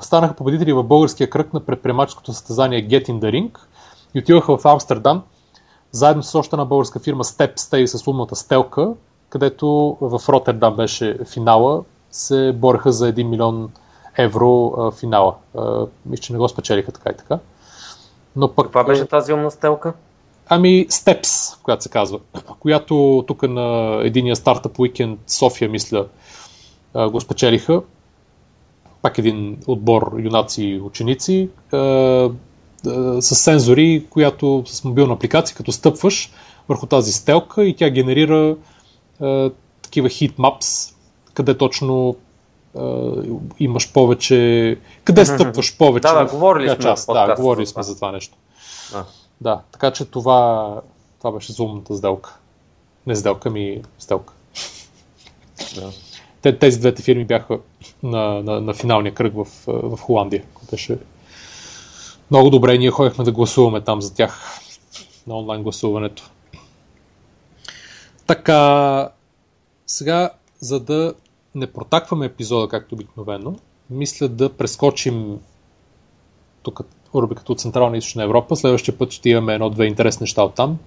станаха 0.00 0.34
победители 0.34 0.72
в 0.72 0.82
българския 0.82 1.30
кръг 1.30 1.52
на 1.52 1.60
предприемаческото 1.60 2.32
състезание 2.32 2.88
Get 2.88 3.08
in 3.08 3.18
the 3.18 3.30
Ring– 3.30 3.58
и 4.14 4.18
отиваха 4.18 4.56
в 4.56 4.64
Амстердам, 4.64 5.22
заедно 5.92 6.22
с 6.22 6.34
още 6.34 6.56
една 6.56 6.64
българска 6.64 6.98
фирма 6.98 7.24
Step 7.24 7.54
Stay 7.54 7.86
с 7.86 8.06
умната 8.06 8.36
стелка, 8.36 8.92
където 9.28 9.96
в 10.00 10.28
Роттердам 10.28 10.76
беше 10.76 11.18
финала, 11.24 11.82
се 12.10 12.52
бореха 12.52 12.92
за 12.92 13.12
1 13.12 13.22
милион 13.22 13.72
евро 14.18 14.74
а, 14.78 14.90
финала. 14.90 15.34
Мисля, 16.06 16.22
че 16.22 16.32
не 16.32 16.38
го 16.38 16.48
спечелиха 16.48 16.92
така 16.92 17.10
и 17.10 17.16
така. 17.16 17.38
Но 18.36 18.48
пък, 18.48 18.66
Каква 18.66 18.84
беше 18.84 19.06
тази 19.06 19.32
умна 19.32 19.50
стелка? 19.50 19.92
Ами 20.48 20.86
Steps, 20.88 21.62
която 21.62 21.82
се 21.82 21.88
казва, 21.88 22.18
която 22.60 23.24
тук 23.26 23.42
на 23.42 24.00
единия 24.04 24.36
стартъп 24.36 24.78
уикенд 24.78 25.20
София, 25.26 25.70
мисля, 25.70 26.06
го 26.94 27.20
спечелиха. 27.20 27.82
Пак 29.02 29.18
един 29.18 29.58
отбор 29.66 30.14
юнаци 30.18 30.64
и 30.64 30.80
ученици 30.80 31.48
с 33.20 33.34
сензори, 33.34 34.06
която 34.10 34.62
с 34.66 34.84
мобилна 34.84 35.14
апликация, 35.14 35.56
като 35.56 35.72
стъпваш 35.72 36.30
върху 36.68 36.86
тази 36.86 37.12
стелка 37.12 37.64
и 37.64 37.76
тя 37.76 37.90
генерира 37.90 38.56
а, 39.20 39.50
такива 39.82 40.08
maps, 40.08 40.94
къде 41.34 41.58
точно 41.58 42.16
а, 42.78 43.10
имаш 43.58 43.92
повече, 43.92 44.78
къде 45.04 45.26
стъпваш 45.26 45.76
повече. 45.76 46.08
Да, 46.08 46.14
да, 46.14 46.30
говорили 46.30 46.68
сме. 46.68 46.78
Част. 46.78 47.06
Да, 47.06 47.34
говорили 47.36 47.66
сме 47.66 47.82
за 47.82 47.94
това 47.94 48.12
нещо. 48.12 48.36
А. 48.94 49.04
Да, 49.40 49.62
така 49.72 49.90
че 49.90 50.04
това, 50.04 50.80
това 51.18 51.32
беше 51.32 51.52
за 51.52 51.62
умната 51.62 51.96
сделка. 51.96 52.38
Не 53.06 53.16
сделка, 53.16 53.50
ми 53.50 53.82
сделка. 53.98 54.34
Да. 55.74 55.90
Те, 56.42 56.58
тези 56.58 56.80
двете 56.80 57.02
фирми 57.02 57.24
бяха 57.24 57.58
на, 58.02 58.42
на, 58.42 58.60
на 58.60 58.74
финалния 58.74 59.14
кръг 59.14 59.34
в, 59.34 59.46
в 59.66 59.98
Холандия, 60.00 60.44
беше 60.70 60.98
много 62.30 62.50
добре, 62.50 62.78
ние 62.78 62.90
ходихме 62.90 63.24
да 63.24 63.32
гласуваме 63.32 63.80
там 63.80 64.02
за 64.02 64.14
тях 64.14 64.60
на 65.26 65.38
онлайн 65.38 65.62
гласуването. 65.62 66.30
Така, 68.26 69.10
сега, 69.86 70.30
за 70.60 70.80
да 70.80 71.14
не 71.54 71.72
протакваме 71.72 72.26
епизода, 72.26 72.68
както 72.68 72.94
обикновено, 72.94 73.56
мисля 73.90 74.28
да 74.28 74.56
прескочим 74.56 75.40
тук 76.62 76.80
рубриката 77.14 77.52
от 77.52 77.60
Централна 77.60 77.96
и 77.96 77.98
Източна 77.98 78.24
Европа. 78.24 78.56
Следващия 78.56 78.98
път 78.98 79.12
ще 79.12 79.30
имаме 79.30 79.54
едно-две 79.54 79.86
интересни 79.86 80.24
неща 80.24 80.42
от 80.42 80.54
там. 80.54 80.78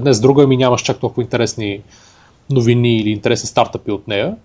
Днес 0.00 0.20
друга 0.20 0.46
ми 0.46 0.56
нямаш 0.56 0.82
чак 0.82 0.98
толкова 0.98 1.22
интересни 1.22 1.82
новини 2.50 2.96
или 2.96 3.10
интересни 3.10 3.48
стартъпи 3.48 3.90
от 3.90 4.08
нея. 4.08 4.36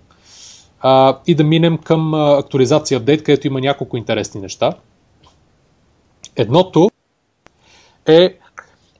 И 1.28 1.36
да 1.36 1.44
минем 1.44 1.78
към 1.78 2.14
актуализация 2.14 2.98
апдейт, 2.98 3.24
където 3.24 3.48
има 3.48 3.62
няколко 3.62 3.98
интересни 3.98 4.42
неща. 4.42 4.74
Едното 6.36 6.90
е 8.06 8.38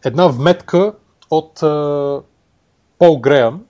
една 0.06 0.28
вметка 0.28 0.94
от 1.32 1.60
Пол 3.00 3.20
Греъм, 3.20 3.62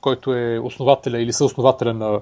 който 0.00 0.34
е 0.34 0.58
основателя 0.58 1.20
или 1.20 1.32
съоснователя 1.32 1.94
на 1.94 2.20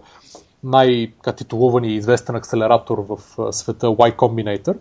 най-титулуван 0.64 1.84
и 1.84 1.94
известен 1.94 2.36
акселератор 2.36 3.06
в 3.08 3.18
света 3.52 3.86
Y 3.86 4.16
Combinator, 4.16 4.76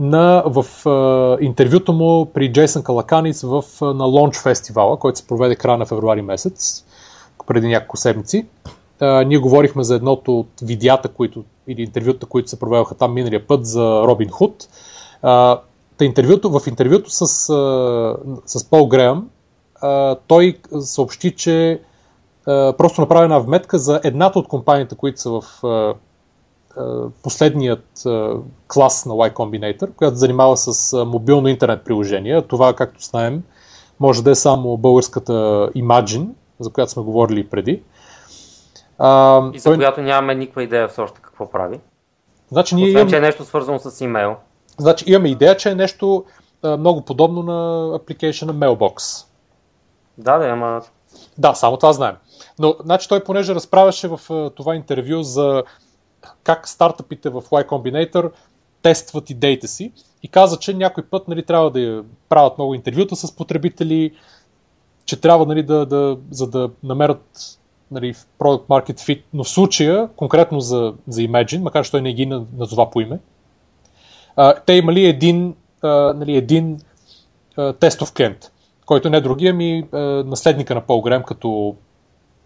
на, 0.00 0.42
в 0.46 0.88
а, 0.88 1.44
интервюто 1.44 1.92
му 1.92 2.26
при 2.26 2.52
Джейсън 2.52 2.82
Калаканис 2.82 3.42
в, 3.42 3.64
на 3.80 4.04
Launch 4.04 4.42
фестивала, 4.42 4.96
който 4.96 5.18
се 5.18 5.26
проведе 5.26 5.56
края 5.56 5.78
на 5.78 5.86
февруари 5.86 6.22
месец, 6.22 6.84
преди 7.46 7.68
няколко 7.68 7.96
седмици. 7.96 8.46
А, 9.00 9.24
ние 9.24 9.38
говорихме 9.38 9.84
за 9.84 9.94
едното 9.94 10.38
от 10.38 10.48
видеята, 10.62 11.08
които, 11.08 11.44
или 11.68 11.82
интервюта, 11.82 12.26
които 12.26 12.50
се 12.50 12.58
проведоха 12.58 12.94
там 12.94 13.14
миналия 13.14 13.46
път 13.46 13.66
за 13.66 14.02
Робин 14.02 14.28
Худ. 14.28 14.68
Та 15.98 16.04
интервюто, 16.04 16.50
в 16.50 16.66
интервюто 16.66 17.10
с, 17.10 17.26
с 18.46 18.70
Пол 18.70 18.86
Греъм 18.86 19.28
той 20.26 20.58
съобщи, 20.80 21.36
че 21.36 21.80
просто 22.44 23.00
направи 23.00 23.24
една 23.24 23.38
вметка 23.38 23.78
за 23.78 24.00
едната 24.04 24.38
от 24.38 24.48
компаниите, 24.48 24.94
които 24.94 25.20
са 25.20 25.30
в 25.30 25.42
последният 27.22 28.02
клас 28.68 29.06
на 29.06 29.14
Y 29.14 29.32
Combinator, 29.32 29.94
която 29.94 30.16
занимава 30.16 30.56
с 30.56 31.04
мобилно 31.04 31.48
интернет 31.48 31.84
приложение. 31.84 32.42
Това, 32.42 32.74
както 32.74 33.04
знаем, 33.04 33.42
може 34.00 34.24
да 34.24 34.30
е 34.30 34.34
само 34.34 34.76
българската 34.76 35.32
Imagine, 35.76 36.28
за 36.60 36.70
която 36.70 36.92
сме 36.92 37.02
говорили 37.02 37.48
преди. 37.48 37.82
А, 38.98 39.42
и 39.54 39.58
за 39.58 39.64
той... 39.64 39.76
която 39.76 40.00
нямаме 40.00 40.34
никаква 40.34 40.62
идея 40.62 40.88
все 40.88 41.00
още 41.00 41.20
какво 41.22 41.50
прави. 41.50 41.80
Значи, 42.50 42.74
ние 42.74 42.84
Освен, 42.84 43.00
имам... 43.00 43.10
че 43.10 43.16
е 43.16 43.20
нещо 43.20 43.44
свързано 43.44 43.78
с 43.78 44.00
имейл. 44.00 44.36
Значи 44.78 45.04
имаме 45.08 45.28
идея, 45.28 45.56
че 45.56 45.70
е 45.70 45.74
нещо 45.74 46.24
а, 46.62 46.76
много 46.76 47.02
подобно 47.02 47.42
на 47.42 47.90
application 47.98 48.44
Mailbox. 48.44 49.24
Да, 50.18 50.38
да, 50.38 50.48
ама... 50.48 50.82
Да, 51.38 51.54
само 51.54 51.76
това 51.76 51.92
знаем. 51.92 52.16
Но, 52.58 52.74
значи, 52.84 53.08
той 53.08 53.24
понеже 53.24 53.54
разправяше 53.54 54.08
в 54.08 54.20
а, 54.30 54.50
това 54.50 54.74
интервю 54.74 55.22
за 55.22 55.62
как 56.42 56.68
стартъпите 56.68 57.28
в 57.28 57.42
Y 57.42 57.66
Combinator 57.66 58.32
тестват 58.82 59.30
идеите 59.30 59.68
си 59.68 59.92
и 60.22 60.28
каза, 60.28 60.58
че 60.58 60.74
някой 60.74 61.04
път 61.04 61.28
нали, 61.28 61.42
трябва 61.42 61.70
да 61.70 62.04
правят 62.28 62.58
много 62.58 62.74
интервюта 62.74 63.16
с 63.16 63.36
потребители, 63.36 64.12
че 65.04 65.20
трябва 65.20 65.46
нали, 65.46 65.62
да, 65.62 65.86
да, 65.86 66.16
за 66.30 66.50
да 66.50 66.70
намерят 66.82 67.58
нали, 67.90 68.14
Product 68.14 68.66
Market 68.66 68.96
Fit, 68.96 69.22
но 69.32 69.44
в 69.44 69.48
случая, 69.48 70.08
конкретно 70.16 70.60
за, 70.60 70.94
за 71.08 71.20
Imagine, 71.20 71.62
макар 71.62 71.84
че 71.84 71.90
той 71.90 72.02
не 72.02 72.12
ги 72.12 72.26
назова 72.56 72.90
по 72.90 73.00
име, 73.00 73.18
а, 74.36 74.54
те 74.54 74.72
имали 74.72 75.06
един, 75.06 75.54
а, 75.82 75.88
нали, 75.88 76.36
един 76.36 76.80
а, 77.56 77.72
тестов 77.72 78.12
клиент, 78.12 78.52
който 78.86 79.10
не 79.10 79.20
другия 79.20 79.54
ми 79.54 79.88
а, 79.92 79.98
наследника 79.98 80.74
на 80.74 80.80
Пол 80.80 81.02
Грем 81.02 81.22
като 81.22 81.76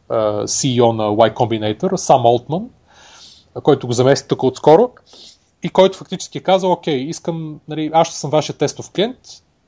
а, 0.08 0.42
CEO 0.42 0.92
на 0.92 1.02
Y 1.02 1.34
Combinator, 1.34 1.96
Сам 1.96 2.26
Олтман, 2.26 2.68
който 3.62 3.86
го 3.86 3.92
замести 3.92 4.28
тук 4.28 4.42
отскоро 4.42 4.90
и 5.62 5.68
който 5.68 5.98
фактически 5.98 6.38
е 6.38 6.40
казал, 6.40 6.72
окей, 6.72 6.96
искам, 6.96 7.60
нали, 7.68 7.90
аз 7.92 8.08
ще 8.08 8.16
съм 8.16 8.30
вашия 8.30 8.56
тестов 8.56 8.90
клиент 8.90 9.18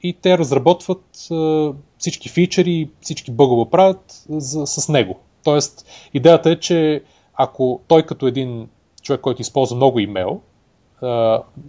и 0.03 0.13
те 0.13 0.39
разработват 0.39 1.05
а, 1.31 1.73
всички 1.99 2.29
фичери, 2.29 2.91
всички 3.01 3.31
бъгове 3.31 3.71
правят 3.71 4.25
за, 4.29 4.67
с 4.67 4.89
него. 4.89 5.19
Тоест, 5.45 5.87
идеята 6.15 6.51
е, 6.51 6.61
че 6.61 7.03
ако 7.35 7.81
той 7.89 8.03
като 8.03 8.27
един 8.27 8.69
човек, 9.03 9.21
който 9.21 9.43
използва 9.43 9.77
много 9.77 9.99
имейл, 9.99 10.41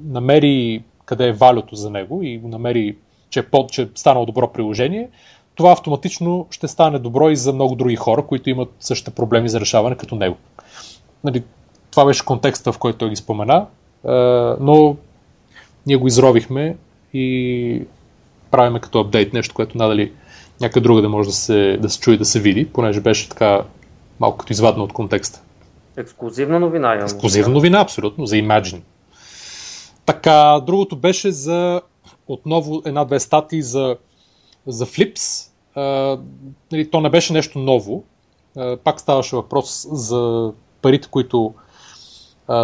намери 0.03 0.84
къде 1.05 1.28
е 1.28 1.34
валюто 1.34 1.76
за 1.76 1.89
него 1.89 2.24
и 2.24 2.38
го 2.38 2.47
намери, 2.47 2.97
че 3.30 3.39
е, 3.39 3.49
под, 3.49 3.72
че 3.72 3.82
е 3.82 3.88
станало 3.95 4.26
добро 4.26 4.51
приложение, 4.51 5.09
това 5.55 5.72
автоматично 5.72 6.47
ще 6.51 6.68
стане 6.68 6.99
добро 6.99 7.30
и 7.30 7.36
за 7.36 7.53
много 7.53 7.76
други 7.76 7.95
хора, 7.95 8.26
които 8.28 8.49
имат 8.49 8.70
същите 8.80 9.11
проблеми 9.11 9.49
за 9.49 9.59
решаване 9.59 9.95
като 9.95 10.16
него. 10.16 10.38
Нали, 11.24 11.43
това 11.95 12.05
беше 12.05 12.25
контекста, 12.25 12.71
в 12.71 12.77
който 12.77 12.97
той 12.97 13.09
ги 13.09 13.15
спомена, 13.15 13.65
но 14.59 14.95
ние 15.87 15.95
го 15.95 16.07
изровихме 16.07 16.77
и 17.13 17.81
правиме 18.51 18.79
като 18.79 18.99
апдейт 18.99 19.33
нещо, 19.33 19.55
което 19.55 19.77
надали 19.77 20.11
някъде 20.61 20.83
друга 20.83 21.01
да 21.01 21.09
може 21.09 21.29
да 21.29 21.35
се, 21.35 21.77
да 21.81 21.89
се 21.89 21.99
чуе 21.99 22.17
да 22.17 22.25
се 22.25 22.39
види, 22.39 22.69
понеже 22.73 23.01
беше 23.01 23.29
така 23.29 23.61
малко 24.19 24.37
като 24.37 24.53
извадна 24.53 24.83
от 24.83 24.93
контекста. 24.93 25.41
Ексклюзивна 25.97 26.59
новина. 26.59 26.93
Имам. 26.93 27.05
Ексклюзивна 27.05 27.53
новина, 27.53 27.79
абсолютно, 27.79 28.25
за 28.25 28.35
Imagine. 28.35 28.81
Така, 30.05 30.61
другото 30.65 30.95
беше 30.95 31.31
за 31.31 31.81
отново 32.27 32.81
една-две 32.85 33.19
статии 33.19 33.61
за, 33.61 33.97
за 34.67 34.85
Flips. 34.85 35.49
А, 35.75 36.17
нали, 36.71 36.89
то 36.89 37.01
не 37.01 37.09
беше 37.09 37.33
нещо 37.33 37.59
ново. 37.59 38.03
А, 38.57 38.77
пак 38.77 38.99
ставаше 38.99 39.35
въпрос 39.35 39.87
за 39.91 40.51
парите, 40.81 41.07
които 41.11 41.53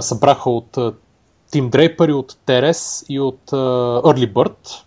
събраха 0.01 0.49
от 0.49 0.77
Тим 1.51 1.69
Дрейпър 1.69 2.09
от 2.09 2.37
Терес 2.45 3.05
и 3.09 3.19
от 3.19 3.51
Early 3.51 4.33
Bird. 4.33 4.83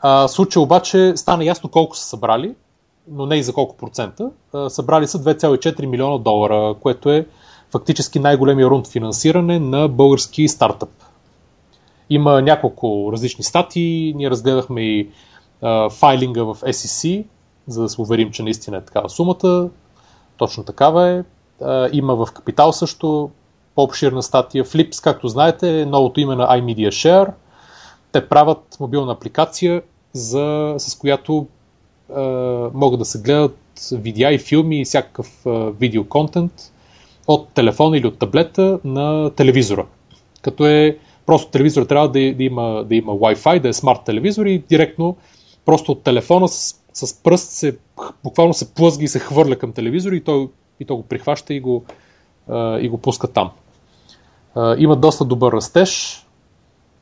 А, 0.00 0.28
случай 0.28 0.62
обаче 0.62 1.12
стана 1.16 1.44
ясно 1.44 1.70
колко 1.70 1.96
са 1.96 2.04
събрали, 2.04 2.54
но 3.08 3.26
не 3.26 3.36
и 3.36 3.42
за 3.42 3.52
колко 3.52 3.76
процента. 3.76 4.30
Събрали 4.68 5.06
са 5.06 5.18
2,4 5.18 5.86
милиона 5.86 6.18
долара, 6.18 6.74
което 6.80 7.10
е 7.10 7.26
фактически 7.70 8.18
най-големия 8.18 8.70
рунд 8.70 8.86
финансиране 8.86 9.58
на 9.58 9.88
български 9.88 10.48
стартъп. 10.48 10.90
Има 12.10 12.42
няколко 12.42 13.10
различни 13.12 13.44
статии, 13.44 14.14
ние 14.16 14.30
разгледахме 14.30 14.82
и 14.82 15.10
а, 15.62 15.90
файлинга 15.90 16.42
в 16.42 16.54
SEC, 16.54 17.24
за 17.66 17.82
да 17.82 17.88
се 17.88 18.00
уверим, 18.00 18.30
че 18.30 18.42
наистина 18.42 18.76
е 18.76 18.84
такава 18.84 19.10
сумата. 19.10 19.68
Точно 20.36 20.64
такава 20.64 21.08
е. 21.08 21.22
Има 21.92 22.14
в 22.14 22.32
Капитал 22.32 22.72
също 22.72 23.30
по-обширна 23.80 24.22
статия. 24.22 24.64
Flips, 24.64 25.04
както 25.04 25.28
знаете, 25.28 25.80
е 25.80 25.86
новото 25.86 26.20
име 26.20 26.36
на 26.36 26.48
iMedia 26.48 26.88
Share. 26.88 27.32
Те 28.12 28.28
правят 28.28 28.76
мобилна 28.80 29.12
апликация, 29.12 29.82
за, 30.12 30.74
с 30.78 30.98
която 30.98 31.46
а, 32.14 32.20
могат 32.74 32.98
да 32.98 33.04
се 33.04 33.22
гледат 33.22 33.58
видеа 33.92 34.32
и 34.32 34.38
филми 34.38 34.80
и 34.80 34.84
всякакъв 34.84 35.46
видеоконтент 35.80 36.52
от 37.28 37.48
телефона 37.48 37.98
или 37.98 38.06
от 38.06 38.18
таблета 38.18 38.78
на 38.84 39.30
телевизора. 39.30 39.86
Като 40.42 40.66
е 40.66 40.98
просто 41.26 41.50
телевизор 41.50 41.82
трябва 41.82 42.08
да, 42.08 42.34
да, 42.34 42.44
има, 42.44 42.84
да 42.84 42.94
има 42.94 43.12
Wi-Fi, 43.12 43.60
да 43.60 43.68
е 43.68 43.72
смарт 43.72 44.04
телевизор 44.04 44.46
и 44.46 44.58
директно 44.58 45.16
просто 45.64 45.92
от 45.92 46.02
телефона 46.02 46.48
с, 46.48 46.74
с 46.92 47.22
пръст 47.22 47.50
се, 47.50 47.76
буквално 48.24 48.54
се 48.54 48.74
плъзги 48.74 49.04
и 49.04 49.08
се 49.08 49.18
хвърля 49.18 49.56
към 49.56 49.72
телевизора 49.72 50.16
и 50.16 50.20
той, 50.20 50.48
и 50.80 50.84
той 50.84 50.96
го 50.96 51.02
прихваща 51.02 51.54
и 51.54 51.60
го, 51.60 51.84
и 52.80 52.88
го 52.88 52.98
пуска 52.98 53.28
там. 53.28 53.50
Има 54.76 54.96
доста 54.96 55.24
добър 55.24 55.52
растеж. 55.52 56.22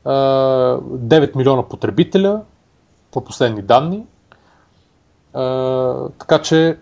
А, 0.05 0.11
9 0.11 1.35
милиона 1.35 1.63
потребителя 1.63 2.41
по 3.11 3.23
последни 3.23 3.61
данни. 3.61 4.03
Така 6.19 6.41
че 6.41 6.77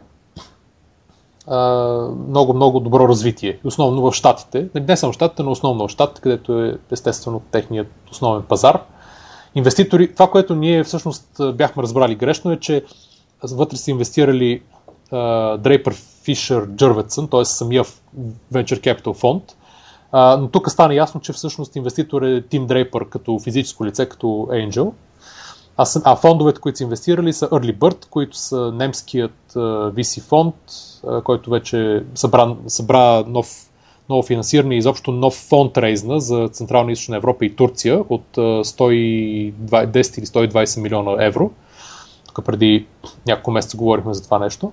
много, 2.28 2.54
много 2.54 2.80
добро 2.80 3.08
развитие. 3.08 3.60
Основно 3.64 4.02
в 4.02 4.14
Штатите. 4.14 4.70
Не 4.76 4.98
само 4.98 5.14
в 5.14 5.16
Штатите, 5.16 5.44
но 5.44 5.52
основно 5.52 5.88
в 5.88 5.92
Штатите, 5.92 6.22
където 6.22 6.64
е 6.64 6.78
естествено 6.92 7.42
техният 7.52 7.88
основен 8.12 8.44
пазар. 8.44 8.82
Инвеститори, 9.56 10.14
това, 10.14 10.32
което 10.32 10.56
ние 10.56 10.84
всъщност 10.84 11.42
бяхме 11.54 11.84
разбрали 11.84 12.16
грешно 12.16 12.52
е, 12.52 12.60
че 12.60 12.86
вътре 13.44 13.78
са 13.78 13.92
инвестирали 13.92 14.62
Дрейпър 15.58 15.96
Фишер 16.24 16.68
Джърветсън, 16.68 17.28
т.е. 17.28 17.46
самия 17.46 17.84
Venture 18.54 18.80
Capital 18.80 19.14
фонд. 19.14 19.44
Uh, 20.14 20.36
но 20.36 20.48
тук 20.48 20.72
стана 20.72 20.96
ясно, 20.96 21.22
че 21.22 21.34
всъщност 21.34 21.76
инвеститор 21.76 22.22
е 22.22 22.42
Тим 22.42 22.68
Дрейпър 22.68 23.10
като 23.10 23.40
физическо 23.40 23.86
лице, 23.86 24.10
като 24.10 24.28
Angel. 24.28 24.92
А, 25.78 25.86
а 26.04 26.16
фондовете, 26.16 26.62
които 26.62 26.78
са 26.78 26.84
инвестирали 26.84 27.34
са 27.34 27.50
Early 27.50 27.78
Bird, 27.78 28.10
които 28.10 28.38
са 28.38 28.72
немският 28.72 29.36
uh, 29.50 29.92
VC 29.92 30.22
фонд, 30.22 30.56
uh, 30.66 31.24
който 31.24 31.50
вече 31.50 32.04
събра, 32.16 32.56
събра 32.68 33.24
нов, 33.28 33.70
ново 34.10 34.24
финансиране 34.24 34.76
и 34.76 34.78
изобщо 34.78 35.12
нов 35.12 35.34
фонд 35.34 35.78
рейзна 35.78 36.20
за 36.20 36.50
Централна 36.52 36.92
и 36.92 36.94
Източна 36.94 37.16
Европа 37.16 37.46
и 37.46 37.56
Турция 37.56 38.00
от 38.10 38.26
uh, 38.36 38.64
110 38.64 40.20
или 40.20 40.26
120 40.26 40.82
милиона 40.82 41.26
евро. 41.26 41.52
Тук 42.28 42.46
преди 42.46 42.86
няколко 43.28 43.52
месеца 43.52 43.78
говорихме 43.78 44.14
за 44.14 44.24
това 44.24 44.40
нещо. 44.40 44.72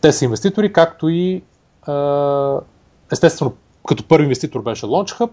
Те 0.00 0.12
са 0.12 0.24
инвеститори, 0.24 0.72
както 0.72 1.08
и 1.08 1.42
uh, 1.86 2.60
естествено 3.12 3.52
като 3.88 4.08
първи 4.08 4.24
инвеститор 4.24 4.62
беше 4.62 4.86
LaunchHub, 4.86 5.30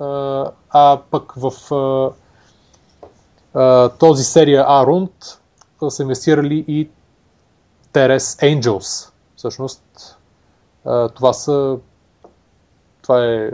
uh, 0.00 0.50
а 0.70 1.00
пък 1.10 1.32
в 1.36 1.50
uh, 3.54 3.98
този 3.98 4.24
серия 4.24 4.64
A 4.64 4.86
рунд 4.86 5.12
са 5.88 6.02
инвестирали 6.02 6.64
и 6.68 6.88
Teres 7.92 8.58
Angels. 8.58 9.10
Всъщност 9.36 9.82
това 11.14 11.32
са 11.32 11.78
това 13.02 13.24
е 13.24 13.50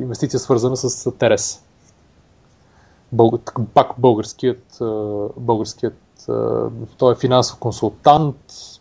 инвестиция 0.00 0.40
свързана 0.40 0.76
с 0.76 1.12
Терес. 1.18 1.62
Бълг... 3.12 3.52
Пак 3.74 3.92
българският, 3.98 4.78
българският 5.36 5.98
той 6.98 7.12
е 7.12 7.16
финансов 7.16 7.58
консултант, 7.58 8.36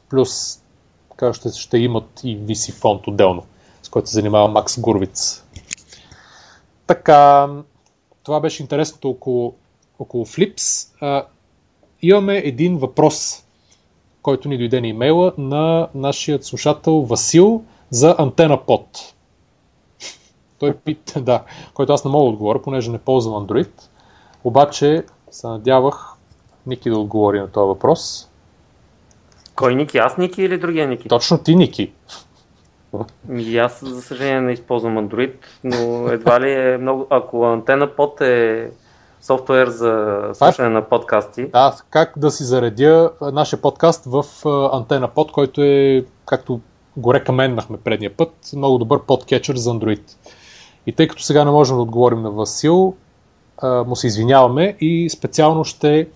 плюс 0.09 0.61
така 1.09 1.33
ще, 1.33 1.49
ще 1.49 1.77
имат 1.77 2.21
и 2.23 2.39
VC 2.39 2.73
фонд 2.73 3.07
отделно, 3.07 3.43
който 3.91 4.09
се 4.09 4.13
занимава 4.13 4.47
Макс 4.47 4.79
Гурвиц. 4.79 5.43
Така, 6.87 7.49
това 8.23 8.39
беше 8.39 8.63
интересното 8.63 9.09
около 9.09 9.55
около 10.01 10.25
Flips, 10.25 10.87
а, 11.01 11.25
имаме 12.01 12.37
един 12.37 12.77
въпрос, 12.77 13.45
който 14.21 14.49
ни 14.49 14.57
дойде 14.57 14.81
на 14.81 14.87
имейла 14.87 15.33
на 15.37 15.87
нашия 15.95 16.43
слушател 16.43 17.01
Васил 17.01 17.63
за 17.89 18.15
антена 18.17 18.65
под. 18.65 19.13
Той 20.59 20.73
пита, 20.73 21.21
да, 21.21 21.43
който 21.73 21.93
аз 21.93 22.05
не 22.05 22.11
мога 22.11 22.23
да 22.23 22.29
отговоря, 22.29 22.61
понеже 22.61 22.91
не 22.91 22.97
ползвам 22.97 23.47
Android. 23.47 23.71
Обаче 24.43 25.03
се 25.31 25.47
надявах 25.47 26.13
Ники 26.67 26.89
да 26.89 26.99
отговори 26.99 27.39
на 27.39 27.51
този 27.51 27.67
въпрос. 27.67 28.29
Кой 29.55 29.75
Ники? 29.75 29.97
Аз 29.97 30.17
Ники 30.17 30.43
или 30.43 30.57
другия 30.57 30.87
Ники? 30.87 31.07
Точно 31.07 31.37
ти, 31.37 31.55
Ники. 31.55 31.91
И 33.37 33.57
аз, 33.57 33.83
за 33.85 34.01
съжаление, 34.01 34.41
не 34.41 34.51
използвам 34.51 35.09
Android, 35.09 35.33
но 35.63 36.07
едва 36.07 36.41
ли 36.41 36.51
е 36.51 36.77
много... 36.77 37.07
Ако 37.09 37.45
антена 37.45 37.87
под 37.95 38.21
е 38.21 38.71
софтуер 39.21 39.67
за 39.67 40.21
слушане 40.33 40.69
на 40.69 40.81
подкасти. 40.81 41.47
Да, 41.47 41.75
как 41.89 42.13
да 42.17 42.31
си 42.31 42.43
заредя 42.43 43.11
нашия 43.21 43.61
подкаст 43.61 44.05
в 44.05 44.25
под, 45.15 45.31
който 45.31 45.61
е, 45.61 46.05
както 46.25 46.59
го 46.97 47.13
рекаменнахме 47.13 47.77
предния 47.77 48.17
път, 48.17 48.33
много 48.55 48.77
добър 48.77 49.01
подкетчер 49.01 49.55
за 49.55 49.69
Android. 49.69 50.01
И 50.85 50.93
тъй 50.93 51.07
като 51.07 51.23
сега 51.23 51.45
не 51.45 51.51
можем 51.51 51.75
да 51.75 51.81
отговорим 51.81 52.21
на 52.21 52.31
Васил, 52.31 52.95
му 53.63 53.95
се 53.95 54.07
извиняваме 54.07 54.77
и 54.79 55.09
специално 55.09 55.63
ще 55.63 56.07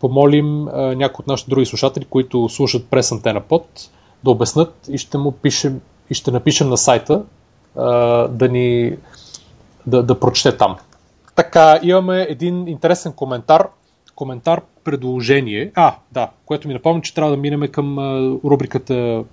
помолим 0.00 0.64
някои 0.74 1.22
от 1.22 1.26
нашите 1.26 1.50
други 1.50 1.66
слушатели, 1.66 2.04
които 2.04 2.48
слушат 2.48 2.86
през 2.90 3.12
антена 3.12 3.40
под, 3.40 3.66
да 4.24 4.30
обяснат 4.30 4.74
и 4.88 4.98
ще 4.98 5.18
му 5.18 5.32
пишем 5.32 5.80
и 6.10 6.14
ще 6.14 6.30
напишем 6.30 6.68
на 6.68 6.76
сайта 6.76 7.22
да 8.30 8.48
ни 8.50 8.96
да, 9.86 10.02
да 10.02 10.20
прочете 10.20 10.56
там. 10.56 10.76
Така, 11.34 11.80
имаме 11.82 12.26
един 12.28 12.68
интересен 12.68 13.12
коментар, 13.12 13.68
коментар 14.14 14.60
предложение. 14.84 15.72
А, 15.74 15.94
да, 16.12 16.30
което 16.46 16.68
ми 16.68 16.74
напомня, 16.74 17.02
че 17.02 17.14
трябва 17.14 17.30
да 17.30 17.36
минем 17.36 17.68
към 17.72 17.98
рубриката 18.44 19.24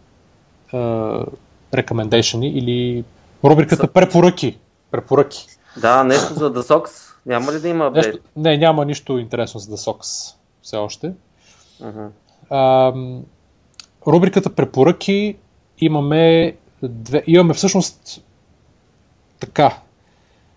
recommendation 1.74 2.46
или 2.46 3.04
рубриката 3.44 3.88
препоръки. 3.88 4.58
Препоръки. 4.92 5.46
Да, 5.82 6.04
нещо 6.04 6.34
за 6.34 6.54
The 6.54 6.62
Sox. 6.62 6.90
Няма 7.26 7.54
ли 7.54 7.60
да 7.60 7.70
има 7.70 7.86
апдейт? 7.86 8.06
Нещо, 8.06 8.20
не, 8.36 8.58
няма 8.58 8.86
нищо 8.86 9.18
интересно 9.18 9.60
за 9.60 9.78
The 9.78 9.92
Sox 9.92 10.34
все 10.62 10.78
още. 10.78 11.14
Uh-huh. 11.82 12.08
А, 12.50 12.94
рубриката 14.08 14.56
препоръки 14.56 15.36
имаме 15.80 16.56
две, 16.88 17.24
имаме 17.28 17.54
всъщност 17.54 18.24
така. 19.40 19.78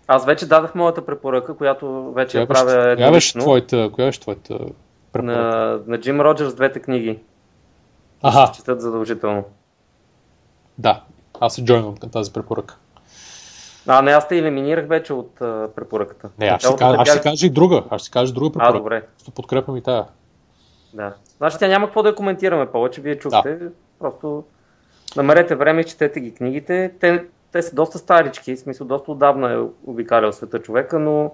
Аз 0.07 0.25
вече 0.25 0.45
дадах 0.45 0.75
моята 0.75 1.05
препоръка, 1.05 1.53
която 1.53 2.11
вече 2.11 2.31
коя 2.31 2.41
я 2.41 2.47
правя. 2.47 2.95
Коя 2.95 3.11
беше 3.11 3.39
твоята, 3.39 3.89
коя 3.93 4.07
беше 4.07 4.19
твоята 4.19 4.59
препоръка? 5.11 5.39
На, 5.39 5.79
на 5.87 5.99
Джим 5.99 6.21
Роджерс 6.21 6.55
двете 6.55 6.79
книги. 6.79 7.19
Ага. 8.21 8.47
Се 8.53 8.59
четат 8.59 8.81
задължително. 8.81 9.43
Да, 10.77 11.03
аз 11.39 11.55
се 11.55 11.65
джойнвам 11.65 11.97
към 11.97 12.09
тази 12.09 12.33
препоръка. 12.33 12.75
А, 13.87 14.01
не, 14.01 14.11
аз 14.11 14.27
те 14.27 14.37
елиминирах 14.37 14.87
вече 14.87 15.13
от 15.13 15.41
а, 15.41 15.69
препоръката. 15.75 16.29
Не, 16.39 16.45
аз 16.45 16.61
ще, 16.61 16.75
кажа, 16.75 16.97
аз 17.01 17.09
ще 17.09 17.21
кажа 17.21 17.45
и 17.45 17.49
друга. 17.49 17.83
Аз 17.89 18.01
ще 18.01 18.11
кажа 18.11 18.33
друга 18.33 18.53
препоръка. 18.53 18.77
А, 18.77 18.79
добре. 18.79 19.07
Ще 19.21 19.31
подкрепям 19.31 19.77
и 19.77 19.81
тая. 19.81 20.05
Да. 20.93 21.13
Значи 21.37 21.57
тя 21.59 21.67
няма 21.67 21.85
какво 21.85 22.03
да 22.03 22.15
коментираме 22.15 22.71
повече, 22.71 23.01
вие 23.01 23.19
чухте. 23.19 23.55
Да. 23.55 23.69
Просто 23.99 24.43
намерете 25.17 25.55
време 25.55 25.81
и 25.81 25.83
четете 25.83 26.19
ги 26.19 26.33
книгите. 26.33 26.93
Те, 26.99 27.25
те 27.51 27.61
са 27.61 27.75
доста 27.75 27.97
старички, 27.97 28.55
в 28.55 28.59
смисъл 28.59 28.87
доста 28.87 29.11
отдавна 29.11 29.53
е 29.53 29.89
обикалял 29.89 30.33
света 30.33 30.59
човека, 30.59 30.99
но, 30.99 31.31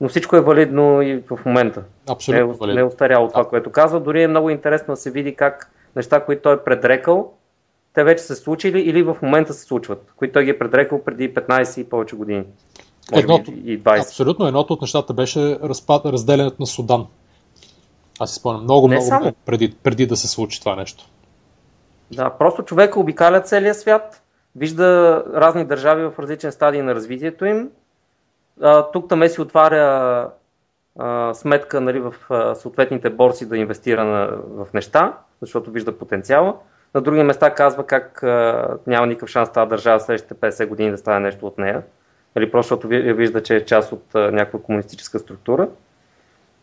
но 0.00 0.08
всичко 0.08 0.36
е 0.36 0.40
валидно 0.40 1.02
и 1.02 1.22
в 1.30 1.38
момента. 1.46 1.82
Абсолютно 2.10 2.66
не, 2.66 2.72
е, 2.72 2.74
не 2.74 2.80
е 2.80 2.84
устаряло 2.84 3.28
това, 3.28 3.48
което 3.48 3.72
казва. 3.72 4.00
Дори 4.00 4.22
е 4.22 4.28
много 4.28 4.50
интересно 4.50 4.92
да 4.92 4.96
се 4.96 5.10
види 5.10 5.34
как 5.34 5.70
неща, 5.96 6.24
които 6.24 6.42
той 6.42 6.54
е 6.54 6.64
предрекал, 6.64 7.32
те 7.94 8.04
вече 8.04 8.24
са 8.24 8.36
случили 8.36 8.80
или 8.80 9.02
в 9.02 9.16
момента 9.22 9.54
се 9.54 9.64
случват, 9.64 10.12
които 10.16 10.32
той 10.32 10.44
ги 10.44 10.50
е 10.50 10.58
предрекал 10.58 11.04
преди 11.04 11.34
15 11.34 11.80
и 11.80 11.88
повече 11.88 12.16
години. 12.16 12.44
Едното, 13.12 13.50
и 13.50 13.82
20. 13.82 14.00
Абсолютно, 14.00 14.46
едното 14.46 14.72
от 14.72 14.80
нещата 14.80 15.14
беше 15.14 15.58
разпад, 15.62 16.06
разделянето 16.06 16.56
на 16.60 16.66
Судан. 16.66 17.06
Аз 18.20 18.30
си 18.30 18.36
спомням 18.36 18.62
много, 18.62 18.88
Не 18.88 18.96
много, 18.96 19.14
много 19.14 19.36
преди, 19.46 19.74
преди 19.82 20.06
да 20.06 20.16
се 20.16 20.28
случи 20.28 20.60
това 20.60 20.76
нещо. 20.76 21.08
Да, 22.12 22.30
просто 22.30 22.62
човека 22.62 23.00
обикаля 23.00 23.40
целия 23.40 23.74
свят, 23.74 24.22
вижда 24.56 25.22
разни 25.34 25.64
държави 25.64 26.04
в 26.04 26.18
различен 26.18 26.52
стадий 26.52 26.82
на 26.82 26.94
развитието 26.94 27.44
им. 27.44 27.70
Тук 28.92 29.08
там 29.08 29.28
си 29.28 29.40
отваря 29.40 30.28
сметка 31.34 31.80
нали, 31.80 32.00
в 32.00 32.14
съответните 32.54 33.10
борси 33.10 33.48
да 33.48 33.56
инвестира 33.56 34.04
на, 34.04 34.26
в 34.46 34.72
неща, 34.74 35.18
защото 35.40 35.70
вижда 35.70 35.98
потенциала. 35.98 36.54
На 36.94 37.00
други 37.00 37.22
места 37.22 37.54
казва 37.54 37.86
как 37.86 38.22
а, 38.22 38.68
няма 38.86 39.06
никакъв 39.06 39.28
шанс 39.28 39.52
тази 39.52 39.68
държава 39.68 40.00
следващите 40.00 40.34
50 40.34 40.66
години 40.66 40.90
да 40.90 40.98
стане 40.98 41.20
нещо 41.20 41.46
от 41.46 41.58
нея. 41.58 41.82
Или 42.36 42.50
просто 42.50 42.74
защото 42.74 42.88
вижда, 43.16 43.42
че 43.42 43.56
е 43.56 43.64
част 43.64 43.92
от 43.92 44.14
а, 44.14 44.18
някаква 44.18 44.60
комунистическа 44.60 45.18
структура. 45.18 45.68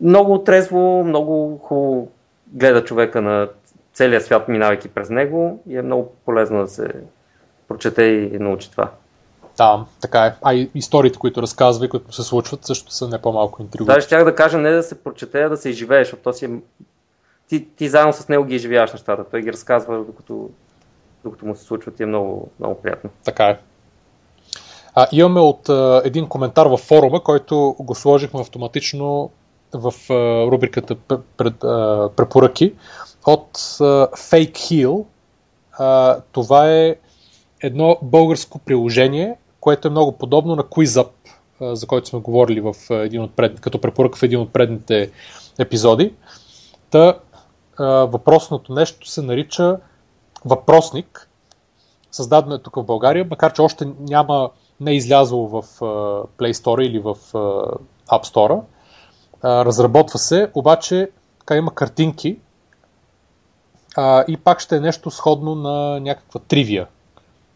Много 0.00 0.44
трезво, 0.44 1.04
много 1.04 1.58
хубаво 1.58 2.10
гледа 2.46 2.84
човека 2.84 3.22
на 3.22 3.48
целия 3.92 4.20
свят, 4.20 4.48
минавайки 4.48 4.88
през 4.88 5.10
него 5.10 5.62
и 5.68 5.76
е 5.76 5.82
много 5.82 6.12
полезно 6.24 6.60
да 6.60 6.68
се 6.68 6.88
прочете 7.68 8.02
и 8.02 8.38
научи 8.38 8.70
това. 8.70 8.90
Да, 9.56 9.84
така 10.00 10.26
е. 10.26 10.34
А 10.42 10.54
и 10.54 10.70
историите, 10.74 11.18
които 11.18 11.42
разказва 11.42 11.86
и 11.86 11.88
които 11.88 12.12
се 12.12 12.22
случват, 12.22 12.64
също 12.64 12.92
са 12.92 13.08
не 13.08 13.18
по-малко 13.18 13.62
интригуващи. 13.62 13.96
Даже 13.96 14.06
щях 14.06 14.24
да 14.24 14.34
кажа 14.34 14.58
не 14.58 14.70
да 14.70 14.82
се 14.82 15.02
прочете, 15.02 15.42
а 15.42 15.48
да 15.48 15.56
се 15.56 15.68
изживееш, 15.68 16.06
защото 16.06 16.22
то 16.22 16.32
си 16.32 16.44
е... 16.44 16.50
ти, 17.48 17.68
ти 17.76 17.88
заедно 17.88 18.12
с 18.12 18.28
него 18.28 18.44
ги 18.44 18.54
изживяваш 18.54 18.92
нещата. 18.92 19.24
Той 19.30 19.42
ги 19.42 19.52
разказва, 19.52 20.04
докато, 20.04 20.50
докато 21.24 21.46
му 21.46 21.56
се 21.56 21.64
случват 21.64 22.00
и 22.00 22.02
е 22.02 22.06
много, 22.06 22.50
много 22.58 22.82
приятно. 22.82 23.10
Така 23.24 23.44
е. 23.44 23.58
А, 24.94 25.06
имаме 25.12 25.40
от 25.40 25.68
а, 25.68 26.02
един 26.04 26.28
коментар 26.28 26.66
във 26.66 26.80
форума, 26.80 27.22
който 27.22 27.76
го 27.78 27.94
сложихме 27.94 28.40
автоматично 28.40 29.30
в 29.74 29.94
а, 30.10 30.14
рубриката 30.50 30.96
пред, 31.36 31.64
а, 31.64 32.08
препоръки 32.16 32.74
от 33.26 33.58
Fake 33.58 34.52
Heal. 34.52 35.04
Това 36.32 36.70
е 36.70 36.96
едно 37.62 37.98
българско 38.02 38.58
приложение, 38.58 39.36
което 39.60 39.88
е 39.88 39.90
много 39.90 40.12
подобно 40.12 40.56
на 40.56 40.62
QuizUp, 40.62 41.08
за 41.60 41.86
който 41.86 42.08
сме 42.08 42.20
говорили 42.20 42.60
в 42.60 42.74
един 42.90 43.22
от 43.22 43.36
пред... 43.36 43.60
като 43.60 43.80
препоръка 43.80 44.18
в 44.18 44.22
един 44.22 44.40
от 44.40 44.52
предните 44.52 45.10
епизоди. 45.58 46.14
Та, 46.90 47.18
въпросното 48.04 48.74
нещо 48.74 49.08
се 49.08 49.22
нарича 49.22 49.76
въпросник. 50.44 51.28
Създадено 52.12 52.54
е 52.54 52.62
тук 52.62 52.76
в 52.76 52.84
България, 52.84 53.26
макар 53.30 53.52
че 53.52 53.62
още 53.62 53.88
няма, 54.00 54.50
не 54.80 54.90
е 54.90 54.96
излязло 54.96 55.48
в 55.48 55.62
Play 56.38 56.52
Store 56.52 56.82
или 56.82 56.98
в 56.98 57.14
App 58.08 58.32
Store. 58.32 58.60
Разработва 59.44 60.18
се, 60.18 60.50
обаче 60.54 61.10
така 61.38 61.56
има 61.56 61.74
картинки, 61.74 62.38
а, 63.96 64.24
и 64.28 64.36
пак 64.36 64.60
ще 64.60 64.76
е 64.76 64.80
нещо 64.80 65.10
сходно 65.10 65.54
на 65.54 66.00
някаква 66.00 66.40
тривия 66.40 66.86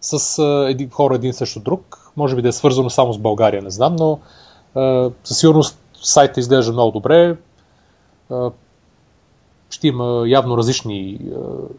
с 0.01 0.39
а, 0.39 0.71
един, 0.71 0.91
хора 0.91 1.15
един 1.15 1.33
срещу 1.33 1.61
друг. 1.61 2.13
Може 2.17 2.37
би 2.37 2.43
да 2.43 2.49
е 2.49 2.53
свързано 2.53 2.91
само 2.91 3.13
с 3.13 3.19
България, 3.19 3.63
не 3.63 3.71
знам, 3.71 3.97
но 3.97 4.19
а, 4.75 5.11
със 5.25 5.39
сигурност 5.39 5.79
сайта 6.03 6.41
изглежда 6.41 6.73
много 6.73 6.93
добре. 6.93 7.37
А, 8.31 8.51
ще 9.71 9.89
има 9.89 10.25
явно 10.27 10.59
различни. 10.59 11.19
А, 11.35 11.39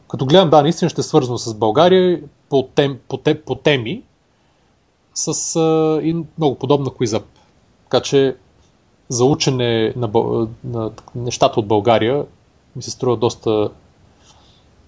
като 0.09 0.25
гледам, 0.25 0.49
да, 0.49 0.61
наистина 0.61 0.89
ще 0.89 1.01
е 1.01 1.03
свързано 1.03 1.37
с 1.37 1.53
България 1.53 2.21
по, 2.49 2.63
тем, 2.75 2.99
по, 3.07 3.17
те, 3.17 3.41
по 3.41 3.55
теми 3.55 4.03
с 5.13 5.55
а, 5.55 5.99
и 6.03 6.25
много 6.37 6.55
подобна 6.55 6.89
куизъп. 6.89 7.25
Така 7.83 8.03
че 8.03 8.35
за 9.09 9.25
учене 9.25 9.93
на, 9.95 10.09
на, 10.13 10.49
на 10.63 10.91
нещата 11.15 11.59
от 11.59 11.67
България 11.67 12.25
ми 12.75 12.83
се 12.83 12.91
струва 12.91 13.17
доста 13.17 13.69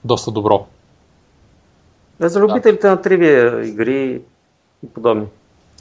доста 0.07 0.31
добро. 0.31 0.65
Да, 2.19 2.29
за 2.29 2.39
любителите 2.39 2.87
да. 2.87 2.89
на 2.89 3.01
тривия 3.01 3.67
игри 3.67 4.21
и 4.83 4.89
подобни. 4.93 5.25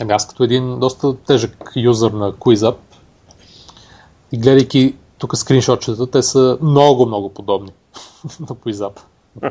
Ами 0.01 0.12
аз 0.12 0.28
като 0.28 0.44
един 0.44 0.78
доста 0.78 1.16
тежък 1.16 1.73
юзър 1.77 2.11
на 2.11 2.32
QuizUp 2.32 2.77
и 4.32 4.39
гледайки 4.39 4.94
тук 5.19 5.36
скриншотчета, 5.36 6.11
те 6.11 6.23
са 6.23 6.59
много, 6.62 7.07
много 7.07 7.35
подобни 7.35 7.70
на 8.40 8.47
QuizUp. 8.47 9.01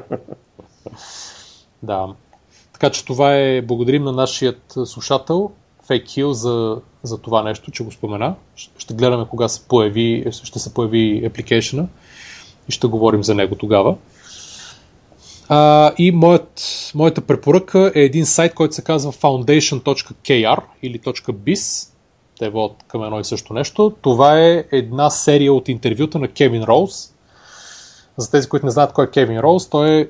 да. 1.83 2.07
Така 2.73 2.89
че 2.89 3.05
това 3.05 3.35
е, 3.35 3.61
благодарим 3.61 4.03
на 4.03 4.11
нашият 4.11 4.77
слушател 4.85 5.51
Fake 5.87 6.05
Hill 6.05 6.31
за, 6.31 6.81
за 7.03 7.17
това 7.17 7.43
нещо, 7.43 7.71
че 7.71 7.83
го 7.83 7.91
спомена. 7.91 8.35
Ще 8.77 8.93
гледаме 8.93 9.25
кога 9.29 9.47
се 9.47 9.67
появи, 9.67 10.25
ще 10.31 10.59
се 10.59 10.73
появи 10.73 11.25
апликейшена 11.25 11.87
и 12.69 12.71
ще 12.71 12.87
говорим 12.87 13.23
за 13.23 13.35
него 13.35 13.55
тогава. 13.55 13.95
А, 15.49 15.93
и 15.97 16.11
моят, 16.11 16.61
моята 16.95 17.21
препоръка 17.21 17.91
е 17.95 17.99
един 17.99 18.25
сайт, 18.25 18.53
който 18.53 18.75
се 18.75 18.83
казва 18.83 19.11
foundation.kr 19.11 20.59
или 20.83 20.99
.biz. 20.99 21.89
Те 22.39 22.49
водят 22.49 22.83
към 22.87 23.03
едно 23.03 23.19
и 23.19 23.23
също 23.23 23.53
нещо. 23.53 23.93
Това 24.01 24.39
е 24.39 24.65
една 24.71 25.09
серия 25.09 25.53
от 25.53 25.69
интервюта 25.69 26.19
на 26.19 26.27
Кевин 26.27 26.63
Роуз. 26.63 27.13
За 28.17 28.31
тези, 28.31 28.49
които 28.49 28.65
не 28.65 28.71
знаят 28.71 28.93
кой 28.93 29.05
е 29.05 29.09
Кевин 29.09 29.39
Роуз, 29.39 29.69
той 29.69 30.09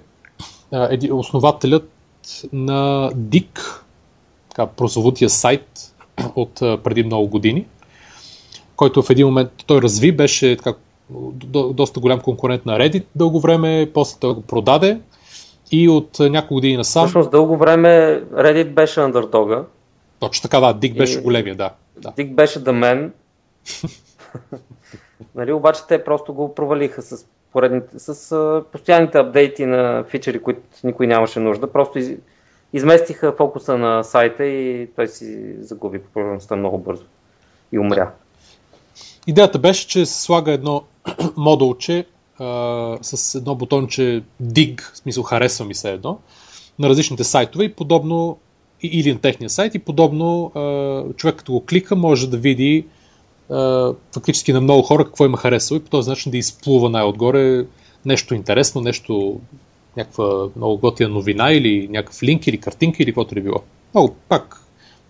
е 0.71 1.11
основателят 1.11 1.89
на 2.53 3.11
DIC, 3.15 3.59
така, 4.49 4.65
прословутия 4.65 5.29
сайт 5.29 5.93
от 6.35 6.53
преди 6.55 7.03
много 7.03 7.27
години. 7.27 7.65
който 8.75 9.03
в 9.03 9.09
един 9.09 9.25
момент 9.25 9.51
той 9.67 9.81
разви, 9.81 10.11
беше 10.11 10.57
така, 10.57 10.73
до, 11.09 11.73
доста 11.73 11.99
голям 11.99 12.19
конкурент 12.19 12.65
на 12.65 12.79
Reddit 12.79 13.05
дълго 13.15 13.39
време, 13.39 13.91
после 13.93 14.19
той 14.19 14.33
го 14.33 14.41
продаде 14.41 14.99
и 15.71 15.89
от 15.89 16.19
няколко 16.19 16.53
години 16.53 16.77
насам... 16.77 17.05
Всъщност 17.05 17.31
дълго 17.31 17.57
време 17.57 18.23
Reddit 18.33 18.69
беше 18.69 19.01
андърдога. 19.01 19.63
Точно 20.19 20.41
така, 20.41 20.59
да, 20.59 20.73
Дик 20.73 20.97
беше 20.97 21.19
и... 21.19 21.21
големия, 21.21 21.55
да. 21.55 21.69
да. 21.97 22.13
Дик 22.15 22.35
беше 22.35 22.63
да 22.63 22.73
мен. 22.73 23.13
нали, 25.35 25.53
обаче 25.53 25.81
те 25.87 26.03
просто 26.03 26.33
го 26.33 26.55
провалиха 26.55 27.01
с, 27.01 27.25
поредните, 27.51 27.99
с 27.99 28.31
а, 28.31 28.63
постоянните 28.71 29.17
апдейти 29.17 29.65
на 29.65 30.03
фичери, 30.03 30.41
които 30.41 30.59
никой 30.83 31.07
нямаше 31.07 31.39
нужда. 31.39 31.71
Просто 31.71 31.99
из, 31.99 32.11
изместиха 32.73 33.33
фокуса 33.37 33.77
на 33.77 34.03
сайта 34.03 34.45
и 34.45 34.89
той 34.95 35.07
си 35.07 35.55
загуби 35.59 35.99
популярността 35.99 36.55
много 36.55 36.77
бързо 36.77 37.03
и 37.71 37.79
умря. 37.79 38.11
Идеята 39.27 39.59
беше, 39.59 39.87
че 39.87 40.05
се 40.05 40.21
слага 40.21 40.51
едно 40.51 40.83
модулче 41.37 42.05
а, 42.39 42.97
с 43.01 43.35
едно 43.35 43.55
бутонче 43.55 44.23
dig, 44.43 44.81
в 44.93 44.97
смисъл 44.97 45.23
харесва 45.23 45.65
ми 45.65 45.75
се 45.75 45.91
едно, 45.91 46.19
на 46.79 46.89
различните 46.89 47.23
сайтове 47.23 47.63
и 47.63 47.73
подобно, 47.73 48.37
или 48.83 49.13
на 49.13 49.19
техния 49.19 49.49
сайт 49.49 49.75
и 49.75 49.79
подобно 49.79 50.51
а, 50.55 51.13
човек 51.13 51.35
като 51.35 51.51
го 51.51 51.65
клика 51.65 51.95
може 51.95 52.29
да 52.29 52.37
види 52.37 52.85
а, 53.49 53.93
фактически 54.13 54.53
на 54.53 54.61
много 54.61 54.81
хора 54.81 55.05
какво 55.05 55.25
има 55.25 55.37
харесало 55.37 55.77
и 55.77 55.83
по 55.83 55.89
този 55.89 56.09
начин 56.09 56.31
да 56.31 56.37
изплува 56.37 56.89
най-отгоре 56.89 57.65
нещо 58.05 58.35
интересно, 58.35 58.81
нещо, 58.81 59.39
някаква 59.97 60.49
много 60.55 60.77
готина 60.77 61.09
новина 61.09 61.51
или 61.51 61.87
някакъв 61.91 62.23
линк 62.23 62.47
или 62.47 62.57
картинка 62.57 63.03
или 63.03 63.11
каквото 63.11 63.35
ли 63.35 63.41
било. 63.41 63.59
Много, 63.93 64.15
пак, 64.29 64.61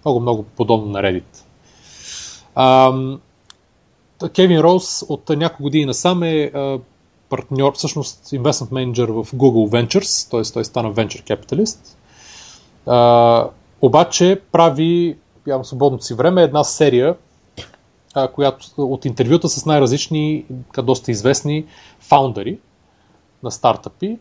много, 0.05 0.19
много 0.19 0.43
подобно 0.43 0.91
на 0.91 0.99
Reddit. 0.99 1.43
Кевин 4.35 4.59
Роуз 4.59 5.03
от 5.09 5.29
няколко 5.29 5.63
години 5.63 5.85
насам 5.85 6.23
е 6.23 6.51
партньор, 7.29 7.73
всъщност 7.73 8.25
investment 8.25 8.71
менеджер 8.71 9.07
в 9.07 9.25
Google 9.25 9.69
Ventures, 9.69 10.31
т.е. 10.31 10.53
той 10.53 10.65
стана 10.65 10.93
venture 10.93 11.23
capitalist. 11.23 11.77
А, 12.85 13.49
обаче 13.81 14.41
прави, 14.51 15.17
явно 15.47 15.65
свободното 15.65 16.05
си 16.05 16.13
време, 16.13 16.43
една 16.43 16.63
серия, 16.63 17.15
а, 18.13 18.27
която 18.27 18.67
от 18.77 19.05
интервюта 19.05 19.49
с 19.49 19.65
най-различни, 19.65 20.45
доста 20.77 21.11
известни 21.11 21.65
фаундъри 21.99 22.59
на 23.43 23.51
стартъпи 23.51 24.17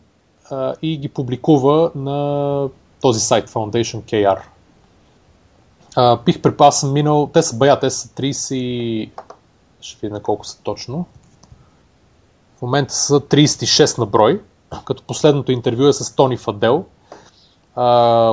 а, 0.49 0.75
и 0.81 0.97
ги 0.97 1.09
публикува 1.09 1.91
на 1.95 2.69
този 3.01 3.19
сайт 3.19 3.49
Foundation 3.49 4.01
KR. 4.01 4.39
А, 5.95 6.17
бих 6.17 6.41
припасан 6.41 6.93
минал, 6.93 7.29
те 7.33 7.41
са 7.41 7.57
бая, 7.57 7.79
те 7.79 7.89
са 7.89 8.07
30, 8.07 9.09
ще 9.81 10.07
видим 10.07 10.21
колко 10.23 10.45
са 10.45 10.61
точно, 10.63 11.05
в 12.57 12.61
момента 12.61 12.93
са 12.93 13.19
36 13.19 13.97
на 13.97 14.05
брой, 14.05 14.41
като 14.85 15.03
последното 15.03 15.51
интервю 15.51 15.87
е 15.87 15.93
с 15.93 16.15
Тони 16.15 16.37
Фадел, 16.37 16.85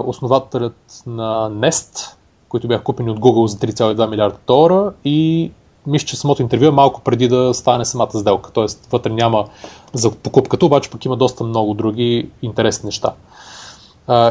основателят 0.06 1.02
на 1.06 1.50
Nest, 1.50 2.16
които 2.48 2.68
бяха 2.68 2.84
купени 2.84 3.10
от 3.10 3.18
Google 3.18 3.46
за 3.46 3.56
3,2 3.56 4.10
милиарда 4.10 4.38
долара 4.46 4.92
и 5.04 5.50
мисля, 5.86 6.06
че 6.06 6.16
самото 6.16 6.42
интервю 6.42 6.66
е 6.66 6.70
малко 6.70 7.00
преди 7.00 7.28
да 7.28 7.54
стане 7.54 7.84
самата 7.84 8.10
сделка, 8.10 8.50
т.е. 8.50 8.66
вътре 8.90 9.10
няма 9.10 9.44
за 9.92 10.10
покупката, 10.10 10.66
обаче 10.66 10.90
пък 10.90 11.04
има 11.04 11.16
доста 11.16 11.44
много 11.44 11.74
други 11.74 12.30
интересни 12.42 12.86
неща. 12.86 13.12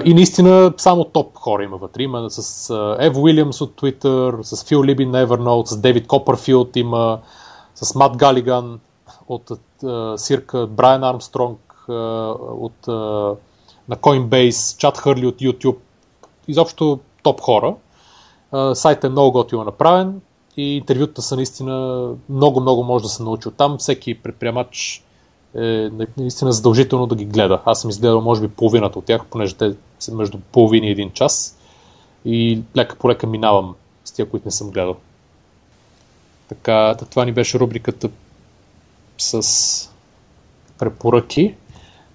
и 0.05 0.13
наистина 0.13 0.73
само 0.77 1.03
топ 1.03 1.37
хора 1.37 1.63
има 1.63 1.77
вътре. 1.77 2.03
Има 2.03 2.29
с 2.29 2.69
Ев 2.99 3.17
Уилямс 3.17 3.61
от 3.61 3.81
Twitter, 3.81 4.41
с 4.41 4.63
Фил 4.63 4.83
Либин 4.83 5.11
на 5.11 5.27
Evernote, 5.27 5.65
с 5.65 5.77
Дейвид 5.77 6.07
Копърфилд, 6.07 6.75
има 6.75 7.19
с 7.75 7.95
Мат 7.95 8.17
Галиган, 8.17 8.79
от 9.31 9.51
Сирка, 10.19 10.67
Брайан 10.67 11.03
Армстронг 11.03 11.85
от, 11.87 12.87
на 13.89 13.97
Coinbase, 13.97 14.77
Чат 14.77 14.97
Хърли 14.97 15.27
от 15.27 15.35
YouTube, 15.35 15.77
изобщо 16.47 16.99
топ 17.23 17.41
хора. 17.41 17.75
Сайтът 18.73 19.03
е 19.03 19.09
много 19.09 19.31
готино 19.31 19.63
направен 19.63 20.21
и 20.57 20.77
интервюта 20.77 21.21
са 21.21 21.35
наистина 21.35 22.07
много, 22.29 22.61
много 22.61 22.83
може 22.83 23.03
да 23.03 23.09
се 23.09 23.23
научи 23.23 23.47
от 23.47 23.55
там. 23.55 23.77
Всеки 23.77 24.21
предприемач 24.21 25.03
е 25.55 25.89
наистина 26.17 26.51
задължително 26.51 27.07
да 27.07 27.15
ги 27.15 27.25
гледа. 27.25 27.61
Аз 27.65 27.81
съм 27.81 27.89
изгледал 27.89 28.21
може 28.21 28.41
би 28.41 28.47
половината 28.47 28.99
от 28.99 29.05
тях, 29.05 29.25
понеже 29.29 29.55
те 29.55 29.75
са 29.99 30.15
между 30.15 30.37
половина 30.51 30.87
и 30.87 30.91
един 30.91 31.11
час 31.11 31.57
и 32.25 32.61
лека 32.77 32.95
по 32.95 33.09
лека 33.09 33.27
минавам 33.27 33.75
с 34.05 34.11
тия, 34.11 34.29
които 34.29 34.47
не 34.47 34.51
съм 34.51 34.71
гледал. 34.71 34.95
Така, 36.49 36.95
това 37.09 37.25
ни 37.25 37.31
беше 37.31 37.59
рубриката 37.59 38.09
с 39.21 39.89
препоръки. 40.77 41.55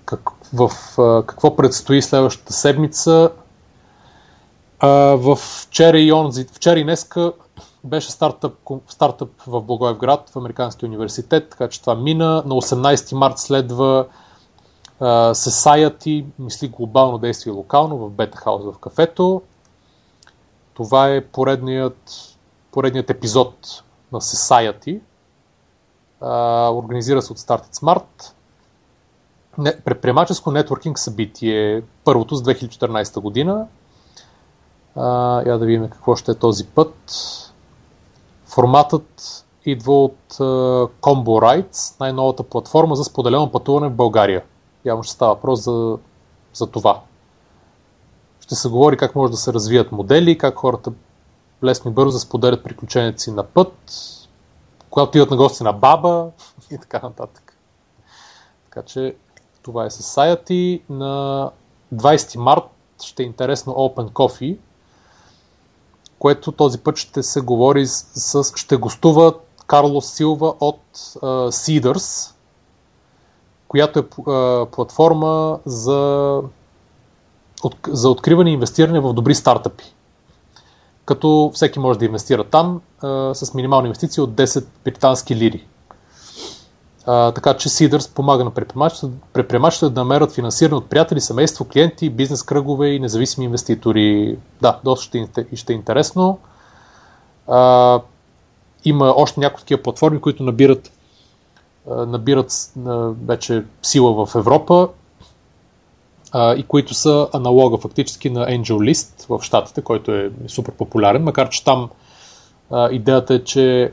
Как, 0.04 0.30
в 0.54 0.70
а, 0.98 1.22
какво 1.26 1.56
предстои 1.56 2.02
следващата 2.02 2.52
седмица. 2.52 3.30
А, 4.78 4.88
в 5.16 5.36
вчера 5.36 5.98
и, 5.98 6.12
онзи, 6.12 6.46
вчера 6.52 6.78
и 6.78 6.84
днеска 6.84 7.32
беше 7.84 8.10
стартъп, 8.10 8.54
стартъп 8.88 9.42
в 9.46 9.60
Благоевград, 9.60 10.30
в 10.30 10.36
Американския 10.36 10.88
университет, 10.88 11.50
така 11.50 11.68
че 11.68 11.80
това 11.80 11.94
мина. 11.94 12.42
На 12.46 12.54
18 12.54 13.14
март 13.14 13.38
следва 13.38 14.06
uh, 15.00 15.32
Society, 15.32 16.24
мисли 16.38 16.68
глобално 16.68 17.18
действие 17.18 17.52
локално 17.52 17.98
в 17.98 18.10
Бета 18.10 18.38
Хаус 18.38 18.64
в 18.64 18.78
кафето. 18.78 19.42
Това 20.74 21.08
е 21.14 21.24
поредният, 21.24 22.12
поредният 22.72 23.10
епизод 23.10 23.82
на 24.12 24.20
Society, 24.20 25.00
организира 26.72 27.22
се 27.22 27.32
от 27.32 27.38
Started 27.38 27.74
Smart. 27.74 28.32
Не, 29.58 29.80
предприемаческо 29.80 30.50
нетворкинг 30.50 30.98
събитие, 30.98 31.82
първото 32.04 32.36
с 32.36 32.42
2014 32.42 33.20
година. 33.20 33.66
А, 34.96 35.42
я 35.48 35.58
да 35.58 35.66
видим 35.66 35.88
какво 35.90 36.16
ще 36.16 36.30
е 36.30 36.34
този 36.34 36.66
път. 36.66 36.94
Форматът 38.46 39.44
идва 39.66 40.04
от 40.04 40.18
uh, 40.32 40.90
Combo 41.00 41.42
Rides, 41.42 42.00
най-новата 42.00 42.42
платформа 42.42 42.96
за 42.96 43.04
споделено 43.04 43.52
пътуване 43.52 43.88
в 43.88 43.94
България. 43.94 44.44
Явно 44.84 45.02
ще 45.02 45.14
става 45.14 45.34
въпрос 45.34 45.64
за, 45.64 45.98
за 46.52 46.66
това. 46.66 47.00
Ще 48.40 48.54
се 48.54 48.68
говори 48.68 48.96
как 48.96 49.14
може 49.14 49.30
да 49.30 49.36
се 49.36 49.52
развият 49.52 49.92
модели, 49.92 50.38
как 50.38 50.54
хората 50.54 50.92
лесно 51.64 51.90
и 51.90 51.94
бързо 51.94 52.12
да 52.12 52.20
споделят 52.20 52.64
приключенията 52.64 53.20
си 53.20 53.30
на 53.30 53.42
път, 53.42 53.72
когато 54.96 55.08
отиват 55.08 55.30
на 55.30 55.36
гости 55.36 55.62
на 55.62 55.72
баба 55.72 56.30
и 56.70 56.78
така 56.78 57.00
нататък. 57.02 57.56
Така 58.64 58.82
че 58.82 59.16
това 59.62 59.84
е 59.84 59.90
Society. 59.90 60.80
На 60.90 61.50
20 61.94 62.38
март 62.38 62.62
ще 63.04 63.22
е 63.22 63.26
интересно 63.26 63.72
Open 63.72 64.10
Coffee, 64.10 64.56
което 66.18 66.52
този 66.52 66.78
път 66.78 66.96
ще 66.96 67.22
се 67.22 67.40
говори 67.40 67.86
с, 67.86 68.42
с 68.42 68.52
ще 68.56 68.76
гостува 68.76 69.34
Карлос 69.66 70.12
Силва 70.12 70.54
от 70.60 70.82
uh, 70.96 71.50
Seeders, 71.50 72.34
която 73.68 73.98
е 73.98 74.02
uh, 74.02 74.70
платформа 74.70 75.58
за, 75.64 76.42
от, 77.62 77.76
за 77.88 78.10
откриване 78.10 78.50
и 78.50 78.52
инвестиране 78.52 79.00
в 79.00 79.12
добри 79.12 79.34
стартъпи 79.34 79.94
като 81.06 81.50
всеки 81.54 81.78
може 81.78 81.98
да 81.98 82.04
инвестира 82.04 82.44
там 82.44 82.80
а, 83.02 83.34
с 83.34 83.54
минимални 83.54 83.86
инвестиции 83.86 84.22
от 84.22 84.30
10 84.30 84.64
британски 84.84 85.36
лири. 85.36 85.66
А, 87.06 87.32
така 87.32 87.54
че 87.56 87.68
Seeders 87.68 88.14
помага 88.14 88.44
на 88.44 88.50
предприемачите 89.32 89.88
да 89.88 90.00
намерят 90.00 90.32
финансиране 90.32 90.76
от 90.76 90.88
приятели, 90.88 91.20
семейство, 91.20 91.64
клиенти, 91.64 92.10
бизнес 92.10 92.42
кръгове 92.42 92.88
и 92.88 93.00
независими 93.00 93.46
инвеститори. 93.46 94.38
Да, 94.60 94.80
доста 94.84 95.04
ще, 95.04 95.46
ще 95.56 95.72
е 95.72 95.76
интересно. 95.76 96.38
А, 97.48 98.00
има 98.84 99.14
още 99.16 99.40
някои 99.40 99.60
такива 99.60 99.82
платформи, 99.82 100.20
които 100.20 100.42
набират, 100.42 100.92
набират 101.86 102.72
вече 103.26 103.64
сила 103.82 104.26
в 104.26 104.34
Европа 104.34 104.88
и 106.36 106.64
които 106.68 106.94
са 106.94 107.28
аналога 107.32 107.78
фактически 107.78 108.30
на 108.30 108.46
Angel 108.46 108.92
List 108.92 109.28
в 109.28 109.42
Штатите, 109.42 109.82
който 109.82 110.14
е 110.14 110.30
супер 110.46 110.72
популярен, 110.72 111.22
макар 111.22 111.48
че 111.48 111.64
там 111.64 111.90
а, 112.70 112.90
идеята 112.92 113.34
е, 113.34 113.44
че 113.44 113.92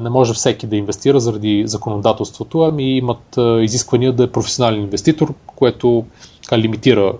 не 0.00 0.10
може 0.10 0.34
всеки 0.34 0.66
да 0.66 0.76
инвестира 0.76 1.20
заради 1.20 1.62
законодателството, 1.66 2.60
ами 2.60 2.96
имат 2.96 3.38
а, 3.38 3.62
изисквания 3.62 4.12
да 4.12 4.24
е 4.24 4.32
професионален 4.32 4.80
инвеститор, 4.80 5.34
което 5.46 6.04
така, 6.42 6.58
лимитира 6.58 7.12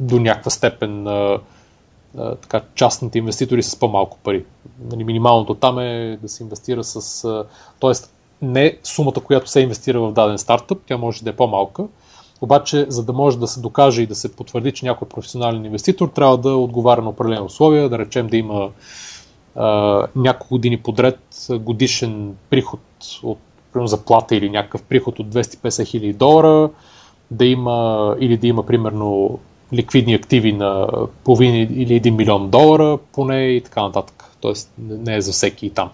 до 0.00 0.20
някаква 0.20 0.50
степен 0.50 1.06
а, 1.06 1.38
а, 2.18 2.34
така, 2.34 2.60
частните 2.74 3.18
инвеститори 3.18 3.62
с 3.62 3.76
по-малко 3.76 4.18
пари. 4.18 4.44
Нали, 4.90 5.04
минималното 5.04 5.54
там 5.54 5.78
е 5.78 6.18
да 6.22 6.28
се 6.28 6.42
инвестира 6.42 6.84
с... 6.84 7.44
Тоест, 7.80 8.14
не 8.42 8.78
сумата, 8.82 9.20
която 9.24 9.50
се 9.50 9.60
инвестира 9.60 10.00
в 10.00 10.12
даден 10.12 10.38
стартъп, 10.38 10.78
тя 10.86 10.96
може 10.96 11.24
да 11.24 11.30
е 11.30 11.36
по-малка, 11.36 11.84
обаче, 12.40 12.86
за 12.88 13.04
да 13.04 13.12
може 13.12 13.38
да 13.38 13.46
се 13.46 13.60
докаже 13.60 14.02
и 14.02 14.06
да 14.06 14.14
се 14.14 14.36
потвърди, 14.36 14.72
че 14.72 14.86
някой 14.86 15.08
професионален 15.08 15.64
инвеститор 15.64 16.08
трябва 16.08 16.38
да 16.38 16.56
отговаря 16.56 17.02
на 17.02 17.08
определени 17.08 17.46
условия, 17.46 17.88
да 17.88 17.98
речем 17.98 18.26
да 18.26 18.36
има 18.36 18.70
а, 19.56 20.06
няколко 20.16 20.54
години 20.54 20.76
подред 20.76 21.18
годишен 21.50 22.36
приход 22.50 22.80
от 23.22 23.38
примерно, 23.72 23.88
заплата 23.88 24.36
или 24.36 24.50
някакъв 24.50 24.82
приход 24.82 25.18
от 25.18 25.26
250 25.26 25.86
хиляди 25.86 26.12
долара, 26.12 26.70
да 27.30 27.44
има, 27.44 28.16
или 28.20 28.36
да 28.36 28.46
има 28.46 28.66
примерно 28.66 29.38
ликвидни 29.72 30.14
активи 30.14 30.52
на 30.52 30.88
половин 31.24 31.54
или 31.54 32.00
1 32.00 32.10
милион 32.10 32.50
долара 32.50 32.98
поне 33.12 33.46
и 33.46 33.60
така 33.60 33.82
нататък. 33.82 34.24
Тоест 34.40 34.72
не 34.78 35.16
е 35.16 35.20
за 35.20 35.32
всеки 35.32 35.66
и 35.66 35.70
там. 35.70 35.90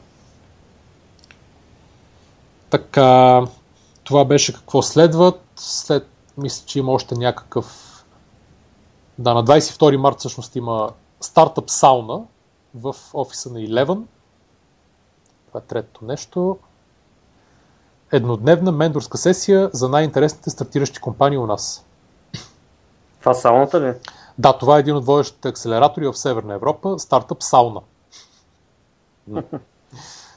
Така, 2.70 3.42
това 4.04 4.24
беше 4.24 4.52
какво 4.52 4.82
следват. 4.82 5.40
След, 5.56 6.08
мисля, 6.36 6.66
че 6.66 6.78
има 6.78 6.92
още 6.92 7.14
някакъв... 7.14 7.90
Да, 9.18 9.34
на 9.34 9.44
22 9.44 9.96
март 9.96 10.18
всъщност 10.18 10.56
има 10.56 10.90
стартъп 11.20 11.70
сауна 11.70 12.22
в 12.74 12.96
офиса 13.14 13.52
на 13.52 13.58
Eleven. 13.58 14.02
Това 15.48 15.60
е 15.60 15.62
третото 15.62 16.04
нещо. 16.04 16.58
Еднодневна 18.12 18.72
мендорска 18.72 19.18
сесия 19.18 19.70
за 19.72 19.88
най-интересните 19.88 20.50
стартиращи 20.50 21.00
компании 21.00 21.38
у 21.38 21.46
нас. 21.46 21.86
Това 23.20 23.34
сауната 23.34 23.80
ли? 23.80 23.94
Да, 24.38 24.58
това 24.58 24.76
е 24.76 24.80
един 24.80 24.96
от 24.96 25.06
водещите 25.06 25.48
акселератори 25.48 26.06
в 26.06 26.14
Северна 26.14 26.54
Европа, 26.54 26.98
стартъп 26.98 27.42
Сауна. 27.42 27.80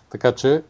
така 0.09 0.31
че 0.31 0.63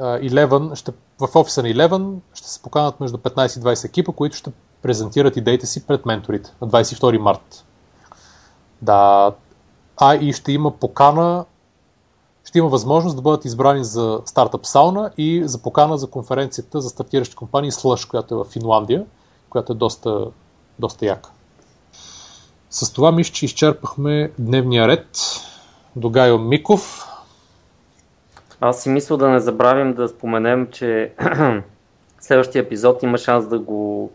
Eleven, 0.00 0.74
ще, 0.74 0.92
в 1.18 1.28
офиса 1.36 1.62
на 1.62 1.68
Eleven 1.68 2.14
ще 2.34 2.48
се 2.48 2.62
поканат 2.62 3.00
между 3.00 3.16
15 3.16 3.58
и 3.58 3.62
20 3.62 3.84
екипа, 3.84 4.12
които 4.12 4.36
ще 4.36 4.52
презентират 4.82 5.36
идеите 5.36 5.66
си 5.66 5.86
пред 5.86 6.06
менторите 6.06 6.52
на 6.60 6.68
22 6.68 7.18
март. 7.18 7.64
Да, 8.82 9.32
а 9.96 10.14
и 10.14 10.32
ще 10.32 10.52
има 10.52 10.70
покана, 10.70 11.44
ще 12.44 12.58
има 12.58 12.68
възможност 12.68 13.16
да 13.16 13.22
бъдат 13.22 13.44
избрани 13.44 13.84
за 13.84 14.20
стартъп 14.24 14.66
сауна 14.66 15.10
и 15.18 15.42
за 15.44 15.58
покана 15.58 15.98
за 15.98 16.06
конференцията 16.06 16.80
за 16.80 16.88
стартиращи 16.88 17.36
компании 17.36 17.70
Slush, 17.70 18.10
която 18.10 18.34
е 18.34 18.38
в 18.38 18.44
Финландия, 18.44 19.06
която 19.50 19.72
е 19.72 19.76
доста, 19.76 20.26
доста 20.78 21.06
яка. 21.06 21.30
С 22.70 22.92
това 22.92 23.12
мисля, 23.12 23.32
че 23.32 23.44
изчерпахме 23.44 24.32
дневния 24.38 24.88
ред. 24.88 25.06
До 25.96 26.10
Гайо 26.10 26.38
Миков. 26.38 27.08
Аз 28.60 28.82
си 28.82 28.88
мисля 28.88 29.16
да 29.16 29.28
не 29.28 29.40
забравим 29.40 29.94
да 29.94 30.08
споменем, 30.08 30.68
че 30.70 31.12
следващия 32.20 32.62
епизод 32.62 33.02
има 33.02 33.18
шанс 33.18 33.48
да 33.48 33.58
го 33.58 34.12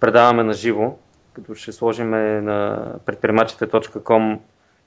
предаваме 0.00 0.42
на 0.42 0.52
живо, 0.52 0.94
като 1.32 1.54
ще 1.54 1.72
сложим 1.72 2.10
на 2.44 2.86
предприемачите.com 3.06 4.38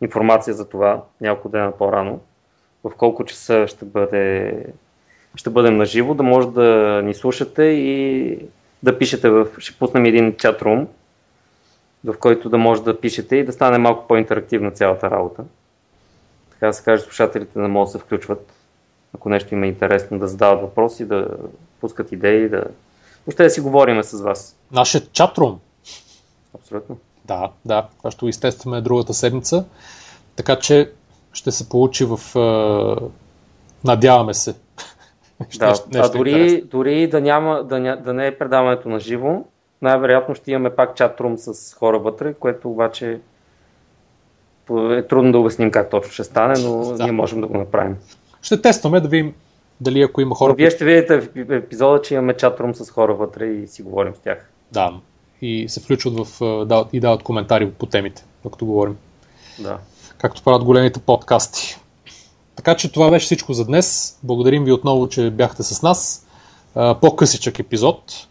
информация 0.02 0.54
за 0.54 0.70
това 0.70 1.04
няколко 1.22 1.50
дена 1.50 1.72
по-рано, 1.72 2.20
в 2.84 2.92
колко 2.98 3.26
часа 3.26 3.68
ще, 3.68 3.86
бъде, 3.86 4.54
ще 5.36 5.50
бъдем 5.50 5.78
на 5.78 5.86
живо, 5.86 6.14
да 6.14 6.24
може 6.24 6.48
да 6.48 7.02
ни 7.04 7.14
слушате 7.14 7.64
и 7.64 8.38
да 8.84 8.98
пишете 8.98 9.30
в... 9.30 9.48
Ще 9.58 9.80
пуснем 9.80 10.06
един 10.06 10.34
чат-рум, 10.34 10.88
в 12.06 12.18
който 12.20 12.50
да 12.50 12.58
може 12.58 12.84
да 12.84 13.00
пишете 13.00 13.36
и 13.36 13.46
да 13.46 13.52
стане 13.52 13.78
малко 13.78 14.08
по-интерактивна 14.08 14.72
цялата 14.72 15.12
работа. 15.12 15.44
Така 16.52 16.68
да 16.68 16.74
се 16.74 16.84
каже, 16.84 17.04
слушателите 17.04 17.60
да 17.60 17.68
могат 17.68 17.88
да 17.88 17.92
се 17.92 18.00
включват, 18.00 18.54
ако 19.14 19.30
нещо 19.30 19.54
има 19.54 19.68
интересно, 19.68 20.20
да 20.20 20.28
задават 20.28 20.62
въпроси, 20.62 21.06
да 21.06 21.28
пускат 21.82 22.12
идеи, 22.12 22.50
да... 22.50 22.64
Въобще 23.28 23.44
да 23.44 23.50
си 23.50 23.62
говорим 23.62 24.04
с 24.04 24.22
вас. 24.22 24.58
Нашия 24.72 25.02
чатрум. 25.12 25.60
Абсолютно. 26.56 26.98
Да, 27.26 27.50
да. 27.66 27.88
Това 27.98 28.12
ще 28.12 28.26
го 28.26 28.30
изтестваме 28.30 28.82
другата 28.82 29.14
седмица. 29.14 29.66
Така 30.36 30.60
че 30.60 30.92
ще 31.34 31.52
се 31.52 31.70
получи 31.70 32.06
в... 32.06 32.20
Надяваме 33.84 34.34
се. 34.34 34.56
Да, 35.60 35.70
нещо, 35.70 35.86
нещо 35.94 36.12
а 36.14 36.18
дори, 36.18 36.62
дори 36.62 37.08
да, 37.08 37.22
няма, 37.22 37.64
да, 37.64 37.80
ня, 37.80 37.98
да 37.98 38.14
не 38.14 38.28
е 38.28 38.38
предаването 38.38 38.90
на 38.90 39.00
живо, 39.00 39.44
най-вероятно 39.82 40.36
ще 40.36 40.52
имаме 40.52 40.76
пак 40.76 40.98
чат-рум 40.98 41.36
с 41.36 41.74
хора 41.74 42.00
вътре, 42.00 42.34
което 42.34 42.72
обаче 42.72 43.20
е 44.72 45.08
трудно 45.08 45.32
да 45.32 45.40
обясним 45.40 45.72
как 45.72 45.90
точно 45.90 46.12
ще 46.14 46.24
стане, 46.24 46.54
но 46.60 46.94
да. 46.94 47.04
ние 47.04 47.12
можем 47.12 47.42
да 47.42 47.48
го 47.48 47.58
направим. 47.58 47.98
Ще 48.44 48.62
тестваме 48.62 49.00
да 49.00 49.08
видим 49.08 49.34
дали 49.82 50.02
ако 50.02 50.22
има 50.22 50.36
хора... 50.36 50.50
Но 50.50 50.56
вие 50.56 50.70
ще 50.70 50.86
видите 50.86 51.20
в 51.20 51.52
епизода, 51.52 52.02
че 52.02 52.14
имаме 52.14 52.34
чат-рум 52.34 52.74
с 52.74 52.90
хора 52.90 53.14
вътре 53.14 53.46
и 53.46 53.68
си 53.68 53.84
говорим 53.84 54.16
с 54.16 54.20
тях. 54.20 54.50
Да, 54.72 54.94
и 55.42 55.70
се 55.70 55.80
включват 55.80 56.28
в, 56.28 56.42
и 56.94 57.00
дават 57.00 57.24
коментари 57.24 57.72
по 57.72 57.86
темите, 57.86 58.26
докато 58.44 58.66
говорим. 58.66 58.98
Да. 59.60 59.78
Както 60.18 60.44
правят 60.44 60.64
големите 60.64 61.00
подкасти. 61.00 61.78
Така 62.56 62.76
че 62.76 62.92
това 62.92 63.10
беше 63.10 63.26
всичко 63.26 63.54
за 63.54 63.66
днес. 63.66 64.20
Благодарим 64.24 64.64
ви 64.64 64.72
отново, 64.72 65.10
че 65.10 65.30
бяхте 65.30 65.64
с 65.64 65.82
нас. 65.82 66.28
По-късичък 66.74 67.60
епизод. 67.60 68.28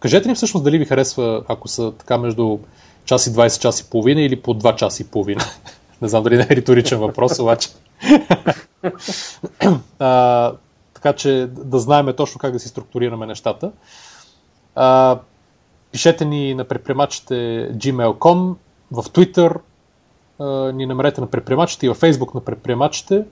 Кажете 0.00 0.28
ни 0.28 0.34
всъщност 0.34 0.64
дали 0.64 0.78
ви 0.78 0.84
харесва, 0.84 1.44
ако 1.48 1.68
са 1.68 1.92
така 1.92 2.18
между 2.18 2.58
час 3.04 3.26
и 3.26 3.30
20 3.30 3.60
час 3.60 3.80
и 3.80 3.90
половина 3.90 4.22
или 4.22 4.40
по 4.40 4.54
2 4.54 4.74
часа 4.74 5.02
и 5.02 5.06
половина. 5.06 5.44
Не 6.02 6.08
знам 6.08 6.22
дали 6.22 6.36
не 6.36 6.46
е 6.50 6.56
риторичен 6.56 6.98
въпрос, 6.98 7.38
обаче. 7.38 7.68
а, 9.98 10.52
така 10.94 11.12
че 11.12 11.48
да 11.50 11.78
знаем 11.78 12.14
точно 12.16 12.38
как 12.38 12.52
да 12.52 12.58
си 12.58 12.68
структурираме 12.68 13.26
нещата. 13.26 13.72
А, 14.74 15.18
пишете 15.92 16.24
ни 16.24 16.54
на 16.54 16.64
предприемачите 16.64 17.34
gmail.com, 17.74 18.54
в 18.92 19.02
Twitter 19.02 19.56
а, 20.38 20.72
ни 20.72 20.86
намерете 20.86 21.20
на 21.20 21.26
предприемачите 21.26 21.86
и 21.86 21.88
във 21.88 22.00
Facebook 22.00 22.34
на 22.34 22.40
предприемачите. 22.40 23.24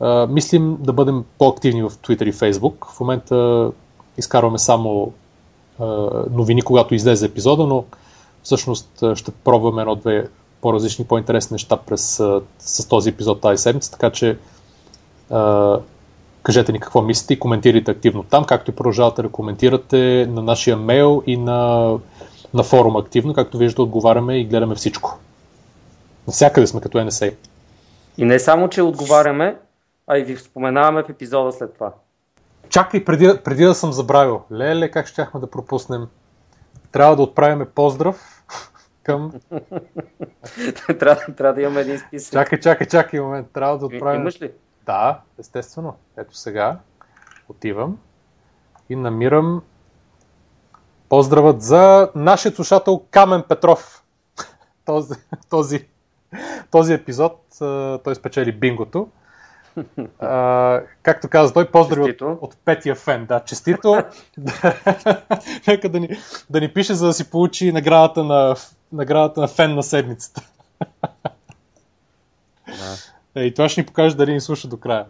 А, 0.00 0.26
мислим 0.26 0.76
да 0.80 0.92
бъдем 0.92 1.24
по-активни 1.38 1.82
в 1.82 1.90
Twitter 1.90 2.24
и 2.24 2.32
Facebook. 2.32 2.94
В 2.96 3.00
момента 3.00 3.70
изкарваме 4.16 4.58
само 4.58 5.12
новини, 6.30 6.62
когато 6.62 6.94
излезе 6.94 7.26
епизода, 7.26 7.66
но 7.66 7.84
всъщност 8.42 9.04
ще 9.14 9.30
пробваме 9.30 9.82
едно-две 9.82 10.28
по-различни, 10.60 11.04
по-интересни 11.04 11.54
неща 11.54 11.76
през, 11.76 12.22
с 12.58 12.88
този 12.88 13.10
епизод 13.10 13.40
тази 13.40 13.62
седмица, 13.62 13.90
така 13.90 14.10
че 14.10 14.38
а, 15.30 15.78
кажете 16.42 16.72
ни 16.72 16.80
какво 16.80 17.02
мислите 17.02 17.34
и 17.34 17.38
коментирайте 17.38 17.90
активно 17.90 18.22
там, 18.22 18.44
както 18.44 18.70
и 18.70 18.74
продължавате 18.74 19.22
да 19.22 19.28
коментирате 19.28 20.26
на 20.30 20.42
нашия 20.42 20.76
мейл 20.76 21.22
и 21.26 21.36
на, 21.36 21.90
на 22.54 22.62
форум 22.62 22.96
активно, 22.96 23.34
както 23.34 23.58
виждате 23.58 23.82
отговаряме 23.82 24.38
и 24.38 24.44
гледаме 24.44 24.74
всичко. 24.74 25.18
Навсякъде 26.26 26.66
сме 26.66 26.80
като 26.80 26.98
NSA. 26.98 27.34
И 28.18 28.24
не 28.24 28.38
само, 28.38 28.68
че 28.68 28.82
отговаряме, 28.82 29.56
а 30.06 30.18
и 30.18 30.22
ви 30.22 30.36
споменаваме 30.36 31.02
в 31.02 31.08
епизода 31.08 31.52
след 31.52 31.74
това. 31.74 31.92
Чакай, 32.68 33.04
преди, 33.04 33.32
преди 33.44 33.64
да 33.64 33.74
съм 33.74 33.92
забравил. 33.92 34.42
Леле, 34.52 34.90
как 34.90 35.06
щяхме 35.06 35.40
да 35.40 35.46
пропуснем? 35.46 36.06
Трябва 36.92 37.16
да 37.16 37.22
отправяме 37.22 37.64
поздрав 37.64 38.39
към... 39.10 39.32
трябва, 40.98 41.34
трябва 41.36 41.54
да 41.54 41.62
имаме 41.62 41.80
един 41.80 41.98
списък. 41.98 42.32
Чакай, 42.32 42.60
чакай, 42.60 42.86
чакай 42.86 43.20
момент. 43.20 43.48
Трябва 43.52 43.78
да 43.78 43.86
отправим... 43.86 44.20
Имаш 44.20 44.42
ли? 44.42 44.52
Да, 44.86 45.20
естествено. 45.38 45.96
Ето 46.16 46.36
сега 46.36 46.78
отивам 47.48 47.98
и 48.88 48.96
намирам 48.96 49.62
поздравът 51.08 51.62
за 51.62 52.10
нашия 52.14 52.52
слушател 52.52 53.04
Камен 53.10 53.42
Петров. 53.48 54.04
този, 54.84 55.14
този, 55.50 55.88
този 56.70 56.92
епизод 56.92 57.46
той 58.04 58.14
спечели 58.14 58.52
бингото. 58.52 59.08
А, 60.18 60.80
както 61.02 61.28
каза 61.28 61.52
той, 61.52 61.70
поздрави 61.70 62.10
от, 62.10 62.38
от 62.40 62.56
петия 62.64 62.94
фен. 62.94 63.26
Да, 63.26 63.40
честито. 63.40 63.96
Нека 65.66 65.88
да 65.88 66.00
ни, 66.00 66.08
да 66.50 66.60
ни 66.60 66.72
пише, 66.72 66.94
за 66.94 67.06
да 67.06 67.12
си 67.12 67.30
получи 67.30 67.72
наградата 67.72 68.24
на, 68.24 68.56
наградата 68.92 69.40
на 69.40 69.48
фен 69.48 69.74
на 69.74 69.82
седмицата. 69.82 70.42
Да. 73.34 73.42
И 73.42 73.54
това 73.54 73.68
ще 73.68 73.80
ни 73.80 73.86
покаже 73.86 74.16
дали 74.16 74.32
ни 74.32 74.40
слуша 74.40 74.68
до 74.68 74.76
края. 74.76 75.06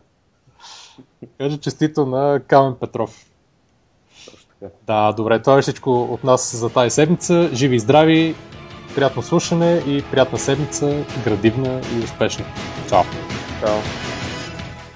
Каже 1.39 1.59
честито 1.59 2.07
на 2.07 2.41
Камен 2.47 2.75
Петров. 2.81 3.27
Да, 4.87 5.13
добре, 5.13 5.39
това 5.39 5.59
е 5.59 5.63
всичко 5.63 6.03
от 6.03 6.25
нас 6.25 6.57
за 6.57 6.71
тази 6.71 6.91
седмица. 6.91 7.51
Живи 7.53 7.77
и 7.77 7.81
здрави, 7.81 8.35
приятно 8.95 9.23
слушане 9.23 9.83
и 9.87 10.05
приятна 10.11 10.39
седмица, 10.39 11.05
градивна 11.25 11.81
и 11.95 12.05
успешна. 12.05 12.45
Чао! 12.89 13.03
Чао! 13.61 14.10